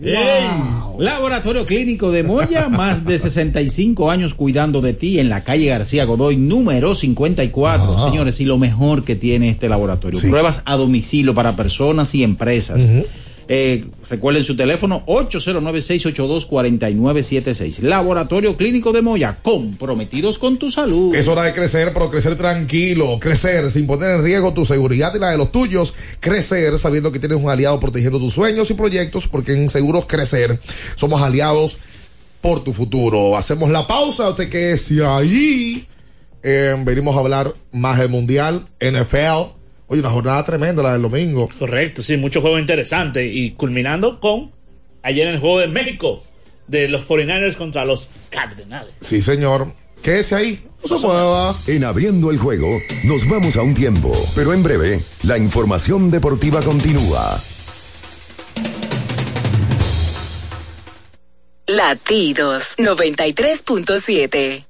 [0.99, 6.05] Laboratorio Clínico de Moya, más de 65 años cuidando de ti en la calle García
[6.05, 7.97] Godoy, número 54.
[7.99, 8.05] Ah.
[8.11, 10.29] Señores, y lo mejor que tiene este laboratorio, Sí.
[10.29, 12.87] pruebas a domicilio para personas y empresas.
[13.53, 17.81] Eh, recuerden su teléfono 809-682-4976.
[17.81, 21.17] Laboratorio Clínico de Moya, comprometidos con tu salud.
[21.17, 25.19] Es hora de crecer, pero crecer tranquilo, crecer sin poner en riesgo tu seguridad y
[25.19, 29.27] la de los tuyos, crecer sabiendo que tienes un aliado protegiendo tus sueños y proyectos,
[29.27, 30.61] porque en Seguros Crecer
[30.95, 31.79] somos aliados
[32.41, 33.37] por tu futuro.
[33.37, 35.89] Hacemos la pausa, usted que es ahí.
[36.45, 39.59] eh, venimos a hablar más del Mundial, NFL.
[39.91, 41.49] Oye, una jornada tremenda la del domingo.
[41.59, 43.29] Correcto, sí, muchos juegos interesantes.
[43.29, 44.53] Y culminando con
[45.03, 46.23] ayer en el juego de México
[46.69, 48.95] de los 49ers contra los Cardenales.
[49.01, 49.67] Sí, señor.
[50.01, 50.65] Quédese ahí.
[50.89, 51.57] No se mueva.
[51.67, 52.69] En abriendo el juego,
[53.03, 57.41] nos vamos a un tiempo, pero en breve, la información deportiva continúa.
[61.67, 64.70] Latidos 93.7.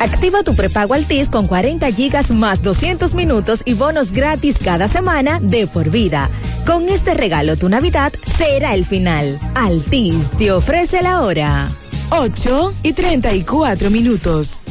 [0.00, 5.40] Activa tu prepago Altis con 40 gigas más 200 minutos y bonos gratis cada semana
[5.40, 6.30] de por vida.
[6.64, 9.38] Con este regalo tu Navidad será el final.
[9.56, 11.68] Altis te ofrece la hora.
[12.10, 14.62] 8 y 34 minutos.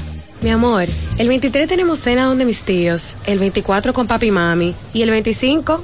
[0.41, 0.85] Mi amor,
[1.17, 5.09] el 23 tenemos cena donde mis tíos, el 24 con papi y mami y el
[5.09, 5.83] 25,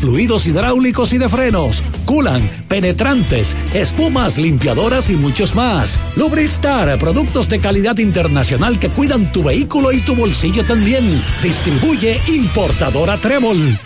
[0.00, 5.98] fluidos hidráulicos y de frenos, culan, penetrantes, espumas, limpiadoras y muchos más.
[6.16, 11.22] Lubristar, productos de calidad internacional que cuidan tu vehículo y tu bolsillo también.
[11.42, 13.78] Distribuye importadora Trébol.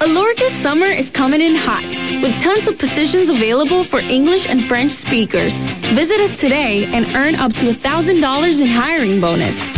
[0.00, 1.84] Alorca's summer is coming in hot,
[2.22, 5.54] with tons of positions available for English and French speakers.
[5.92, 9.77] Visit us today and earn up to $1,000 in hiring bonus.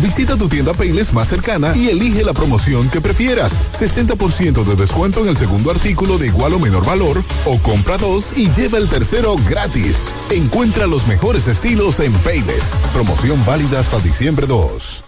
[0.00, 3.64] Visita tu tienda Payless más cercana y elige la promoción que prefieras.
[3.72, 8.32] 60% de descuento en el segundo artículo de igual o menor valor o compra dos
[8.36, 10.12] y lleva el tercero gratis.
[10.30, 12.80] Encuentra los mejores estilos en Payless.
[12.92, 15.07] Promoción válida hasta diciembre 2.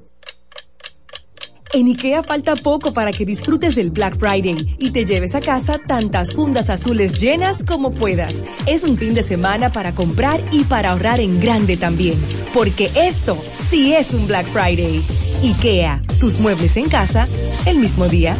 [1.73, 5.79] En IKEA falta poco para que disfrutes del Black Friday y te lleves a casa
[5.79, 8.43] tantas fundas azules llenas como puedas.
[8.65, 12.19] Es un fin de semana para comprar y para ahorrar en grande también,
[12.53, 15.01] porque esto sí es un Black Friday.
[15.43, 17.25] IKEA, tus muebles en casa
[17.65, 18.35] el mismo día.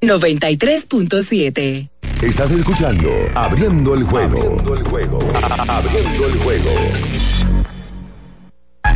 [0.00, 1.90] 93.7
[2.22, 4.38] Estás escuchando Abriendo el juego.
[4.38, 5.18] Abriendo el juego.
[5.68, 6.70] Abriendo el juego.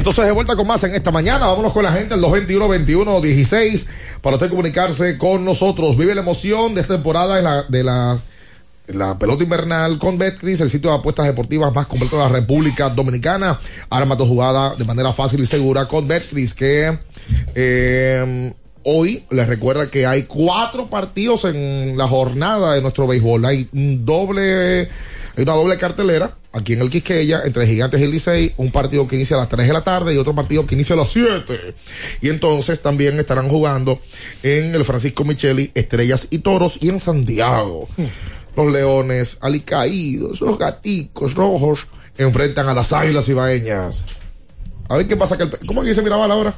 [0.00, 1.46] Entonces de vuelta con más en esta mañana.
[1.48, 3.84] Vámonos con la gente el 221-21-16
[4.22, 5.94] para usted comunicarse con nosotros.
[5.94, 10.70] Vive la emoción de esta temporada en la, de la, pelota invernal con Betcris, el
[10.70, 13.60] sitio de apuestas deportivas más completo de la República Dominicana.
[13.90, 16.98] Arma tu jugada de manera fácil y segura con Betcris que
[17.54, 18.54] eh,
[18.84, 23.44] hoy les recuerda que hay cuatro partidos en la jornada de nuestro béisbol.
[23.44, 24.88] Hay un doble,
[25.36, 29.16] hay una doble cartelera aquí en el Quisqueya entre Gigantes y Licey, un partido que
[29.16, 31.74] inicia a las 3 de la tarde y otro partido que inicia a las 7.
[32.20, 34.00] Y entonces también estarán jugando
[34.42, 37.88] en el Francisco Micheli, Estrellas y Toros y en Santiago.
[38.56, 41.86] Los Leones alicaídos, los gaticos rojos
[42.18, 44.04] enfrentan a las Águilas Ibaeñas.
[44.88, 46.54] A ver qué pasa que el, ¿Cómo aquí se miraba la hora?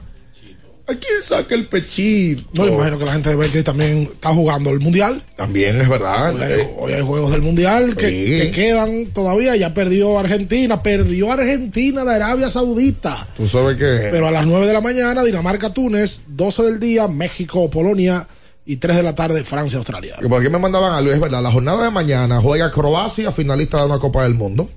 [0.88, 2.42] ¿A quién saca el pechito?
[2.54, 5.22] No, imagino que la gente de Betcris también está jugando el mundial.
[5.36, 6.34] También es verdad.
[6.34, 8.24] Hoy hay, Eh, hoy hay juegos del mundial que, Sí.
[8.42, 9.54] que quedan todavía.
[9.54, 13.28] Ya perdió Argentina, perdió Argentina de Arabia Saudita.
[13.36, 14.08] Tú sabes que.
[14.10, 18.26] Pero a las 9 de la mañana, Dinamarca-Túnez, 12 del día, México-Polonia,
[18.66, 20.16] y 3 de la tarde Francia-Australia.
[20.20, 21.42] Que por aquí me mandaban algo, es verdad.
[21.42, 24.68] La jornada de mañana juega Croacia, finalista de una Copa del Mundo.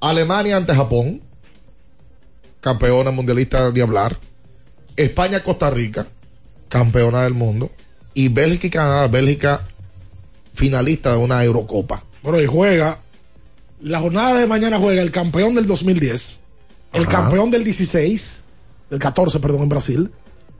[0.00, 1.22] Alemania ante Japón,
[2.60, 4.16] campeona mundialista de hablar.
[4.96, 6.06] España-Costa Rica,
[6.68, 7.70] campeona del mundo.
[8.14, 9.66] Y Bélgica y Canadá, Bélgica
[10.54, 12.04] finalista de una Eurocopa.
[12.22, 12.98] Bueno, y juega.
[13.80, 16.40] La jornada de mañana juega el campeón del 2010,
[16.92, 17.10] el Ajá.
[17.10, 18.42] campeón del 16,
[18.90, 20.10] del 14, perdón, en Brasil,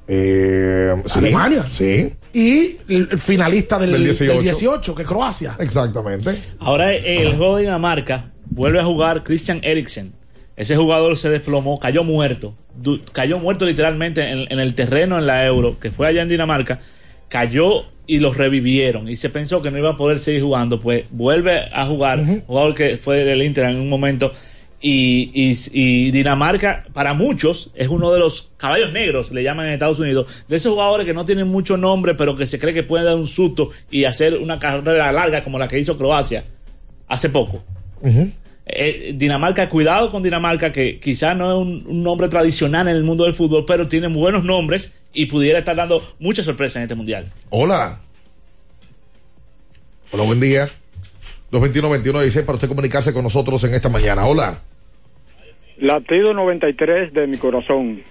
[0.09, 1.65] Eh, sí, Alemania.
[1.71, 4.41] Sí, y el finalista del, Del del 18.
[4.43, 4.95] 18.
[4.97, 5.57] que es Croacia.
[5.61, 6.37] exactamente.
[6.59, 10.13] Ahora eh, el juego de Dinamarca vuelve a jugar Christian Eriksen.
[10.57, 12.55] Ese jugador se desplomó, cayó muerto.
[13.13, 16.81] Cayó muerto literalmente en, en el terreno en la Euro, que fue allá en Dinamarca.
[17.29, 19.09] Cayó y lo revivieron.
[19.09, 20.79] Y se pensó que no iba a poder seguir jugando.
[20.81, 22.23] Pues vuelve a jugar.
[22.47, 24.33] Jugador que fue del Inter en un momento.
[24.85, 29.75] Y, y- y Dinamarca, para muchos, es uno de los caballos negros, le llaman en
[29.75, 32.83] Estados Unidos, de esos jugadores que no tienen mucho nombre, pero que se cree que
[32.83, 36.43] pueden dar un susto y hacer una carrera larga como la que hizo Croacia
[37.07, 37.63] hace poco.
[38.67, 43.05] Eh, Dinamarca, cuidado con Dinamarca, que quizás no es un, un nombre tradicional en el
[43.05, 46.95] mundo del fútbol, pero tiene buenos nombres y pudiera estar dando muchas sorpresas en este
[46.95, 47.33] mundial.
[47.51, 47.99] Hola.
[50.13, 50.69] Hola, buen día.
[51.53, 54.27] 221-2116 para usted comunicarse con nosotros en esta mañana.
[54.27, 54.59] Hola.
[55.79, 58.03] Latido 93 de mi corazón.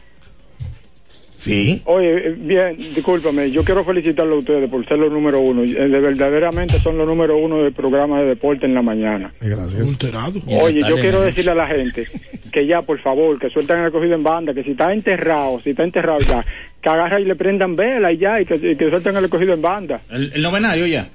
[1.42, 1.82] Sí.
[1.86, 5.64] Oye, eh, bien, discúlpame, yo quiero felicitarlo a ustedes por ser los número uno.
[5.64, 9.34] Eh, De verdaderamente son los número uno del programa de deporte en la mañana.
[9.42, 9.82] Gracias.
[10.62, 12.06] Oye, yo quiero decirle a la gente
[12.52, 15.72] que ya, por favor, que suelten el cogido en banda, que si está enterrado, si
[15.72, 16.46] está enterrado ya,
[16.80, 19.56] que agarra y le prendan vela y ya, y que, y que suelten el cogido
[19.56, 20.00] en banda.
[20.12, 21.08] El, el novenario ya.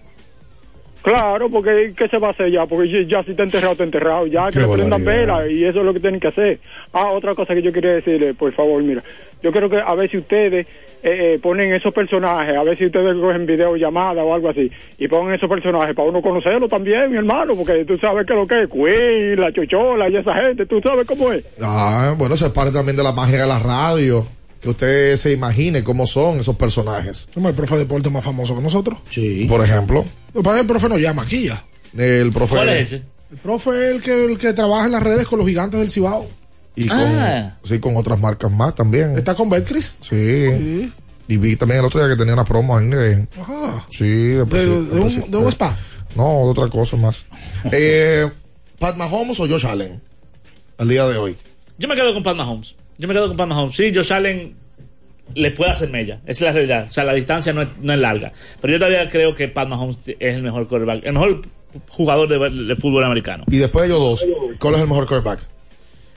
[1.06, 2.66] Claro, porque ¿qué se va a hacer ya?
[2.66, 4.26] Porque ya, ya si está enterrado, está enterrado.
[4.26, 6.58] Ya, que le prendan vela y eso es lo que tienen que hacer.
[6.92, 9.04] Ah, otra cosa que yo quería decirle, por favor, mira.
[9.40, 10.66] Yo creo que a ver si ustedes
[11.04, 14.68] eh, eh, ponen esos personajes, a ver si ustedes cogen videollamada o algo así,
[14.98, 18.44] y ponen esos personajes para uno conocerlo también, mi hermano, porque tú sabes que lo
[18.44, 21.44] que es Queen, la chochola y esa gente, tú sabes cómo es.
[21.62, 24.26] Ah, bueno, eso es parte también de la magia de la radio.
[24.60, 27.28] Que usted se imagine cómo son esos personajes.
[27.36, 28.98] El profe de deporte más famoso que nosotros.
[29.10, 29.46] Sí.
[29.48, 30.04] Por ejemplo,
[30.34, 31.62] el profe nos llama aquí ya.
[31.96, 32.54] el profe.
[32.56, 33.02] ¿Cuál es ese?
[33.30, 35.90] El profe es el que, el que trabaja en las redes con los gigantes del
[35.90, 36.28] Cibao.
[36.74, 37.56] Y con, Ah.
[37.64, 39.16] sí, con otras marcas más también.
[39.16, 39.96] Está con Betcris.
[40.00, 40.90] Sí.
[41.28, 43.26] Y vi también el otro día que tenía una promo ahí de.
[43.40, 43.86] Ajá.
[43.90, 45.76] Sí, De, un, de un spa.
[46.14, 47.24] No, de otra cosa más.
[47.72, 48.28] eh,
[48.78, 50.00] ¿Pat Mahomes o Josh Allen?
[50.78, 51.36] Al día de hoy.
[51.78, 52.76] Yo me quedo con Pat Mahomes.
[52.98, 53.74] Yo me quedo con Pat Mahomes.
[53.76, 54.56] Sí, Josh Allen
[55.34, 56.20] le puede hacer mella.
[56.24, 56.86] Esa es la realidad.
[56.88, 58.32] O sea, la distancia no es, no es larga.
[58.60, 61.42] Pero yo todavía creo que Pat Mahomes es el mejor quarterback, el mejor
[61.88, 63.44] jugador de, de fútbol americano.
[63.48, 64.26] Y después de ellos dos,
[64.58, 65.40] ¿cuál es el mejor quarterback?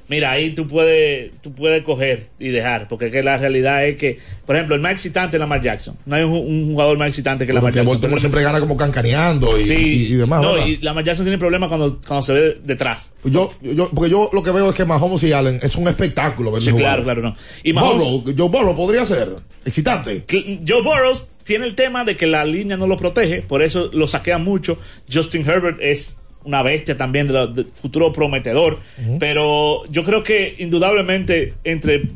[0.10, 4.18] Mira, ahí tú puedes, tú puedes coger y dejar, porque que la realidad es que,
[4.46, 5.96] por ejemplo, el más excitante es Lamar Jackson.
[6.06, 7.94] No hay un, un jugador más excitante que Lamar Porque Jackson.
[7.98, 10.42] Baltimore siempre gana como cancaneando y, sí, y, y demás.
[10.42, 10.68] No, ¿verdad?
[10.68, 13.14] y Lamar Jackson tiene problemas cuando, cuando se ve detrás.
[13.24, 16.52] Yo, yo, porque yo lo que veo es que Mahomes y Allen es un espectáculo.
[16.52, 16.86] verlos Sí, jugar.
[16.86, 17.36] claro, claro, no.
[17.64, 20.26] Y Mahomes, Burrow, Joe Burrow podría ser excitante.
[20.68, 24.06] Joe Burrows tiene el tema de que la línea no lo protege, por eso lo
[24.08, 24.78] saquea mucho.
[25.12, 28.80] Justin Herbert es una bestia también de, futuro prometedor,
[29.20, 32.10] pero yo creo que indudablemente entre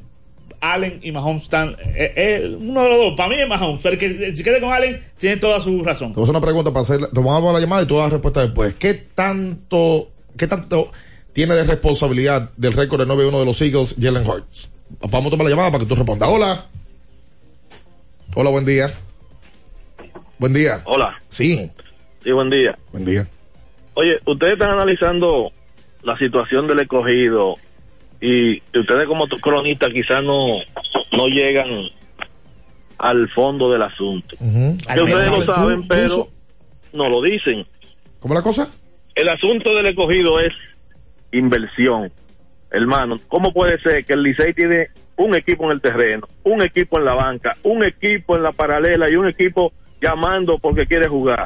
[0.64, 3.14] Allen y Mahomes están eh, eh, uno de los dos.
[3.18, 6.14] Para mí es Mahomes, pero que si quede con Allen tiene toda su razón.
[6.14, 7.00] Te voy a hacer una pregunta para hacer.
[7.00, 8.74] Te vamos a dar la llamada y tú das la respuesta después.
[8.76, 10.90] ¿Qué tanto, qué tanto
[11.34, 14.70] tiene de responsabilidad del récord de 9-1 de los Eagles, Jalen Hurts?
[15.02, 16.30] Vamos a tomar la llamada para que tú respondas.
[16.30, 16.66] Hola.
[18.36, 18.90] Hola, buen día.
[20.40, 20.82] Buen día.
[20.86, 21.70] Hola, Sí,
[22.24, 22.78] sí, buen día.
[22.92, 23.28] buen día.
[23.96, 25.52] Oye, ustedes están analizando
[26.02, 27.56] la situación del escogido
[28.20, 30.60] y ustedes como cronistas quizás no,
[31.12, 31.68] no llegan
[32.98, 34.36] al fondo del asunto.
[34.38, 36.28] Que ustedes lo saben, pero
[36.94, 37.66] no lo dicen.
[38.20, 38.70] ¿Cómo la cosa?
[39.16, 40.54] El asunto del escogido es
[41.32, 42.12] inversión.
[42.72, 44.88] Hermano, ¿cómo puede ser que el Licey tiene
[45.18, 49.10] un equipo en el terreno, un equipo en la banca, un equipo en la paralela
[49.10, 51.46] y un equipo llamando porque quiere jugar?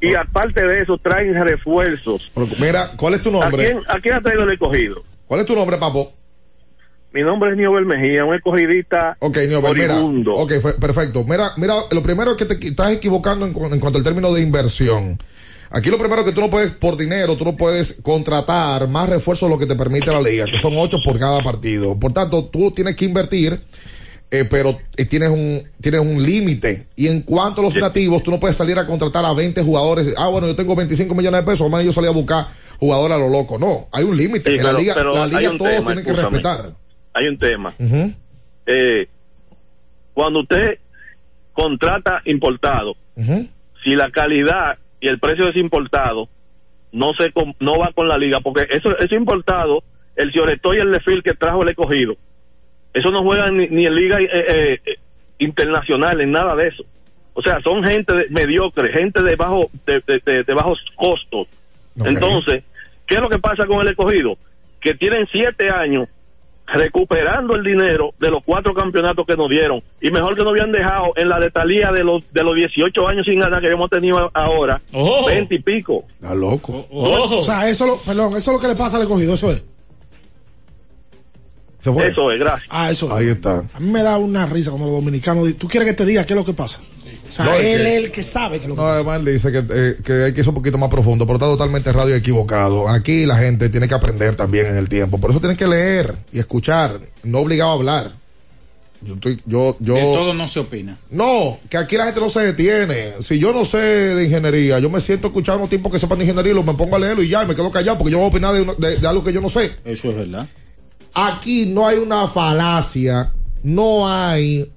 [0.00, 2.30] Y aparte de eso, traen refuerzos.
[2.34, 3.64] Pero mira, ¿cuál es tu ¿A nombre?
[3.66, 5.02] quién, ¿A quién ha traído el escogido?
[5.26, 6.12] ¿Cuál es tu nombre, papo?
[7.12, 9.94] Mi nombre es Niobel Mejía, un escogidista Ok, Niobel, mira.
[9.94, 10.32] moribundo.
[10.34, 11.24] Ok, fue- perfecto.
[11.24, 14.42] Mira, mira, lo primero es que te estás equivocando en, en cuanto al término de
[14.42, 15.18] inversión.
[15.72, 19.48] Aquí lo primero que tú no puedes, por dinero, tú no puedes contratar más refuerzos
[19.48, 21.98] de lo que te permite la liga, que son ocho por cada partido.
[21.98, 23.60] Por tanto, tú tienes que invertir,
[24.30, 26.86] eh, pero eh, tienes un, tienes un límite.
[26.96, 30.14] Y en cuanto a los nativos, tú no puedes salir a contratar a 20 jugadores.
[30.16, 32.46] Ah, bueno, yo tengo 25 millones de pesos, más yo salí a buscar
[32.78, 33.58] jugadores a lo loco.
[33.58, 36.12] No, hay un límite Sí, que la liga, pero la liga todos tema, tienen que
[36.12, 36.72] respetar.
[37.12, 37.74] Hay un tema.
[38.66, 39.08] Eh,
[40.14, 40.78] cuando usted
[41.52, 42.94] contrata importado.
[43.84, 46.28] Si la calidad y el precio ese importado
[46.92, 49.82] no se no va con la liga, porque eso es importado,
[50.16, 52.16] el Cioreto y el Lefil que trajo el escogido,
[52.94, 54.96] eso no juegan ni, ni en liga eh, eh, eh,
[55.38, 56.84] internacional, en nada de eso.
[57.34, 61.48] O sea, son gente de- mediocre, gente de bajo de, de- de- de bajos costos.
[62.04, 62.64] Entonces,
[63.06, 64.36] ¿qué es lo que pasa con el escogido?
[64.80, 66.08] Que tienen siete años
[66.66, 70.70] recuperando el dinero de los cuatro campeonatos que nos dieron y mejor que nos habían
[70.70, 74.30] dejado en la detalía de los de los 18 años sin ganar que hemos tenido
[74.34, 74.80] ahora,
[75.26, 76.04] 20 y pico.
[76.20, 76.86] Está loco.
[77.40, 79.64] O sea, eso lo, perdón, eso es lo que le pasa al escogido, eso es.
[81.80, 82.68] Eso es, gracias.
[82.70, 83.12] Ah, eso es.
[83.12, 83.62] Ahí está.
[83.72, 86.24] A mí me da una risa cuando los dominicanos dicen, ¿tú quieres que te diga
[86.26, 86.80] qué es lo que pasa?
[87.28, 88.94] O sea, No, él es el que sabe que es lo que No, pasa.
[88.96, 91.46] además él dice que, eh, que hay que ir un poquito más profundo, pero está
[91.46, 92.88] totalmente errado y equivocado.
[92.88, 95.18] Aquí la gente tiene que aprender también en el tiempo.
[95.18, 98.12] Por eso tienen que leer y escuchar, no obligado a hablar.
[99.02, 99.94] Yo estoy, yo, yo.
[99.94, 100.98] De todo no se opina.
[101.10, 103.14] No, que aquí la gente no se detiene.
[103.20, 106.52] Si yo no sé de ingeniería, yo me siento escuchando tipos que sepan de ingeniería
[106.52, 108.26] y lo- me pongo a leerlo y ya, y me quedo callado porque yo voy
[108.26, 109.70] a opinar de- de algo que yo no sé.
[109.86, 110.46] Eso es verdad.
[111.14, 113.32] Aquí no hay una falacia,
[113.62, 114.70] no hay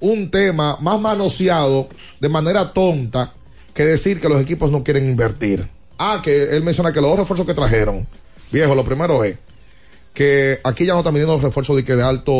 [0.00, 1.88] un tema más manoseado
[2.20, 3.32] de manera tonta
[3.74, 5.68] que decir que los equipos no quieren invertir.
[5.98, 8.06] Ah, que él menciona que los dos refuerzos que trajeron,
[8.52, 9.36] viejo, lo primero es
[10.14, 12.32] que aquí ya no están viniendo los refuerzos de que de alto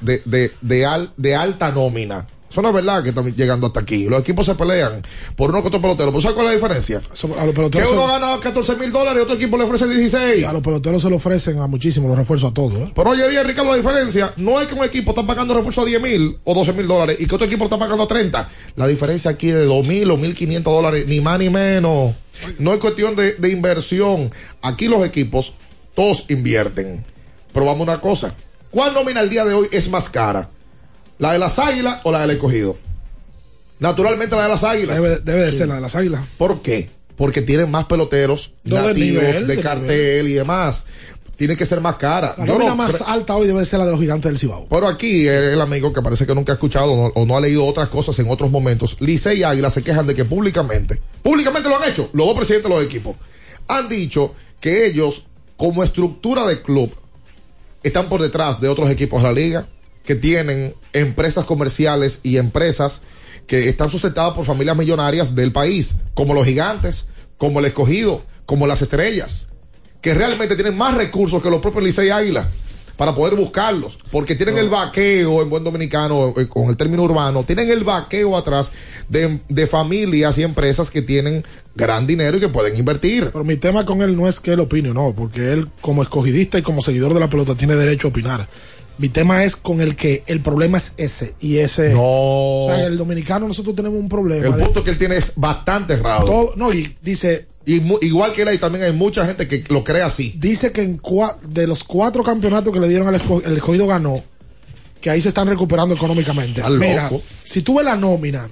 [0.00, 2.26] de, de, de, al- de alta nómina.
[2.54, 4.04] Eso no es verdad que están llegando hasta aquí.
[4.04, 5.02] Los equipos se pelean
[5.34, 6.10] por uno que otro pelotero.
[6.12, 6.98] ¿Pero sabes cuál es la diferencia?
[6.98, 9.88] a los Que peloteros uno se- gana 14 mil dólares y otro equipo le ofrece
[9.88, 10.44] 16.
[10.44, 12.74] A los peloteros se lo ofrecen a muchísimos los refuerzos a todos.
[12.74, 12.92] ¿eh?
[12.94, 15.84] Pero oye bien, Ricardo, la diferencia no es que un equipo está pagando refuerzo a
[15.84, 18.48] 10 mil o 12 mil dólares y que otro equipo está pagando a 30.
[18.76, 22.14] La diferencia aquí es de 2 mil o 1.500 dólares, ni más ni menos.
[22.60, 24.30] No es cuestión de, de inversión.
[24.62, 25.54] Aquí los equipos,
[25.96, 27.04] todos invierten.
[27.52, 28.32] Pero vamos a una cosa.
[28.70, 30.50] ¿Cuál nómina al día de hoy es más cara?
[31.18, 32.76] ¿La de las águilas o la del escogido?
[33.78, 35.00] Naturalmente la de las águilas.
[35.00, 36.22] Debe, debe de ser la de las águilas.
[36.38, 36.90] ¿Por qué?
[37.16, 40.86] Porque tienen más peloteros nativos, nivel, de cartel y demás.
[41.36, 42.34] Tiene que ser más cara.
[42.38, 44.66] La Yo no más alta hoy debe ser la de los gigantes del Cibao.
[44.68, 47.36] pero aquí el, el amigo que parece que nunca ha escuchado o no, o no
[47.36, 51.00] ha leído otras cosas en otros momentos, Licey y Águila se quejan de que públicamente,
[51.22, 53.16] públicamente lo han hecho, los dos presidentes de los equipos,
[53.66, 55.26] han dicho que ellos,
[55.56, 56.94] como estructura de club,
[57.82, 59.68] están por detrás de otros equipos de la liga,
[60.04, 63.02] que tienen empresas comerciales y empresas
[63.46, 67.06] que están sustentadas por familias millonarias del país, como los gigantes,
[67.38, 69.48] como el escogido, como las estrellas,
[70.00, 72.48] que realmente tienen más recursos que los propios Licey y Águila
[72.96, 77.42] para poder buscarlos, porque tienen el vaqueo en buen dominicano, eh, con el término urbano,
[77.42, 78.70] tienen el vaqueo atrás
[79.08, 81.44] de, de familias y empresas que tienen
[81.74, 83.30] gran dinero y que pueden invertir.
[83.32, 86.56] Pero mi tema con él no es que él opine, no, porque él como escogidista
[86.56, 88.48] y como seguidor de la pelota tiene derecho a opinar.
[88.96, 91.92] Mi tema es con el que el problema es ese y ese.
[91.94, 92.00] No.
[92.02, 94.46] O sea, el dominicano nosotros tenemos un problema.
[94.46, 96.24] El de- punto que él tiene es bastante errado.
[96.26, 97.46] todo- no, y dice.
[97.66, 100.34] Y igual que él, hay también hay mucha gente que lo cree así.
[100.38, 103.86] Dice que en cua- de los cuatro campeonatos que le dieron al esco- el escogido
[103.86, 104.22] ganó,
[105.00, 106.62] que ahí se están recuperando económicamente.
[106.78, 107.22] Mira, loco.
[107.42, 108.48] si tú ves la nómina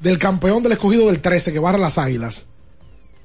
[0.00, 2.46] del campeón del escogido del 13 que barra las águilas,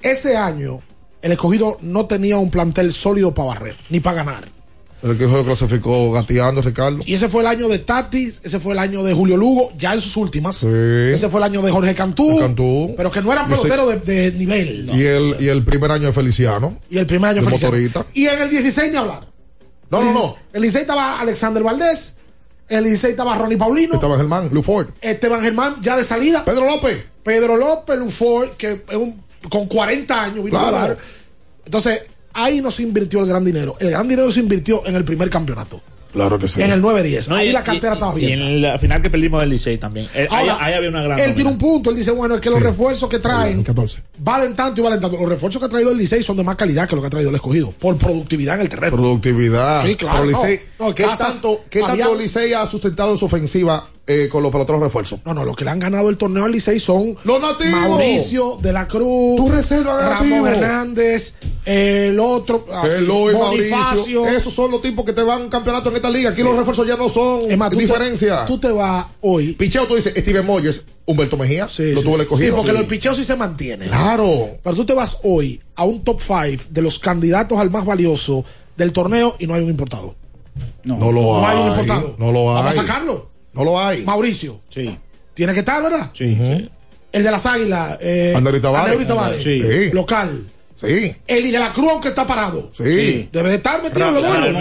[0.01, 0.81] ese año
[1.21, 4.54] el escogido no tenía un plantel sólido para barrer, ni para ganar.
[5.05, 6.99] El que se clasificó gateando, Ricardo.
[7.05, 9.93] Y ese fue el año de Tatis, ese fue el año de Julio Lugo, ya
[9.93, 10.63] en sus últimas.
[10.63, 12.93] Ese fue el año de Jorge Cantú, Cantú.
[12.97, 13.97] pero que no eran peloteros de,
[14.31, 14.89] de nivel.
[14.95, 16.79] Y, el, y el primer año de Feliciano.
[16.89, 17.67] Y el primer año de fue Licey.
[17.67, 18.05] motorista.
[18.13, 19.27] Y en el 16 ni hablar.
[19.91, 22.15] No, El no, 16 El Licey estaba Alexander Valdés,
[22.67, 24.87] el 16 estaba Ronnie Paulino, Estaba Germán, Luford.
[25.01, 26.43] Esteban Germán ya de salida.
[26.43, 27.05] Pedro López.
[27.21, 29.21] Pedro López, Luford, que es un-
[29.51, 30.75] con 40 años vino Claro.
[30.77, 30.97] a jugar.
[31.65, 31.99] Entonces,
[32.35, 33.75] ahí no se invirtió el gran dinero.
[33.79, 35.81] El gran dinero se invirtió en el primer campeonato.
[36.13, 36.61] Claro que sí.
[36.61, 37.27] En el 9-10.
[37.27, 38.39] No, ahí y- la cartera y- estaba Y bien.
[38.41, 40.07] en la final que perdimos del Licey también.
[40.15, 41.19] Eh, ahí, ahí había una gran.
[41.19, 41.89] Él tiene un punto.
[41.89, 43.99] Él dice, bueno, es que los refuerzos que traen 14.
[44.17, 45.17] Valen tanto y valen tanto.
[45.17, 47.11] Los refuerzos que ha traído el Licey son de más calidad que lo que ha
[47.11, 47.71] traído el escogido.
[47.79, 48.95] Por productividad en el terreno.
[48.97, 49.85] Productividad.
[49.85, 53.17] Sí, claro, Licey- no, no, ¿Qué, Casas, tanto, ¿qué tanto Fabián- Licey ha sustentado en
[53.17, 55.19] su ofensiva eh, con los peloteros refuerzos?
[55.25, 57.71] No, no, los que le han ganado el torneo al Licey son Los nativos.
[57.89, 60.49] Mauricio de la Cruz, Tu reserva de Ramón nativos.
[60.49, 61.33] Hernández,
[61.65, 63.77] el otro, así, Eloy, Bonifacio.
[63.77, 64.27] Mauricio.
[64.27, 66.29] Esos son los tipos que te van a un campeonato en esta liga.
[66.29, 68.45] Aquí los refuerzos ya no son Es más, tú te- diferencia.
[68.45, 69.53] tú te vas hoy.
[69.53, 71.69] Picheo, tú dices Steven Moyes, Humberto Mejía.
[71.69, 72.23] Sí, lo sí, tuvo el sí.
[72.23, 72.49] escogido.
[72.49, 73.87] Sí, porque lo del picheo sí se mantiene.
[73.87, 74.57] Claro.
[74.63, 78.43] Pero tú te vas hoy a un top 5 de los candidatos al más valioso
[78.75, 80.15] del torneo y no hay un importado.
[80.83, 81.61] No, lo No hay hay.
[81.63, 82.15] un importado.
[82.17, 82.63] No lo hay.
[82.63, 83.29] Vamos a sacarlo.
[83.53, 84.03] No lo hay.
[84.03, 84.59] Mauricio.
[84.69, 84.97] Sí.
[85.33, 86.09] Tiene que estar, ¿verdad?
[86.13, 86.37] Sí.
[87.11, 87.97] El de las águilas.
[88.01, 89.07] Eh, Tavares.
[89.07, 89.43] Tavares.
[89.43, 89.89] Sí.
[89.91, 90.45] Local.
[90.79, 91.15] Sí.
[91.27, 92.71] El de la Cruz, aunque está parado.
[92.73, 93.29] Sí.
[93.31, 94.59] Debe de estar metido en lo bueno.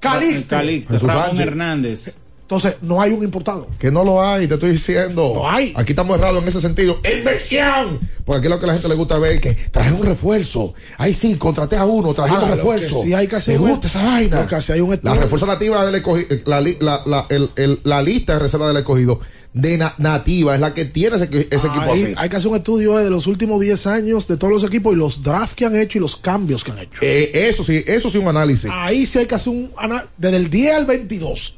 [0.00, 0.58] Calixto.
[0.58, 1.40] Jesús Ramón.
[1.40, 2.14] Hernández.
[2.48, 3.68] Entonces, no hay un importado.
[3.78, 5.32] Que no lo hay, te estoy diciendo.
[5.34, 5.74] No hay.
[5.76, 6.98] Aquí estamos errados en ese sentido.
[7.04, 8.00] ¡Inversión!
[8.24, 10.72] Porque aquí lo que a la gente le gusta ver es que traje un refuerzo.
[10.96, 13.02] Ahí sí, contraté a uno, traje un lo refuerzo.
[13.02, 14.46] sí hay que hacer Me un- gusta esa vaina.
[14.70, 18.32] hay un la refuerza nativa del escogido, la, li- la, la, el- el- la lista
[18.32, 19.20] de reserva del escogido
[19.52, 22.14] de na- nativa es la que tiene ese, ese equipo así.
[22.16, 24.94] hay que hacer un estudio eh, de los últimos 10 años de todos los equipos
[24.94, 27.00] y los drafts que han hecho y los cambios que han hecho.
[27.02, 28.70] Eh, eso sí, eso sí un análisis.
[28.72, 30.10] Ahí sí hay que hacer un análisis.
[30.16, 31.56] Desde el 10 al 22.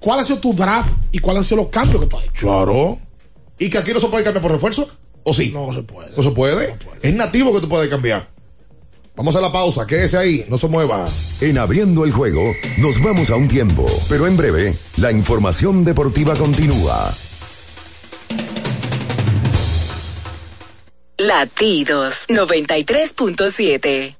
[0.00, 2.46] ¿Cuál ha sido tu draft y cuáles han sido los cambios que tú has hecho?
[2.46, 2.98] Claro.
[3.58, 4.88] ¿Y que aquí no se puede cambiar por refuerzo?
[5.22, 5.50] ¿O sí?
[5.52, 6.16] No se puede.
[6.16, 6.74] ¿No se puede?
[7.02, 8.30] Es nativo que tú puedes cambiar.
[9.14, 11.04] Vamos a la pausa, quédese ahí, no se mueva.
[11.42, 12.40] En abriendo el juego,
[12.78, 17.12] nos vamos a un tiempo, pero en breve, la información deportiva continúa.
[21.18, 24.19] Latidos 93.7.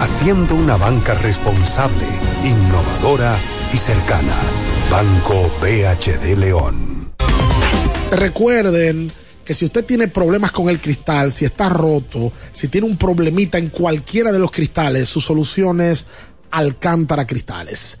[0.00, 2.06] haciendo una banca responsable,
[2.42, 3.36] innovadora
[3.72, 4.36] y cercana.
[4.90, 7.12] Banco BHD León.
[8.10, 9.10] Recuerden
[9.44, 13.58] que si usted tiene problemas con el cristal, si está roto, si tiene un problemita
[13.58, 16.06] en cualquiera de los cristales, su solución es
[16.50, 18.00] Alcántara Cristales.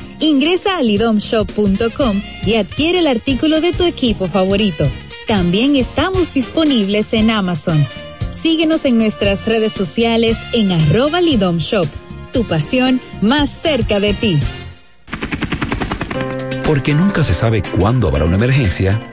[0.21, 4.85] Ingresa a lidomshop.com y adquiere el artículo de tu equipo favorito.
[5.27, 7.83] También estamos disponibles en Amazon.
[8.31, 11.21] Síguenos en nuestras redes sociales en arroba.
[12.31, 14.39] Tu pasión más cerca de ti.
[16.65, 19.10] Porque nunca se sabe cuándo habrá una emergencia,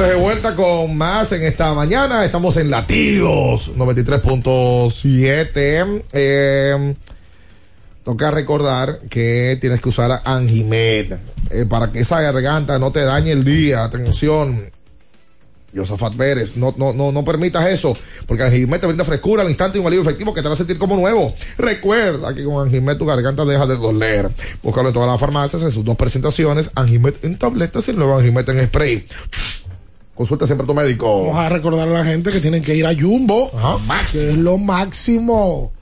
[0.00, 2.24] Entonces, de vuelta con más en esta mañana.
[2.24, 6.04] Estamos en Latidos 93.7.
[6.14, 6.94] Eh,
[8.02, 11.18] toca recordar que tienes que usar Anjimed
[11.50, 13.84] eh, para que esa garganta no te dañe el día.
[13.84, 14.70] Atención.
[15.76, 17.96] Josafat Pérez, no, no, no, no permitas eso,
[18.26, 20.78] porque Anjimet te brinda frescura al instante y un alivio efectivo que te hará sentir
[20.78, 21.32] como nuevo.
[21.58, 24.30] Recuerda que con Anjimet tu garganta deja de doler.
[24.62, 28.16] Búscalo en todas las farmacias en sus dos presentaciones, Anjimet en tabletas y el nuevo
[28.16, 29.06] Anjimet en spray.
[30.20, 31.28] Consulta siempre a tu médico.
[31.28, 33.50] Vamos a recordar a la gente que tienen que ir a Jumbo,
[34.12, 35.72] que es lo máximo.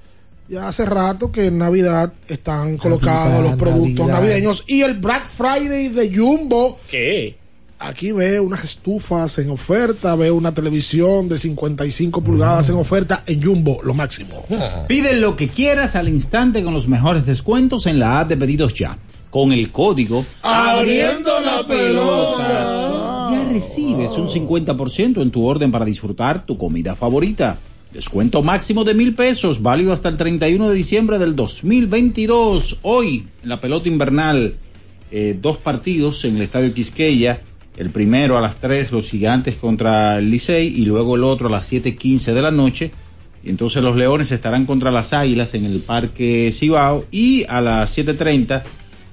[0.48, 4.20] Ya hace rato que en Navidad están colocados los productos Navidad.
[4.20, 6.78] navideños y el Black Friday de Jumbo.
[6.88, 7.36] ¿Qué?
[7.80, 13.42] Aquí ve unas estufas en oferta, ve una televisión de 55 pulgadas en oferta en
[13.42, 14.44] Jumbo, lo máximo.
[14.86, 18.72] Pide lo que quieras al instante con los mejores descuentos en la app de pedidos
[18.72, 18.96] ya.
[19.30, 22.77] Con el código Abriendo la pelota.
[23.58, 27.58] Recibes un 50% en tu orden para disfrutar tu comida favorita.
[27.92, 32.78] Descuento máximo de mil pesos, válido hasta el 31 de diciembre del 2022.
[32.82, 34.54] Hoy, en la pelota invernal,
[35.10, 37.40] eh, dos partidos en el Estadio Quisqueya.
[37.76, 41.50] El primero a las 3, los gigantes contra el Licey, y luego el otro a
[41.50, 42.92] las 7.15 de la noche.
[43.42, 47.06] Y entonces los Leones estarán contra las Águilas en el Parque Cibao.
[47.10, 48.62] Y a las 7.30,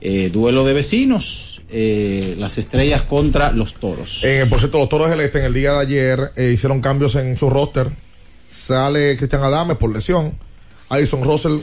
[0.07, 4.23] eh, duelo de vecinos, eh, las estrellas contra los toros.
[4.23, 7.15] Eh, por cierto, los toros del este en el día de ayer eh, hicieron cambios
[7.15, 7.89] en su roster.
[8.47, 10.37] Sale Cristian Adames por lesión.
[10.89, 11.57] Addison Russell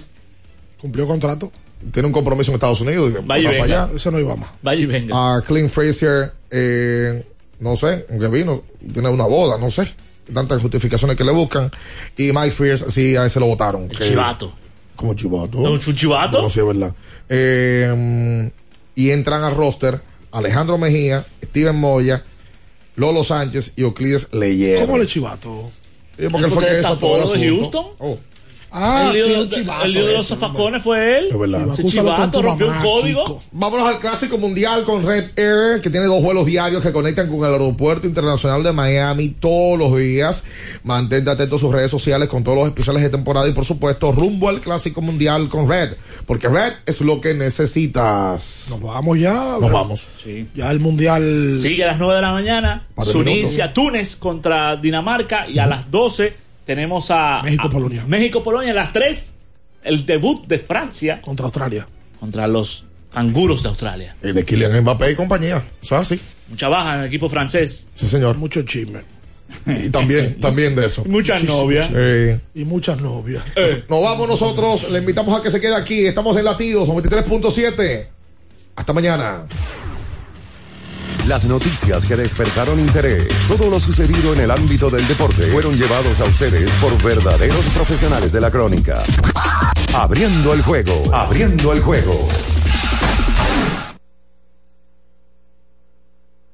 [0.81, 1.53] cumplió contrato.
[1.93, 3.13] Tiene un compromiso en Estados Unidos.
[3.25, 3.65] Vaya y venga.
[3.85, 3.89] allá.
[3.95, 4.51] Eso no iba más.
[4.63, 5.37] Vaya y venga.
[5.37, 7.25] A Clint Frazier, eh,
[7.61, 9.93] no sé, que vino, tiene una boda, no sé.
[10.35, 11.71] Tantas justificaciones que le buscan.
[12.17, 13.89] Y Mike Fierce, sí, a ese lo votaron.
[13.89, 14.53] que- chivato.
[14.97, 15.59] Como chivato.
[15.59, 16.43] ¿No, un chivato?
[16.43, 16.95] No, sí, es verdad.
[17.29, 18.51] Eh,
[18.95, 20.01] y entran al roster
[20.31, 22.25] Alejandro Mejía, Steven Moya,
[22.97, 24.81] Lolo Sánchez y Euclides Leyer.
[24.81, 25.71] ¿Cómo le chivato?
[26.19, 27.83] Sí, porque él fue que desató el de asunto.
[27.83, 27.87] Houston?
[27.99, 28.19] Oh.
[28.75, 31.27] Ah, el lío, sí, de- un chivato el lío de los zafacones fue él.
[31.31, 31.69] Es verdad.
[31.71, 33.43] Ese chivato rompió un código.
[33.53, 37.39] Vámonos al clásico mundial con Red Air, que tiene dos vuelos diarios que conectan con
[37.41, 40.45] el aeropuerto internacional de Miami todos los días.
[40.85, 44.11] Mantente atento a sus redes sociales con todos los especiales de temporada y por supuesto
[44.13, 45.91] rumbo al clásico mundial con Red,
[46.27, 48.69] porque Red es lo que necesitas.
[48.71, 49.59] Nos vamos ya.
[49.61, 50.07] Nos vamos.
[50.55, 51.55] Ya el mundial.
[51.61, 52.87] Sigue a las 9 de la mañana.
[53.13, 55.47] Tunisia, Túnez contra Dinamarca.
[55.49, 56.35] Y a las 12
[56.65, 58.05] tenemos a México-Polonia.
[58.07, 58.73] México-Polonia.
[58.73, 59.35] Las 3,
[59.85, 61.87] el debut de Francia Contra Australia.
[62.21, 64.17] contra los canguros de Australia.
[64.23, 65.63] Y de Kylian Mbappé y compañía.
[65.83, 66.21] Eso es así.
[66.49, 67.89] Mucha baja en el equipo francés.
[67.95, 68.37] Sí, señor.
[68.37, 69.01] Mucho chisme.
[69.67, 71.05] Y también, también de eso.
[71.05, 71.89] Muchas novias.
[71.89, 72.41] Sí.
[72.61, 73.43] Y muchas novias.
[73.89, 74.91] Nos vamos nosotros.
[74.91, 76.07] Le invitamos a que se quede aquí.
[76.07, 78.07] Estamos en Latidos 93.7.
[78.77, 79.43] Hasta mañana.
[81.27, 86.19] Las noticias que despertaron interés, todo lo sucedido en el ámbito del deporte, fueron llevados
[86.19, 89.05] a ustedes por verdaderos profesionales de la crónica.
[89.95, 92.29] Abriendo el juego, abriendo el juego.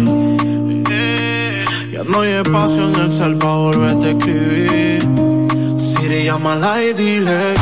[0.89, 5.07] eh, ya no hay espacio en el cel para volverte a escribir.
[5.77, 7.53] Siri, llámala y dile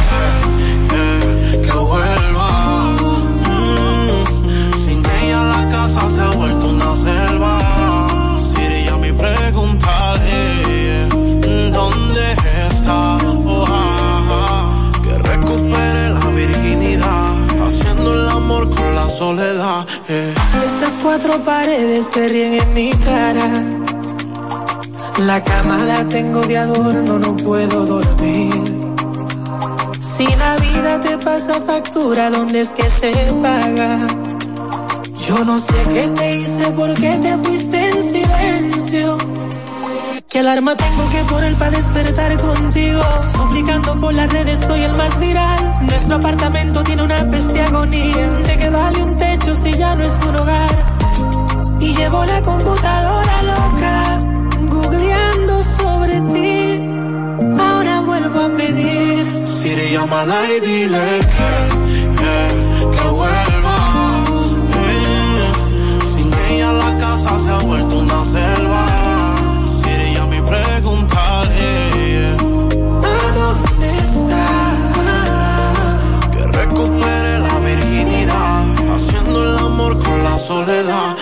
[20.09, 20.33] eh.
[20.65, 23.47] Estas cuatro paredes se ríen en mi cara.
[25.19, 28.51] La cama la tengo de adorno, no puedo dormir.
[30.17, 33.11] Si la vida te pasa factura, ¿dónde es que se
[33.43, 34.07] paga?
[35.27, 39.17] Yo no sé qué te hice, por qué te fuiste en silencio.
[40.31, 43.01] ¿Qué alarma tengo que poner para despertar contigo?
[43.33, 45.71] Suplicando por las redes soy el más viral.
[45.81, 48.27] Nuestro apartamento tiene una peste agonía.
[48.47, 50.83] ¿De qué vale un techo si ya no es un hogar?
[51.81, 54.19] Y llevo la computadora loca,
[54.69, 56.89] googleando sobre ti.
[57.59, 59.45] Ahora vuelvo a pedir.
[59.45, 61.51] Siri, llámala y dile que,
[62.21, 63.77] que, que vuelva.
[64.79, 65.51] Eh,
[66.15, 68.90] sin ella la casa se ha vuelto una selva.
[80.51, 81.15] soledad.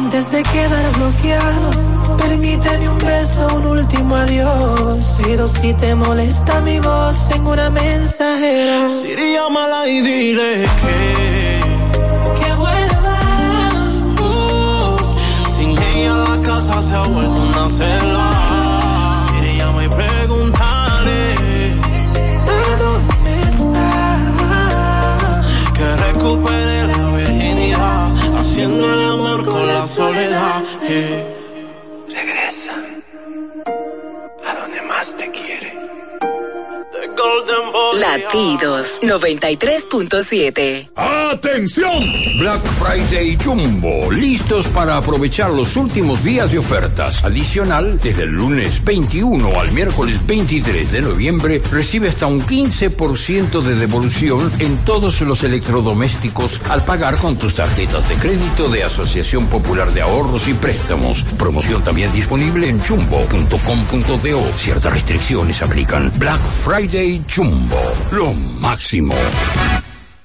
[0.00, 1.70] Antes de quedar bloqueado,
[2.18, 5.00] permíteme un beso, un último adiós.
[5.24, 8.88] Pero si te molesta mi voz, tengo una mensajera.
[9.00, 10.50] Siri, llámala y dile
[10.80, 10.98] que.
[12.38, 13.18] que vuelva.
[14.26, 14.96] Uh,
[15.54, 18.19] sin ella la casa se ha vuelto una celda
[29.90, 30.64] soledad.
[30.88, 31.29] eh.
[37.94, 40.90] Latidos 93.7.
[40.94, 41.92] ¡Atención!
[42.38, 47.22] Black Friday Jumbo, listos para aprovechar los últimos días de ofertas.
[47.24, 53.74] Adicional, desde el lunes 21 al miércoles 23 de noviembre, recibe hasta un 15% de
[53.74, 59.92] devolución en todos los electrodomésticos al pagar con tus tarjetas de crédito de Asociación Popular
[59.92, 61.24] de Ahorros y Préstamos.
[61.36, 64.52] Promoción también disponible en jumbo.com.do.
[64.56, 66.10] Ciertas restricciones aplican.
[66.18, 67.76] Black Friday Jumbo,
[68.12, 69.14] lo máximo.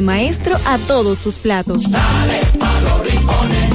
[0.00, 1.82] maestro a todos tus platos.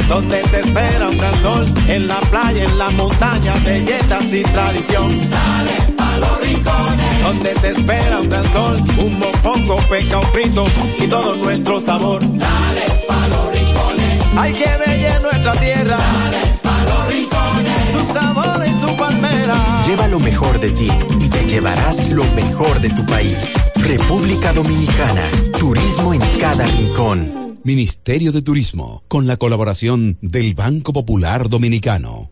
[0.07, 5.07] Donde te espera un gran sol, en la playa, en la montaña, belletas y tradición.
[5.29, 7.23] Dale pa' los rincones.
[7.23, 10.65] Donde te espera un gran sol, un mopongo, peca, un frito
[10.97, 12.21] y todo nuestro sabor.
[12.21, 14.27] Dale pa' los rincones.
[14.35, 15.95] Hay que bella en nuestra tierra.
[15.95, 17.77] Dale pa' los rincones.
[17.93, 18.61] Su sabor
[18.91, 19.83] y su palmera.
[19.87, 20.89] Lleva lo mejor de ti
[21.19, 23.37] y te llevarás lo mejor de tu país.
[23.75, 25.29] República Dominicana.
[25.59, 27.59] Turismo en cada rincón.
[27.63, 32.31] Ministerio de Turismo, con la colaboración del Banco Popular Dominicano.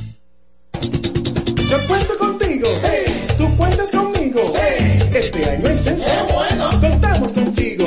[0.81, 2.67] Yo cuento contigo.
[2.83, 3.35] Sí.
[3.37, 4.39] Tú cuentas conmigo.
[4.55, 5.17] Sí.
[5.17, 6.05] Este año es censo.
[6.05, 6.69] Qué bueno.
[6.81, 7.85] Contamos contigo.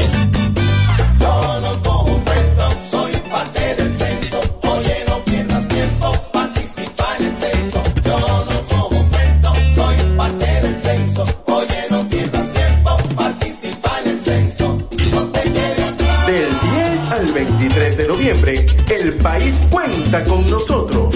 [1.21, 4.41] Yo no como cuento, soy parte del censo.
[4.63, 7.83] Oye, no pierdas tiempo, participa en el censo.
[8.05, 11.25] Yo no como cuento, soy parte del censo.
[11.47, 14.89] Oye, no pierdas tiempo, participa en el censo.
[15.13, 16.27] No te quedes.
[16.27, 21.15] Del 10 al 23 de noviembre, el país cuenta con nosotros.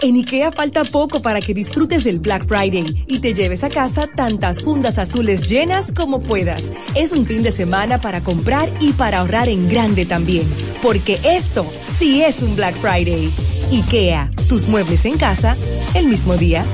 [0.00, 4.06] En IKEA falta poco para que disfrutes del Black Friday y te lleves a casa
[4.06, 6.72] tantas fundas azules llenas como puedas.
[6.94, 10.48] Es un fin de semana para comprar y para ahorrar en grande también,
[10.82, 11.66] porque esto
[11.98, 13.28] sí es un Black Friday.
[13.72, 15.56] IKEA, tus muebles en casa
[15.94, 16.64] el mismo día.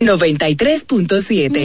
[0.00, 1.62] 93.7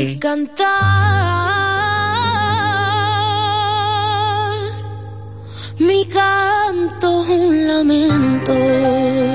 [5.80, 9.35] Mi canto un lamento.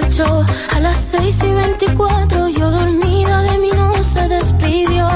[0.00, 0.44] marchó.
[0.76, 5.06] A las seis y veinticuatro yo dormida de mí no se despidió.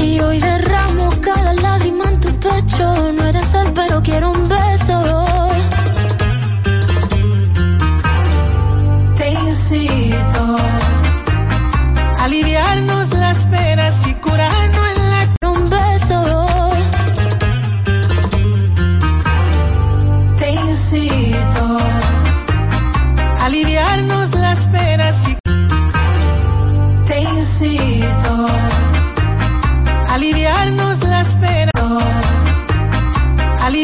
[0.00, 3.12] Y hoy derramo cada lágrima en tu pecho.
[3.12, 5.33] No eres él, pero quiero un beso.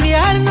[0.03, 0.50] A